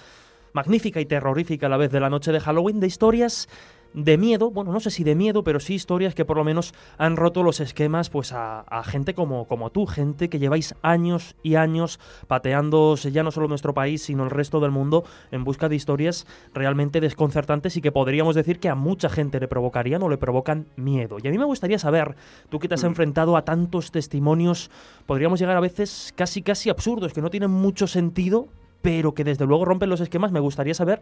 magnífica 0.57 1.03
y 1.03 1.07
terrorífica 1.07 1.67
a 1.67 1.69
la 1.69 1.77
vez 1.77 1.93
de 1.93 2.01
la 2.01 2.09
noche 2.09 2.33
de 2.33 2.41
Halloween, 2.41 2.81
de 2.81 2.87
historias 2.87 3.47
de 3.93 4.19
miedo, 4.19 4.51
bueno, 4.51 4.73
no 4.73 4.81
sé 4.81 4.91
si 4.91 5.05
de 5.05 5.15
miedo, 5.15 5.45
pero 5.45 5.61
sí 5.61 5.75
historias 5.75 6.15
que 6.15 6.25
por 6.25 6.39
lo 6.39 6.45
menos 6.45 6.75
han 6.97 7.17
roto 7.17 7.43
los 7.43 7.61
esquemas 7.61 8.09
pues 8.09 8.33
a, 8.33 8.61
a 8.61 8.83
gente 8.83 9.15
como, 9.15 9.47
como 9.47 9.71
tú, 9.71 9.87
gente 9.87 10.29
que 10.29 10.39
lleváis 10.39 10.75
años 10.81 11.37
y 11.43 11.57
años 11.57 12.01
pateando 12.27 12.97
ya 12.97 13.23
no 13.23 13.31
solo 13.31 13.49
nuestro 13.49 13.75
país, 13.75 14.03
sino 14.03 14.25
el 14.25 14.31
resto 14.31 14.61
del 14.61 14.71
mundo 14.71 15.05
en 15.31 15.45
busca 15.45 15.69
de 15.69 15.77
historias 15.77 16.27
realmente 16.55 17.01
desconcertantes 17.01 17.77
y 17.77 17.83
que 17.83 17.93
podríamos 17.93 18.35
decir 18.35 18.59
que 18.59 18.71
a 18.71 18.75
mucha 18.75 19.11
gente 19.11 19.41
le 19.41 19.49
provocarían 19.49 20.03
o 20.03 20.09
le 20.09 20.17
provocan 20.17 20.67
miedo. 20.77 21.19
Y 21.23 21.29
a 21.29 21.31
mí 21.31 21.37
me 21.39 21.45
gustaría 21.45 21.79
saber, 21.79 22.17
tú 22.49 22.59
que 22.59 22.69
te 22.69 22.75
has 22.75 22.85
enfrentado 22.85 23.37
a 23.37 23.45
tantos 23.45 23.93
testimonios, 23.93 24.71
podríamos 25.05 25.39
llegar 25.39 25.57
a 25.57 25.61
veces 25.61 26.15
casi 26.17 26.41
casi 26.43 26.71
absurdos, 26.71 27.13
que 27.13 27.23
no 27.23 27.31
tienen 27.31 27.51
mucho 27.51 27.87
sentido, 27.87 28.49
pero 28.87 29.15
que 29.15 29.25
desde 29.25 29.47
luego 29.47 29.65
rompen 29.65 29.91
los 29.91 30.01
esquemas. 30.01 30.31
Me 30.31 30.39
gustaría 30.39 30.73
saber 30.73 31.01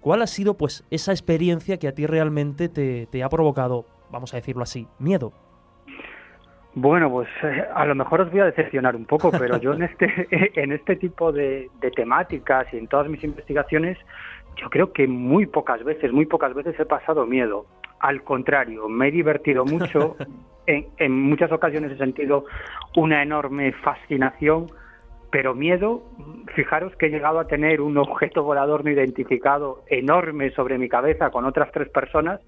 cuál 0.00 0.22
ha 0.22 0.26
sido 0.26 0.54
pues 0.54 0.86
esa 0.90 1.12
experiencia 1.12 1.78
que 1.78 1.86
a 1.86 1.92
ti 1.92 2.06
realmente 2.06 2.70
te, 2.70 3.04
te 3.08 3.22
ha 3.22 3.28
provocado, 3.28 3.84
vamos 4.10 4.32
a 4.32 4.38
decirlo 4.38 4.62
así, 4.62 4.88
miedo. 4.98 5.34
Bueno, 6.72 7.10
pues 7.10 7.28
eh, 7.42 7.62
a 7.74 7.84
lo 7.84 7.94
mejor 7.94 8.22
os 8.22 8.30
voy 8.30 8.40
a 8.40 8.46
decepcionar 8.46 8.96
un 8.96 9.04
poco, 9.04 9.30
pero 9.30 9.58
yo 9.58 9.74
en 9.74 9.82
este, 9.90 10.28
en 10.62 10.72
este 10.72 10.96
tipo 10.96 11.30
de, 11.30 11.68
de 11.78 11.90
temáticas 11.90 12.72
y 12.72 12.78
en 12.78 12.86
todas 12.86 13.06
mis 13.06 13.22
investigaciones, 13.22 13.98
yo 14.56 14.70
creo 14.70 14.94
que 14.94 15.06
muy 15.06 15.44
pocas 15.44 15.84
veces, 15.84 16.12
muy 16.12 16.24
pocas 16.24 16.54
veces 16.54 16.80
he 16.80 16.86
pasado 16.86 17.26
miedo. 17.26 17.66
Al 18.00 18.24
contrario, 18.24 18.88
me 18.88 19.08
he 19.08 19.10
divertido 19.10 19.66
mucho. 19.66 20.16
En, 20.68 20.84
en 20.96 21.12
muchas 21.12 21.52
ocasiones 21.52 21.92
he 21.92 21.96
sentido 21.96 22.44
una 22.96 23.22
enorme 23.22 23.70
fascinación, 23.70 24.66
pero 25.36 25.54
miedo, 25.54 26.02
fijaros 26.54 26.96
que 26.96 27.06
he 27.06 27.10
llegado 27.10 27.38
a 27.38 27.46
tener 27.46 27.82
un 27.82 27.98
objeto 27.98 28.42
volador 28.42 28.86
no 28.86 28.90
identificado 28.90 29.84
enorme 29.86 30.50
sobre 30.52 30.78
mi 30.78 30.88
cabeza 30.88 31.28
con 31.28 31.44
otras 31.44 31.70
tres 31.72 31.90
personas 31.90 32.40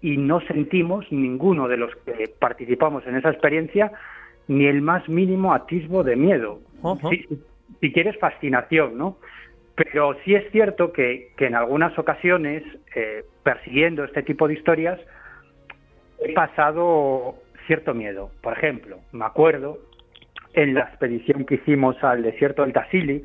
y 0.00 0.16
no 0.16 0.40
sentimos 0.40 1.04
ninguno 1.12 1.68
de 1.68 1.76
los 1.76 1.94
que 1.96 2.32
participamos 2.38 3.06
en 3.06 3.16
esa 3.16 3.28
experiencia 3.28 3.92
ni 4.48 4.64
el 4.64 4.80
más 4.80 5.06
mínimo 5.06 5.52
atisbo 5.52 6.02
de 6.02 6.16
miedo. 6.16 6.60
Si, 7.10 7.28
si 7.82 7.92
quieres, 7.92 8.18
fascinación, 8.18 8.96
¿no? 8.96 9.18
Pero 9.74 10.16
sí 10.24 10.34
es 10.34 10.50
cierto 10.50 10.94
que, 10.94 11.32
que 11.36 11.44
en 11.44 11.54
algunas 11.54 11.98
ocasiones, 11.98 12.62
eh, 12.96 13.26
persiguiendo 13.42 14.02
este 14.02 14.22
tipo 14.22 14.48
de 14.48 14.54
historias, 14.54 14.98
he 16.20 16.32
pasado 16.32 17.34
cierto 17.66 17.92
miedo. 17.92 18.30
Por 18.40 18.54
ejemplo, 18.54 19.00
me 19.12 19.26
acuerdo 19.26 19.76
en 20.54 20.74
la 20.74 20.82
expedición 20.82 21.44
que 21.44 21.56
hicimos 21.56 22.02
al 22.02 22.22
desierto 22.22 22.62
del 22.62 22.72
Tassili, 22.72 23.24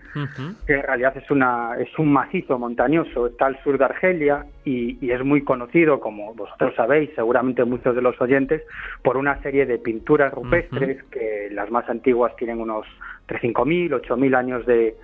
que 0.65 0.73
en 0.73 0.83
realidad 0.83 1.15
es 1.15 1.29
una 1.29 1.75
es 1.79 1.87
un 1.99 2.11
macizo 2.11 2.57
montañoso, 2.57 3.27
está 3.27 3.45
al 3.45 3.61
sur 3.63 3.77
de 3.77 3.85
Argelia 3.85 4.45
y, 4.65 4.97
y 5.05 5.11
es 5.11 5.23
muy 5.23 5.43
conocido, 5.43 5.99
como 5.99 6.33
vosotros 6.33 6.73
sabéis, 6.75 7.11
seguramente 7.15 7.63
muchos 7.65 7.95
de 7.95 8.01
los 8.01 8.19
oyentes, 8.19 8.63
por 9.03 9.15
una 9.15 9.41
serie 9.43 9.65
de 9.65 9.77
pinturas 9.77 10.33
rupestres 10.33 11.03
que 11.05 11.49
las 11.51 11.69
más 11.69 11.87
antiguas 11.89 12.35
tienen 12.35 12.59
unos 12.59 12.85
5.000, 13.27 14.01
8.000 14.01 14.35
años 14.35 14.65
de, 14.65 14.95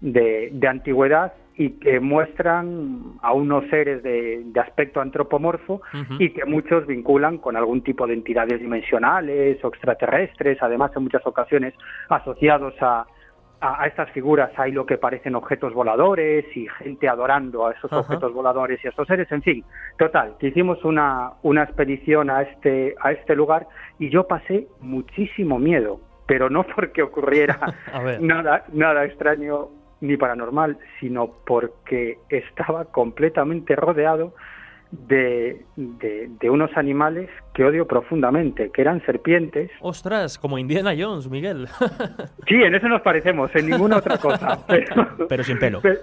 de, 0.00 0.48
de 0.52 0.68
antigüedad 0.68 1.32
y 1.56 1.70
que 1.78 2.00
muestran 2.00 3.14
a 3.22 3.32
unos 3.32 3.68
seres 3.70 4.02
de, 4.02 4.42
de 4.44 4.60
aspecto 4.60 5.00
antropomorfo 5.00 5.82
y 6.18 6.30
que 6.30 6.44
muchos 6.44 6.86
vinculan 6.86 7.38
con 7.38 7.56
algún 7.56 7.82
tipo 7.82 8.06
de 8.06 8.14
entidades 8.14 8.60
dimensionales 8.60 9.62
o 9.64 9.68
extraterrestres, 9.68 10.58
además 10.60 10.90
en 10.96 11.04
muchas 11.04 11.24
ocasiones 11.26 11.74
asociados 12.08 12.74
a, 12.80 13.06
a, 13.60 13.86
estas 13.86 14.10
figuras 14.10 14.50
hay 14.56 14.72
lo 14.72 14.84
que 14.84 14.98
parecen 14.98 15.36
objetos 15.36 15.72
voladores 15.72 16.44
y 16.56 16.66
gente 16.78 17.08
adorando 17.08 17.66
a 17.66 17.72
esos 17.72 17.92
Ajá. 17.92 18.00
objetos 18.00 18.32
voladores 18.32 18.80
y 18.82 18.88
a 18.88 18.90
estos 18.90 19.06
seres, 19.06 19.30
en 19.30 19.42
fin, 19.42 19.64
total, 19.96 20.34
que 20.40 20.48
hicimos 20.48 20.84
una, 20.84 21.34
una 21.42 21.62
expedición 21.62 22.30
a 22.30 22.42
este, 22.42 22.96
a 23.00 23.12
este 23.12 23.36
lugar 23.36 23.68
y 24.00 24.10
yo 24.10 24.26
pasé 24.26 24.66
muchísimo 24.80 25.60
miedo, 25.60 26.00
pero 26.26 26.50
no 26.50 26.64
porque 26.74 27.02
ocurriera 27.02 27.58
nada, 28.20 28.64
nada 28.72 29.04
extraño 29.04 29.83
ni 30.04 30.16
paranormal, 30.16 30.78
sino 31.00 31.28
porque 31.46 32.18
estaba 32.28 32.84
completamente 32.86 33.74
rodeado 33.76 34.34
de, 34.90 35.64
de, 35.76 36.28
de 36.40 36.50
unos 36.50 36.70
animales 36.76 37.28
que 37.52 37.64
odio 37.64 37.86
profundamente, 37.86 38.70
que 38.70 38.80
eran 38.82 39.04
serpientes. 39.04 39.70
Ostras, 39.80 40.38
como 40.38 40.58
Indiana 40.58 40.92
Jones, 40.96 41.28
Miguel. 41.28 41.66
Sí, 42.48 42.54
en 42.62 42.74
eso 42.74 42.88
nos 42.88 43.00
parecemos, 43.02 43.50
en 43.56 43.70
ninguna 43.70 43.96
otra 43.96 44.18
cosa. 44.18 44.58
Pero, 44.68 45.26
Pero 45.28 45.42
sin 45.44 45.58
pelo. 45.58 45.80
Pe- 45.80 45.98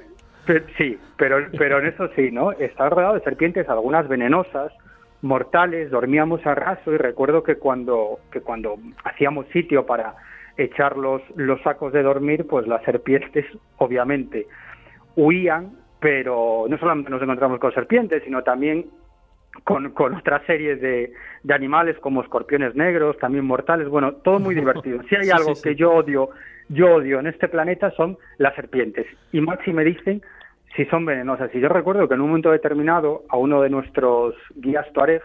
pe- 0.45 0.63
sí, 0.77 0.97
pero, 1.17 1.37
pero 1.57 1.79
en 1.79 1.85
eso 1.87 2.09
sí, 2.15 2.31
¿no? 2.31 2.51
Estaba 2.53 2.89
rodeado 2.89 3.13
de 3.13 3.21
serpientes, 3.21 3.69
algunas 3.69 4.07
venenosas, 4.07 4.73
mortales, 5.21 5.91
dormíamos 5.91 6.43
a 6.47 6.55
raso 6.55 6.91
y 6.91 6.97
recuerdo 6.97 7.43
que 7.43 7.55
cuando, 7.57 8.17
que 8.31 8.41
cuando 8.41 8.77
hacíamos 9.03 9.45
sitio 9.53 9.85
para 9.85 10.15
echar 10.57 10.97
los, 10.97 11.21
los 11.35 11.61
sacos 11.61 11.93
de 11.93 12.03
dormir, 12.03 12.45
pues 12.47 12.67
las 12.67 12.83
serpientes 12.83 13.45
obviamente 13.77 14.47
huían, 15.15 15.71
pero 15.99 16.65
no 16.67 16.77
solamente 16.77 17.09
nos 17.09 17.21
encontramos 17.21 17.59
con 17.59 17.73
serpientes, 17.73 18.23
sino 18.23 18.43
también 18.43 18.87
con, 19.63 19.91
con 19.91 20.15
otra 20.15 20.43
serie 20.45 20.75
de, 20.75 21.11
de 21.43 21.53
animales 21.53 21.97
como 21.99 22.21
escorpiones 22.21 22.75
negros, 22.75 23.17
también 23.19 23.45
mortales, 23.45 23.87
bueno, 23.89 24.13
todo 24.13 24.39
muy 24.39 24.55
divertido. 24.55 25.01
Si 25.09 25.15
hay 25.15 25.25
Sí, 25.25 25.31
algo 25.31 25.55
sí, 25.55 25.61
sí. 25.61 25.69
que 25.69 25.75
yo 25.75 25.91
odio, 25.93 26.29
yo 26.69 26.95
odio 26.95 27.19
en 27.19 27.27
este 27.27 27.47
planeta 27.49 27.91
son 27.91 28.17
las 28.37 28.55
serpientes. 28.55 29.05
Y 29.31 29.41
más 29.41 29.59
si 29.65 29.73
me 29.73 29.83
dicen 29.83 30.21
si 30.75 30.85
son 30.85 31.05
venenosas. 31.05 31.53
Y 31.53 31.59
yo 31.59 31.67
recuerdo 31.67 32.07
que 32.07 32.13
en 32.13 32.21
un 32.21 32.27
momento 32.29 32.51
determinado 32.51 33.23
a 33.29 33.37
uno 33.37 33.61
de 33.61 33.69
nuestros 33.69 34.35
guías 34.55 34.89
Tuareg 34.93 35.21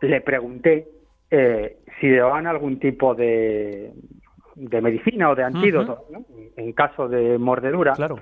le 0.00 0.20
pregunté 0.20 0.88
eh, 1.30 1.76
si 2.00 2.08
llevaban 2.08 2.46
algún 2.48 2.78
tipo 2.80 3.14
de, 3.14 3.92
de 4.58 4.80
medicina 4.80 5.30
o 5.30 5.34
de 5.34 5.44
antídoto 5.44 6.04
¿no? 6.10 6.24
en 6.56 6.72
caso 6.72 7.08
de 7.08 7.38
mordedura. 7.38 7.92
Claro. 7.94 8.18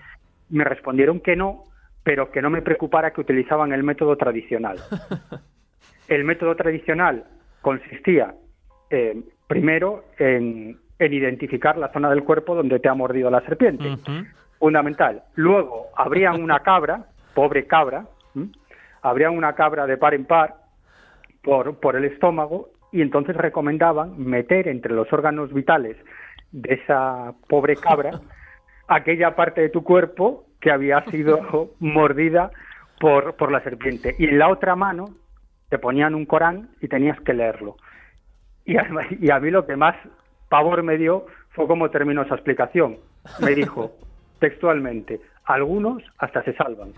Me 0.51 0.64
respondieron 0.64 1.20
que 1.20 1.34
no, 1.34 1.64
pero 2.03 2.30
que 2.30 2.43
no 2.43 2.51
me 2.51 2.62
preocupara 2.62 3.12
que 3.12 3.20
utilizaban 3.20 3.72
el 3.72 3.82
método 3.82 4.16
tradicional. 4.16 4.78
El 6.09 6.22
método 6.22 6.55
tradicional 6.55 7.24
consistía 7.61 8.32
eh, 8.91 9.24
primero 9.49 10.05
en, 10.18 10.78
en 11.01 11.12
identificar 11.12 11.76
la 11.76 11.93
zona 11.93 12.09
del 12.11 12.22
cuerpo 12.22 12.55
donde 12.55 12.78
te 12.78 12.89
ha 12.89 12.95
mordido 12.95 13.28
la 13.28 13.41
serpiente. 13.41 13.97
Fundamental. 14.61 15.24
Luego 15.34 15.89
abrían 15.97 16.41
una 16.45 16.61
cabra, 16.61 17.07
pobre 17.34 17.66
cabra, 17.66 18.07
¿m? 18.37 18.51
abrían 19.03 19.37
una 19.37 19.55
cabra 19.55 19.87
de 19.87 19.97
par 19.97 20.14
en 20.14 20.26
par 20.26 20.55
por, 21.43 21.80
por 21.80 21.97
el 21.97 22.05
estómago 22.05 22.70
y 22.93 23.03
entonces 23.03 23.37
recomendaban 23.37 24.16
meter 24.16 24.68
entre 24.68 24.95
los 24.95 25.12
órganos 25.12 25.53
vitales 25.53 25.97
de 26.57 26.75
esa 26.75 27.35
pobre 27.49 27.77
cabra 27.77 28.13
aquella 28.89 29.37
parte 29.37 29.61
de 29.61 29.69
tu 29.69 29.85
cuerpo 29.85 30.47
que 30.61 30.71
había 30.71 31.05
sido 31.11 31.75
mordida 31.81 32.51
por, 32.99 33.37
por 33.37 33.53
la 33.53 33.63
serpiente. 33.63 34.15
Y 34.19 34.25
en 34.25 34.39
la 34.39 34.49
otra 34.49 34.75
mano 34.75 35.11
te 35.69 35.79
ponían 35.79 36.15
un 36.15 36.25
Corán 36.25 36.71
y 36.81 36.89
tenías 36.89 37.21
que 37.21 37.35
leerlo. 37.35 37.77
Y 38.65 38.77
a, 38.77 38.89
y 39.21 39.31
a 39.31 39.39
mí 39.39 39.51
lo 39.51 39.67
que 39.67 39.77
más 39.77 39.97
pavor 40.49 40.83
me 40.83 40.97
dio 40.97 41.27
fue 41.51 41.67
cómo 41.67 41.91
terminó 41.91 42.23
esa 42.23 42.35
explicación. 42.35 42.97
Me 43.41 43.55
dijo 43.55 43.93
textualmente, 44.39 45.21
algunos 45.45 46.03
hasta 46.19 46.43
se 46.45 46.55
salvan. 46.55 46.93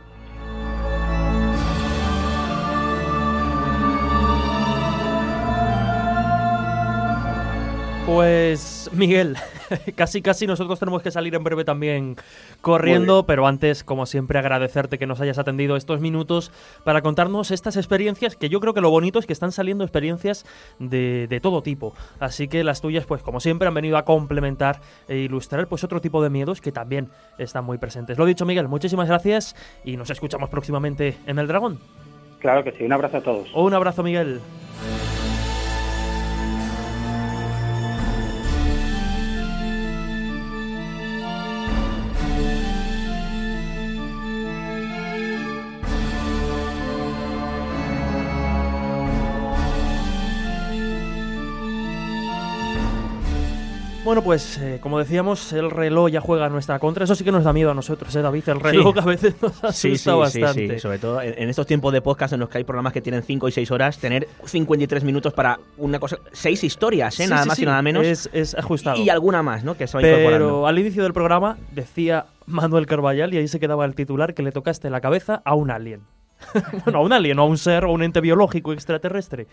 Pues 8.09 8.89
Miguel, 8.95 9.37
casi 9.95 10.23
casi 10.23 10.47
nosotros 10.47 10.79
tenemos 10.79 11.03
que 11.03 11.11
salir 11.11 11.35
en 11.35 11.45
breve 11.45 11.67
también 11.67 12.17
corriendo, 12.63 13.27
pero 13.27 13.47
antes, 13.47 13.85
como 13.85 14.07
siempre, 14.07 14.39
agradecerte 14.39 14.97
que 14.97 15.07
nos 15.07 15.21
hayas 15.21 15.37
atendido 15.37 15.77
estos 15.77 16.01
minutos 16.01 16.51
para 16.85 17.03
contarnos 17.03 17.51
estas 17.51 17.77
experiencias, 17.77 18.35
que 18.35 18.49
yo 18.49 18.61
creo 18.61 18.73
que 18.73 18.81
lo 18.81 18.89
bonito 18.89 19.19
es 19.19 19.27
que 19.27 19.35
están 19.35 19.53
saliendo 19.53 19.85
experiencias 19.85 20.47
de, 20.79 21.27
de 21.29 21.41
todo 21.41 21.61
tipo. 21.61 21.93
Así 22.19 22.49
que 22.49 22.65
las 22.65 22.81
tuyas, 22.81 23.05
pues 23.05 23.23
como 23.23 23.41
siempre, 23.41 23.69
han 23.69 23.75
venido 23.75 23.99
a 23.99 24.07
complementar 24.07 24.81
e 25.07 25.19
ilustrar 25.19 25.69
pues 25.69 25.85
otro 25.85 26.01
tipo 26.01 26.23
de 26.23 26.31
miedos 26.31 26.63
que 26.63 26.73
también 26.73 27.11
están 27.37 27.67
muy 27.67 27.77
presentes. 27.77 28.17
Lo 28.17 28.25
dicho, 28.25 28.47
Miguel, 28.47 28.69
muchísimas 28.69 29.07
gracias 29.07 29.55
y 29.85 29.99
nos 29.99 30.09
escuchamos 30.09 30.49
próximamente 30.49 31.19
en 31.27 31.39
El 31.39 31.47
Dragón. 31.47 31.79
Claro 32.39 32.65
que 32.65 32.73
sí, 32.73 32.85
un 32.85 32.93
abrazo 32.95 33.19
a 33.19 33.21
todos. 33.21 33.51
Un 33.53 33.75
abrazo, 33.75 34.03
Miguel. 34.03 34.41
Bueno, 54.09 54.23
pues 54.23 54.57
eh, 54.57 54.79
como 54.81 54.99
decíamos, 54.99 55.53
el 55.53 55.71
reloj 55.71 56.09
ya 56.11 56.23
juega 56.23 56.47
a 56.47 56.49
nuestra 56.49 56.79
contra. 56.79 57.05
Eso 57.05 57.15
sí 57.15 57.25
que 57.25 57.31
nos 57.31 57.45
da 57.45 57.53
miedo 57.53 57.73
a 57.73 57.75
nosotros, 57.75 58.17
¿eh, 58.17 58.23
David? 58.23 58.49
El 58.49 58.59
reloj 58.61 58.95
Sí. 58.95 59.01
a 59.03 59.05
veces 59.05 59.35
nos 59.43 59.53
asusta 59.53 59.73
Sí, 59.73 59.99
sí, 59.99 60.11
bastante. 60.11 60.55
sí, 60.67 60.69
sí. 60.71 60.79
Sobre 60.79 60.99
todo 60.99 61.21
en, 61.21 61.35
en 61.37 61.51
estos 61.51 61.67
tiempos 61.67 61.93
de 61.93 62.01
podcast 62.01 62.33
en 62.33 62.41
los 62.41 62.49
que 62.49 62.57
hay 62.57 62.65
programas 62.65 62.95
que 62.95 63.03
tienen 63.03 63.23
5 63.23 63.49
y 63.49 63.53
6 63.53 63.71
horas, 63.71 63.99
tener 63.99 64.27
53 64.47 65.05
minutos 65.05 65.35
para 65.35 65.61
una 65.77 66.01
cosa, 66.01 66.17
6 66.33 66.65
historias, 66.65 67.21
¿eh? 67.21 67.25
Sí, 67.25 67.29
nada 67.29 67.43
sí, 67.43 67.49
más 67.49 67.57
sí. 67.59 67.63
y 67.65 67.67
nada 67.67 67.83
menos. 67.83 68.07
Es, 68.07 68.31
es 68.33 68.55
ajustado. 68.55 68.97
Y 68.97 69.11
alguna 69.11 69.43
más, 69.43 69.63
¿no? 69.63 69.77
Que 69.77 69.87
se 69.87 69.99
va 69.99 70.01
incorporando. 70.03 70.47
Pero 70.47 70.67
al 70.67 70.79
inicio 70.79 71.03
del 71.03 71.13
programa 71.13 71.59
decía 71.73 72.25
Manuel 72.47 72.87
Carballal, 72.87 73.35
y 73.35 73.37
ahí 73.37 73.47
se 73.47 73.61
quedaba 73.61 73.85
el 73.85 73.95
titular, 73.95 74.33
que 74.33 74.43
le 74.43 74.53
tocaste 74.53 74.89
la 74.89 75.03
cabeza 75.03 75.43
a 75.45 75.55
un 75.55 75.71
alien. 75.71 76.01
bueno, 76.87 77.01
a 77.01 77.03
un 77.03 77.13
alien, 77.13 77.39
o 77.41 77.43
a 77.43 77.45
un 77.45 77.59
ser, 77.59 77.85
o 77.85 77.93
un 77.93 78.03
ente 78.03 78.23
biológico 78.23 78.73
extraterrestre. 78.73 79.49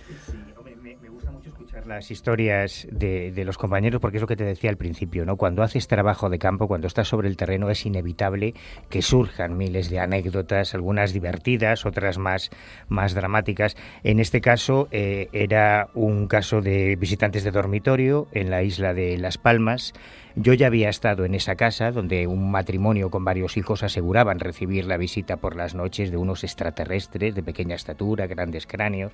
Las 1.86 2.11
historias 2.11 2.88
de, 2.91 3.31
los 3.45 3.57
compañeros, 3.57 4.01
porque 4.01 4.17
es 4.17 4.21
lo 4.21 4.27
que 4.27 4.36
te 4.36 4.43
decía 4.43 4.69
al 4.69 4.77
principio, 4.77 5.25
¿no? 5.25 5.38
Cuando 5.38 5.63
haces 5.63 5.88
trabajo 5.88 6.29
de 6.29 6.39
campo, 6.39 6.67
cuando 6.67 6.88
estás 6.88 7.07
sobre 7.07 7.27
el 7.27 7.38
terreno, 7.38 7.69
es 7.69 7.86
inevitable 7.86 8.53
que 8.89 9.01
surjan 9.01 9.57
miles 9.57 9.89
de 9.89 9.99
anécdotas, 9.99 10.73
algunas 10.73 11.13
divertidas, 11.13 11.86
otras 11.86 12.17
más, 12.17 12.49
más 12.88 13.13
dramáticas. 13.13 13.75
En 14.03 14.19
este 14.19 14.41
caso, 14.41 14.88
eh, 14.91 15.29
era 15.31 15.89
un 15.93 16.27
caso 16.27 16.61
de 16.61 16.95
visitantes 16.95 17.43
de 17.43 17.51
dormitorio 17.51 18.27
en 18.31 18.49
la 18.49 18.63
isla 18.63 18.93
de 18.93 19.17
Las 19.17 19.38
Palmas. 19.38 19.93
Yo 20.38 20.53
ya 20.53 20.67
había 20.67 20.89
estado 20.89 21.23
en 21.23 21.33
esa 21.33 21.55
casa 21.55 21.91
donde 21.91 22.27
un 22.27 22.51
matrimonio 22.51 23.09
con 23.09 23.23
varios 23.23 23.55
hijos 23.55 23.83
aseguraban 23.83 24.41
recibir 24.41 24.86
la 24.86 24.97
visita 24.97 25.38
por 25.38 25.55
las 25.55 25.75
noches 25.75 26.11
de 26.11 26.17
unos 26.17 26.43
extraterrestres 26.43 27.36
de 27.36 27.43
pequeña 27.43 27.75
estatura, 27.75 28.27
grandes 28.27 28.67
cráneos 28.67 29.13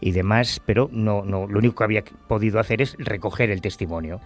y 0.00 0.12
demás, 0.12 0.62
pero 0.64 0.88
no, 0.90 1.22
no, 1.22 1.46
lo 1.46 1.58
único 1.58 1.74
que 1.74 1.84
había 1.84 2.04
podido 2.28 2.60
hacer 2.60 2.80
es 2.80 2.96
recoger 2.98 3.50
el 3.50 3.60
testimonio. 3.60 4.20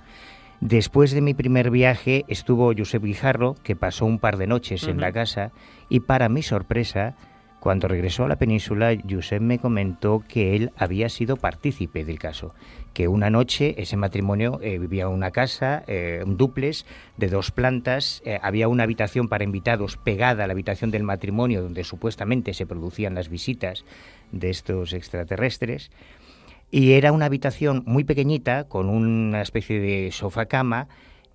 Después 0.61 1.11
de 1.11 1.23
mi 1.23 1.35
primer 1.35 1.73
viaje 1.73 2.25
estuvo 2.29 2.73
Josep 2.77 3.03
Guijarro, 3.03 3.57
que 3.65 3.75
pasó 3.75 4.07
un 4.07 4.21
par 4.21 4.37
de 4.37 4.47
noches 4.47 4.87
en 4.87 5.01
la 5.01 5.11
casa, 5.11 5.51
y 5.89 6.01
para 6.01 6.29
mi 6.29 6.43
sorpresa, 6.43 7.17
cuando 7.59 7.89
regresó 7.89 8.25
a 8.25 8.29
la 8.29 8.37
península, 8.37 8.97
Josep 9.09 9.43
me 9.43 9.59
comentó 9.59 10.23
que 10.27 10.55
él 10.55 10.71
había 10.77 11.09
sido 11.09 11.37
partícipe 11.37 12.05
del 12.05 12.21
caso, 12.21 12.55
que 12.99 13.07
una 13.07 13.31
noche 13.31 13.77
ese 13.81 13.97
matrimonio 13.97 14.59
eh, 14.61 14.77
vivía 14.77 15.05
en 15.05 15.11
una 15.11 15.31
casa, 15.31 15.85
eh, 15.87 16.21
un 16.27 16.37
duplex 16.37 16.85
de 17.17 17.29
dos 17.29 17.53
plantas, 17.53 18.21
eh, 18.25 18.41
había 18.43 18.67
una 18.67 18.83
habitación 18.83 19.29
para 19.29 19.45
invitados 19.45 19.97
pegada 19.97 20.43
a 20.43 20.47
la 20.49 20.53
habitación 20.53 20.91
del 20.91 21.05
matrimonio 21.05 21.63
donde 21.63 21.85
supuestamente 21.85 22.55
se 22.55 22.67
producían 22.67 23.15
las 23.15 23.29
visitas 23.29 23.85
de 24.33 24.51
estos 24.51 24.95
extraterrestres. 24.95 25.93
Y 26.73 26.95
era 26.95 27.13
una 27.13 27.27
habitación 27.27 27.85
muy 27.87 28.03
pequeñita, 28.03 28.65
con 28.65 28.89
una 28.89 29.43
especie 29.43 29.79
de 29.79 30.11
sofá-cama, 30.11 30.89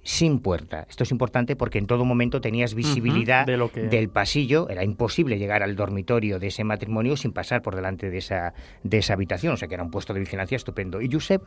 sin 0.03 0.39
puerta. 0.39 0.85
Esto 0.89 1.03
es 1.03 1.11
importante 1.11 1.55
porque 1.55 1.77
en 1.79 1.87
todo 1.87 2.03
momento 2.05 2.41
tenías 2.41 2.73
visibilidad 2.75 3.45
de 3.45 3.57
lo 3.57 3.71
que- 3.71 3.83
del 3.83 4.09
pasillo. 4.09 4.69
Era 4.69 4.83
imposible 4.83 5.37
llegar 5.39 5.63
al 5.63 5.75
dormitorio 5.75 6.39
de 6.39 6.47
ese 6.47 6.63
matrimonio 6.63 7.15
sin 7.17 7.31
pasar 7.31 7.61
por 7.61 7.75
delante 7.75 8.09
de 8.09 8.17
esa, 8.17 8.53
de 8.83 8.97
esa 8.97 9.13
habitación. 9.13 9.53
O 9.53 9.57
sea 9.57 9.67
que 9.67 9.73
era 9.75 9.83
un 9.83 9.91
puesto 9.91 10.13
de 10.13 10.19
vigilancia 10.19 10.55
estupendo. 10.57 11.01
Y 11.01 11.09
Josep 11.11 11.41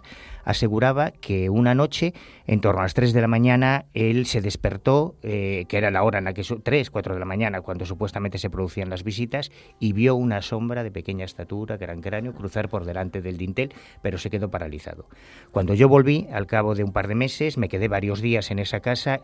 aseguraba 0.44 1.10
que 1.10 1.50
una 1.50 1.74
noche, 1.74 2.14
en 2.46 2.60
torno 2.60 2.80
a 2.80 2.84
las 2.84 2.94
3 2.94 3.12
de 3.12 3.20
la 3.20 3.28
mañana, 3.28 3.86
él 3.94 4.26
se 4.26 4.40
despertó, 4.40 5.16
eh, 5.22 5.64
que 5.68 5.76
era 5.78 5.90
la 5.90 6.02
hora 6.02 6.18
en 6.18 6.24
la 6.24 6.32
que... 6.32 6.42
su- 6.42 6.60
3, 6.60 6.90
4 6.90 7.14
de 7.14 7.20
la 7.20 7.26
mañana, 7.26 7.60
cuando 7.60 7.84
supuestamente 7.86 8.38
se 8.38 8.50
producían 8.50 8.88
las 8.90 9.04
visitas, 9.04 9.50
y 9.78 9.92
vio 9.92 10.14
una 10.14 10.42
sombra 10.42 10.82
de 10.82 10.90
pequeña 10.90 11.24
estatura, 11.24 11.76
gran 11.76 12.00
cráneo, 12.00 12.32
cruzar 12.34 12.68
por 12.68 12.84
delante 12.84 13.20
del 13.20 13.36
dintel, 13.36 13.72
pero 14.02 14.18
se 14.18 14.30
quedó 14.30 14.50
paralizado. 14.50 15.06
Cuando 15.52 15.74
yo 15.74 15.88
volví, 15.88 16.26
al 16.32 16.46
cabo 16.46 16.74
de 16.74 16.84
un 16.84 16.92
par 16.92 17.08
de 17.08 17.14
meses, 17.14 17.58
me 17.58 17.68
quedé 17.68 17.88
varios 17.88 18.20
días 18.20 18.45
en 18.50 18.58
esa 18.58 18.80
casa 18.80 19.20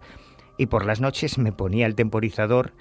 y 0.57 0.67
por 0.67 0.85
las 0.85 1.01
noches 1.01 1.39
me 1.39 1.53
ponía 1.53 1.87
el 1.87 1.95
temporizador 1.95 2.73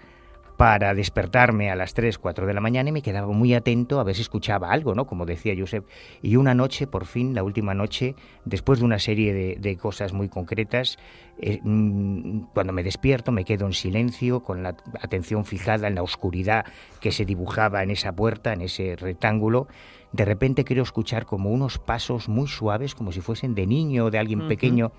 para 0.61 0.93
despertarme 0.93 1.71
a 1.71 1.75
las 1.75 1.95
3, 1.95 2.19
4 2.19 2.45
de 2.45 2.53
la 2.53 2.61
mañana 2.61 2.89
y 2.89 2.91
me 2.91 3.01
quedaba 3.01 3.25
muy 3.33 3.55
atento 3.55 3.99
a 3.99 4.03
ver 4.03 4.13
si 4.13 4.21
escuchaba 4.21 4.69
algo, 4.69 4.93
¿no? 4.93 5.07
Como 5.07 5.25
decía 5.25 5.55
Josep. 5.57 5.87
Y 6.21 6.35
una 6.35 6.53
noche, 6.53 6.85
por 6.85 7.05
fin, 7.07 7.33
la 7.33 7.41
última 7.41 7.73
noche, 7.73 8.13
después 8.45 8.77
de 8.77 8.85
una 8.85 8.99
serie 8.99 9.33
de, 9.33 9.55
de 9.59 9.77
cosas 9.77 10.13
muy 10.13 10.29
concretas, 10.29 10.99
eh, 11.39 11.59
mm, 11.63 12.51
cuando 12.53 12.73
me 12.73 12.83
despierto 12.83 13.31
me 13.31 13.43
quedo 13.43 13.65
en 13.65 13.73
silencio, 13.73 14.43
con 14.43 14.61
la 14.61 14.75
atención 15.01 15.45
fijada 15.45 15.87
en 15.87 15.95
la 15.95 16.03
oscuridad 16.03 16.65
que 16.99 17.11
se 17.11 17.25
dibujaba 17.25 17.81
en 17.81 17.89
esa 17.89 18.11
puerta, 18.11 18.53
en 18.53 18.61
ese 18.61 18.95
rectángulo. 18.95 19.67
De 20.11 20.25
repente 20.25 20.63
quiero 20.63 20.83
escuchar 20.83 21.25
como 21.25 21.49
unos 21.49 21.79
pasos 21.79 22.29
muy 22.29 22.47
suaves, 22.47 22.93
como 22.93 23.11
si 23.11 23.21
fuesen 23.21 23.55
de 23.55 23.65
niño 23.65 24.05
o 24.05 24.11
de 24.11 24.19
alguien 24.19 24.47
pequeño, 24.47 24.91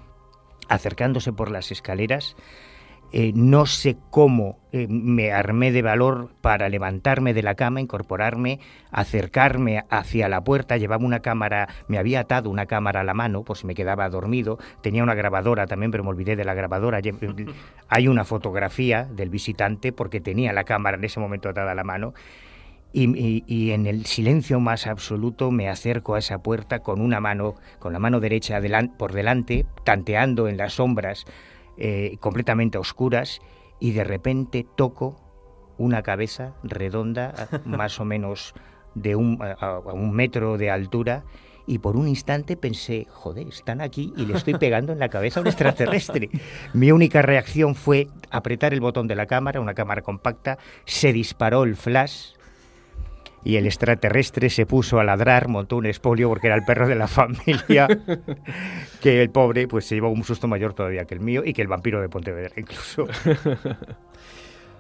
acercándose 0.69 1.33
por 1.33 1.51
las 1.51 1.71
escaleras. 1.71 2.37
Eh, 3.15 3.33
no 3.35 3.67
sé 3.67 3.99
cómo 4.09 4.59
eh, 4.73 4.87
me 4.89 5.33
armé 5.33 5.71
de 5.71 5.83
valor 5.83 6.31
para 6.41 6.71
levantarme 6.71 7.35
de 7.35 7.43
la 7.43 7.55
cama, 7.57 7.83
incorporarme, 7.83 8.59
acercarme 8.91 9.85
hacia 9.91 10.31
la 10.31 10.43
puerta. 10.43 10.79
Llevaba 10.79 11.05
una 11.05 11.21
cámara, 11.21 11.69
me 11.89 11.99
había 11.99 12.21
atado 12.21 12.49
una 12.49 12.65
cámara 12.65 13.01
a 13.01 13.05
la 13.05 13.13
mano 13.13 13.43
por 13.43 13.59
si 13.59 13.67
me 13.67 13.75
quedaba 13.75 14.09
dormido. 14.09 14.59
Tenía 14.81 15.03
una 15.03 15.15
grabadora 15.15 15.67
también, 15.67 15.91
pero 15.91 16.05
me 16.05 16.09
olvidé 16.11 16.37
de 16.37 16.45
la 16.47 16.55
grabadora. 16.55 17.01
Lle- 17.01 17.53
Hay 17.89 18.09
una 18.09 18.25
fotografía 18.25 19.05
del 19.05 19.29
visitante 19.29 19.93
porque 19.93 20.23
tenía 20.23 20.55
la 20.55 20.65
cámara 20.65 20.97
en 20.97 21.05
ese 21.05 21.21
momento 21.21 21.51
atada 21.51 21.73
a 21.73 21.75
la 21.75 21.85
mano. 21.85 22.15
Y, 22.93 23.05
y- 23.19 23.45
y 23.47 23.71
en 23.73 23.87
el 23.87 24.05
silencio 24.07 24.61
más 24.61 24.87
absoluto 24.87 25.51
me 25.51 25.69
acerco 25.69 26.15
a 26.15 26.19
esa 26.19 26.43
puerta 26.43 26.81
con 26.81 27.01
una 27.01 27.21
mano, 27.21 27.55
con 27.79 27.93
la 27.93 27.99
mano 27.99 28.21
derecha 28.21 28.61
delan- 28.61 28.97
por 28.97 29.13
delante, 29.13 29.65
tanteando 29.85 30.47
en 30.49 30.57
las 30.59 30.75
sombras 30.75 31.25
eh, 31.79 32.17
completamente 32.21 32.77
oscuras, 32.77 33.41
y 33.81 33.93
de 33.93 34.05
repente 34.05 34.67
toco 34.77 35.17
una 35.79 36.03
cabeza 36.03 36.55
redonda, 36.63 37.33
más 37.65 37.99
o 37.99 38.05
menos 38.05 38.53
de 38.95 39.17
un, 39.17 39.39
a, 39.43 39.53
a 39.53 39.79
un 39.95 40.13
metro 40.13 40.59
de 40.59 40.71
altura, 40.71 41.25
y 41.67 41.79
por 41.79 41.97
un 41.97 42.09
instante 42.09 42.57
pensé, 42.59 43.07
joder, 43.09 43.47
están 43.49 43.81
aquí 43.81 44.13
y 44.17 44.27
le 44.27 44.35
estoy 44.37 44.55
pegando 44.55 44.93
en 44.93 44.99
la 44.99 45.09
cabeza 45.09 45.41
a 45.41 45.43
un 45.43 45.47
extraterrestre. 45.47 46.29
Mi 46.75 46.93
única 46.93 47.23
reacción 47.23 47.75
fue 47.75 48.09
apretar 48.31 48.75
el 48.75 48.81
botón 48.81 49.07
de 49.09 49.15
la 49.15 49.27
cámara, 49.27 49.61
una 49.61 49.73
cámara 49.75 50.03
compacta, 50.03 50.59
se 50.85 51.13
disparó 51.13 51.63
el 51.65 51.75
flash 51.77 52.33
y 53.45 53.57
el 53.57 53.67
extraterrestre 53.67 54.51
se 54.51 54.67
puso 54.67 54.99
a 55.01 55.05
ladrar, 55.05 55.49
montó 55.49 55.77
un 55.77 55.87
espolio 55.87 56.29
porque 56.29 56.47
era 56.47 56.57
el 56.57 56.65
perro 56.65 56.87
de 56.87 56.95
la 56.95 57.09
familia, 57.09 57.89
que 59.01 59.23
el 59.23 59.31
pobre 59.31 59.67
pues 59.69 59.87
se 59.87 59.97
llevó 59.97 60.11
un 60.11 60.25
susto 60.25 60.49
mayor 60.49 60.75
todavía 60.75 61.05
que 61.05 61.15
el 61.15 61.21
mío 61.21 61.43
y 61.45 61.53
que 61.53 61.63
el 61.63 61.69
vampiro 61.69 62.01
de 62.01 62.09
Pontevedra 62.09 62.55
incluso. 62.57 63.07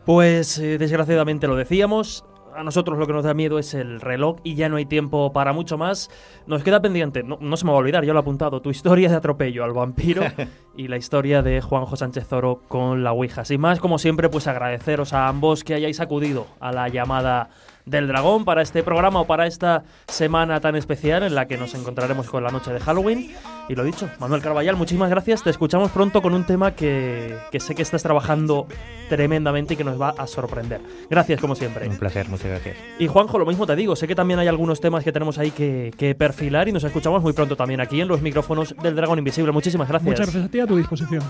Pues 0.04 0.58
eh, 0.58 0.78
desgraciadamente 0.78 1.46
lo 1.46 1.54
decíamos. 1.56 2.24
A 2.54 2.62
nosotros 2.64 2.98
lo 2.98 3.06
que 3.06 3.14
nos 3.14 3.24
da 3.24 3.32
miedo 3.32 3.58
es 3.58 3.72
el 3.72 4.00
reloj 4.00 4.36
y 4.42 4.56
ya 4.56 4.68
no 4.68 4.76
hay 4.76 4.84
tiempo 4.84 5.32
para 5.32 5.54
mucho 5.54 5.78
más. 5.78 6.10
Nos 6.46 6.62
queda 6.62 6.82
pendiente, 6.82 7.22
no, 7.22 7.38
no 7.40 7.56
se 7.56 7.64
me 7.64 7.70
va 7.70 7.76
a 7.76 7.80
olvidar, 7.80 8.04
ya 8.04 8.12
lo 8.12 8.18
he 8.18 8.20
apuntado, 8.20 8.60
tu 8.60 8.68
historia 8.68 9.08
de 9.08 9.14
atropello 9.14 9.64
al 9.64 9.72
vampiro 9.72 10.24
y 10.76 10.88
la 10.88 10.98
historia 10.98 11.40
de 11.40 11.62
Juanjo 11.62 11.96
Sánchez 11.96 12.30
Oro 12.32 12.60
con 12.68 13.04
la 13.04 13.12
Ouija. 13.12 13.44
Sin 13.44 13.60
más, 13.60 13.80
como 13.80 13.98
siempre, 13.98 14.28
pues 14.28 14.48
agradeceros 14.48 15.12
a 15.12 15.28
ambos 15.28 15.64
que 15.64 15.74
hayáis 15.74 16.00
acudido 16.00 16.46
a 16.60 16.72
la 16.72 16.88
llamada 16.88 17.50
del 17.86 18.08
dragón 18.08 18.44
para 18.44 18.62
este 18.62 18.82
programa 18.82 19.20
o 19.20 19.26
para 19.26 19.46
esta 19.46 19.84
semana 20.06 20.60
tan 20.60 20.76
especial 20.76 21.22
en 21.22 21.34
la 21.34 21.46
que 21.46 21.56
nos 21.56 21.74
encontraremos 21.74 22.28
con 22.28 22.42
la 22.42 22.50
noche 22.50 22.72
de 22.72 22.80
Halloween. 22.80 23.34
Y 23.68 23.74
lo 23.74 23.84
dicho, 23.84 24.08
Manuel 24.18 24.42
Carballal, 24.42 24.76
muchísimas 24.76 25.10
gracias. 25.10 25.42
Te 25.42 25.50
escuchamos 25.50 25.90
pronto 25.90 26.20
con 26.22 26.34
un 26.34 26.44
tema 26.44 26.72
que, 26.72 27.36
que 27.50 27.60
sé 27.60 27.74
que 27.74 27.82
estás 27.82 28.02
trabajando 28.02 28.66
tremendamente 29.08 29.74
y 29.74 29.76
que 29.76 29.84
nos 29.84 30.00
va 30.00 30.14
a 30.16 30.26
sorprender. 30.26 30.80
Gracias, 31.10 31.40
como 31.40 31.54
siempre. 31.54 31.88
Un 31.88 31.98
placer, 31.98 32.28
muchas 32.28 32.48
gracias. 32.48 32.76
Y 32.98 33.06
Juanjo, 33.06 33.38
lo 33.38 33.46
mismo 33.46 33.66
te 33.66 33.76
digo, 33.76 33.94
sé 33.94 34.08
que 34.08 34.14
también 34.14 34.40
hay 34.40 34.48
algunos 34.48 34.80
temas 34.80 35.04
que 35.04 35.12
tenemos 35.12 35.38
ahí 35.38 35.50
que, 35.50 35.92
que 35.96 36.14
perfilar 36.14 36.68
y 36.68 36.72
nos 36.72 36.84
escuchamos 36.84 37.22
muy 37.22 37.32
pronto 37.32 37.56
también 37.56 37.80
aquí 37.80 38.00
en 38.00 38.08
los 38.08 38.22
micrófonos 38.22 38.74
del 38.82 38.96
Dragón 38.96 39.18
Invisible. 39.18 39.52
Muchísimas 39.52 39.88
gracias. 39.88 40.10
Muchas 40.10 40.26
gracias 40.26 40.44
a 40.44 40.48
ti 40.48 40.60
a 40.60 40.66
tu 40.66 40.76
disposición. 40.76 41.22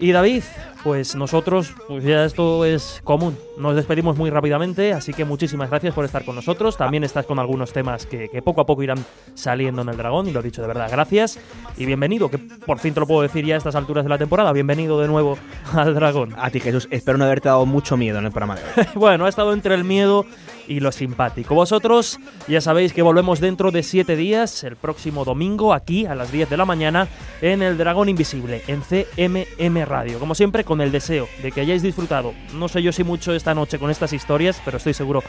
Y 0.00 0.12
David, 0.12 0.44
pues 0.84 1.16
nosotros, 1.16 1.74
pues 1.88 2.04
ya 2.04 2.24
esto 2.24 2.64
es 2.64 3.00
común. 3.02 3.36
Nos 3.58 3.74
despedimos 3.74 4.16
muy 4.16 4.30
rápidamente, 4.30 4.92
así 4.92 5.12
que 5.12 5.24
muchísimas 5.24 5.70
gracias 5.70 5.87
por 5.94 6.04
estar 6.04 6.24
con 6.24 6.34
nosotros. 6.34 6.76
También 6.76 7.04
estás 7.04 7.26
con 7.26 7.38
algunos 7.38 7.72
temas 7.72 8.06
que, 8.06 8.28
que 8.28 8.42
poco 8.42 8.60
a 8.60 8.66
poco 8.66 8.82
irán 8.82 9.04
saliendo 9.34 9.82
en 9.82 9.88
el 9.88 9.96
dragón, 9.96 10.28
y 10.28 10.32
lo 10.32 10.40
he 10.40 10.42
dicho 10.42 10.62
de 10.62 10.68
verdad, 10.68 10.88
gracias. 10.90 11.38
Y 11.76 11.86
bienvenido, 11.86 12.28
que 12.28 12.38
por 12.38 12.78
fin 12.78 12.94
te 12.94 13.00
lo 13.00 13.06
puedo 13.06 13.22
decir 13.22 13.44
ya 13.44 13.54
a 13.54 13.58
estas 13.58 13.74
alturas 13.74 14.04
de 14.04 14.10
la 14.10 14.18
temporada. 14.18 14.52
Bienvenido 14.52 15.00
de 15.00 15.08
nuevo 15.08 15.38
al 15.72 15.94
dragón. 15.94 16.34
A 16.38 16.50
ti, 16.50 16.60
Jesús, 16.60 16.88
espero 16.90 17.18
no 17.18 17.24
haberte 17.24 17.48
dado 17.48 17.66
mucho 17.66 17.96
miedo 17.96 18.18
en 18.18 18.26
el 18.26 18.32
programa 18.32 18.56
de 18.56 18.62
hoy. 18.62 18.86
bueno, 18.94 19.26
ha 19.26 19.28
estado 19.28 19.52
entre 19.52 19.74
el 19.74 19.84
miedo 19.84 20.24
y 20.68 20.80
lo 20.80 20.92
simpático. 20.92 21.54
Vosotros 21.54 22.18
ya 22.46 22.60
sabéis 22.60 22.92
que 22.92 23.02
volvemos 23.02 23.40
dentro 23.40 23.70
de 23.70 23.82
siete 23.82 24.14
días, 24.14 24.62
el 24.64 24.76
próximo 24.76 25.24
domingo, 25.24 25.72
aquí 25.72 26.06
a 26.06 26.14
las 26.14 26.30
10 26.30 26.50
de 26.50 26.56
la 26.56 26.64
mañana, 26.64 27.08
en 27.40 27.62
El 27.62 27.78
Dragón 27.78 28.08
Invisible, 28.08 28.62
en 28.66 28.82
CMM 28.82 29.84
Radio. 29.84 30.18
Como 30.18 30.34
siempre, 30.34 30.64
con 30.64 30.80
el 30.80 30.92
deseo 30.92 31.28
de 31.42 31.50
que 31.50 31.62
hayáis 31.62 31.82
disfrutado, 31.82 32.34
no 32.54 32.68
sé 32.68 32.82
yo 32.82 32.92
si 32.92 33.04
mucho 33.04 33.34
esta 33.34 33.54
noche 33.54 33.78
con 33.78 33.90
estas 33.90 34.12
historias, 34.12 34.60
pero 34.64 34.76
estoy 34.76 34.94
seguro 34.94 35.22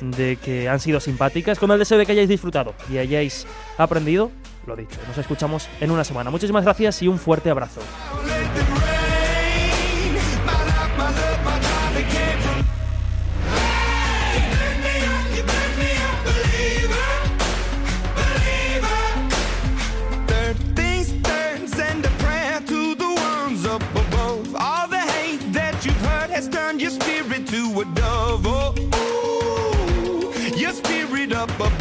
de 0.00 0.36
que 0.36 0.68
han 0.68 0.80
sido 0.80 1.00
simpáticas, 1.00 1.58
con 1.58 1.70
el 1.70 1.78
deseo 1.78 1.98
de 1.98 2.06
que 2.06 2.12
hayáis 2.12 2.28
disfrutado 2.28 2.74
y 2.90 2.98
hayáis 2.98 3.46
aprendido, 3.78 4.30
lo 4.66 4.76
dicho. 4.76 4.98
Nos 5.06 5.18
escuchamos 5.18 5.68
en 5.80 5.90
una 5.90 6.04
semana. 6.04 6.30
Muchísimas 6.30 6.64
gracias 6.64 7.02
y 7.02 7.08
un 7.08 7.18
fuerte 7.18 7.50
abrazo. 7.50 7.80
A 27.80 27.84
dove. 27.84 28.46
Oh, 28.46 28.74
ooh, 28.94 30.56
your 30.56 30.72
spirit 30.72 31.32
up 31.32 31.50
above. 31.60 31.75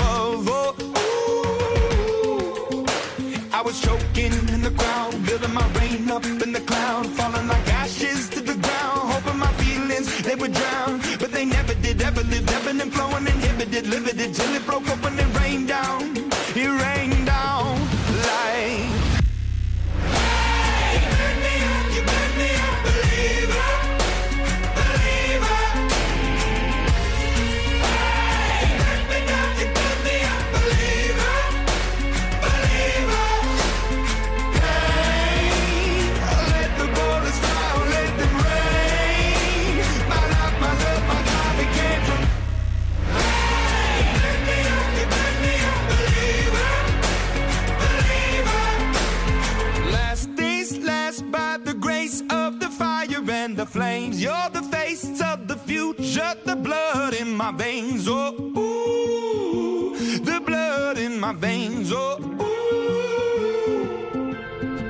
Veins. 57.76 58.08
Oh, 58.08 58.34
ooh, 58.58 59.96
the 60.20 60.40
blood 60.46 60.98
in 60.98 61.20
my 61.20 61.34
veins. 61.34 61.92
Oh, 61.94 62.18
ooh. 62.42 63.76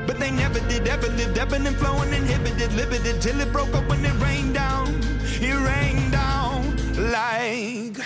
But 0.05 0.19
they 0.19 0.29
never 0.31 0.59
did, 0.69 0.87
ever 0.87 1.07
lived, 1.07 1.37
ebbing 1.37 1.65
and 1.65 1.75
flowing, 1.77 2.13
inhibited, 2.13 2.73
limited, 2.73 3.21
till 3.21 3.39
it 3.39 3.51
broke 3.51 3.73
open 3.73 4.05
and 4.05 4.21
it 4.21 4.23
rained 4.23 4.53
down. 4.53 4.87
It 5.41 5.57
rained 5.71 6.11
down 6.11 6.77
like. 7.11 7.97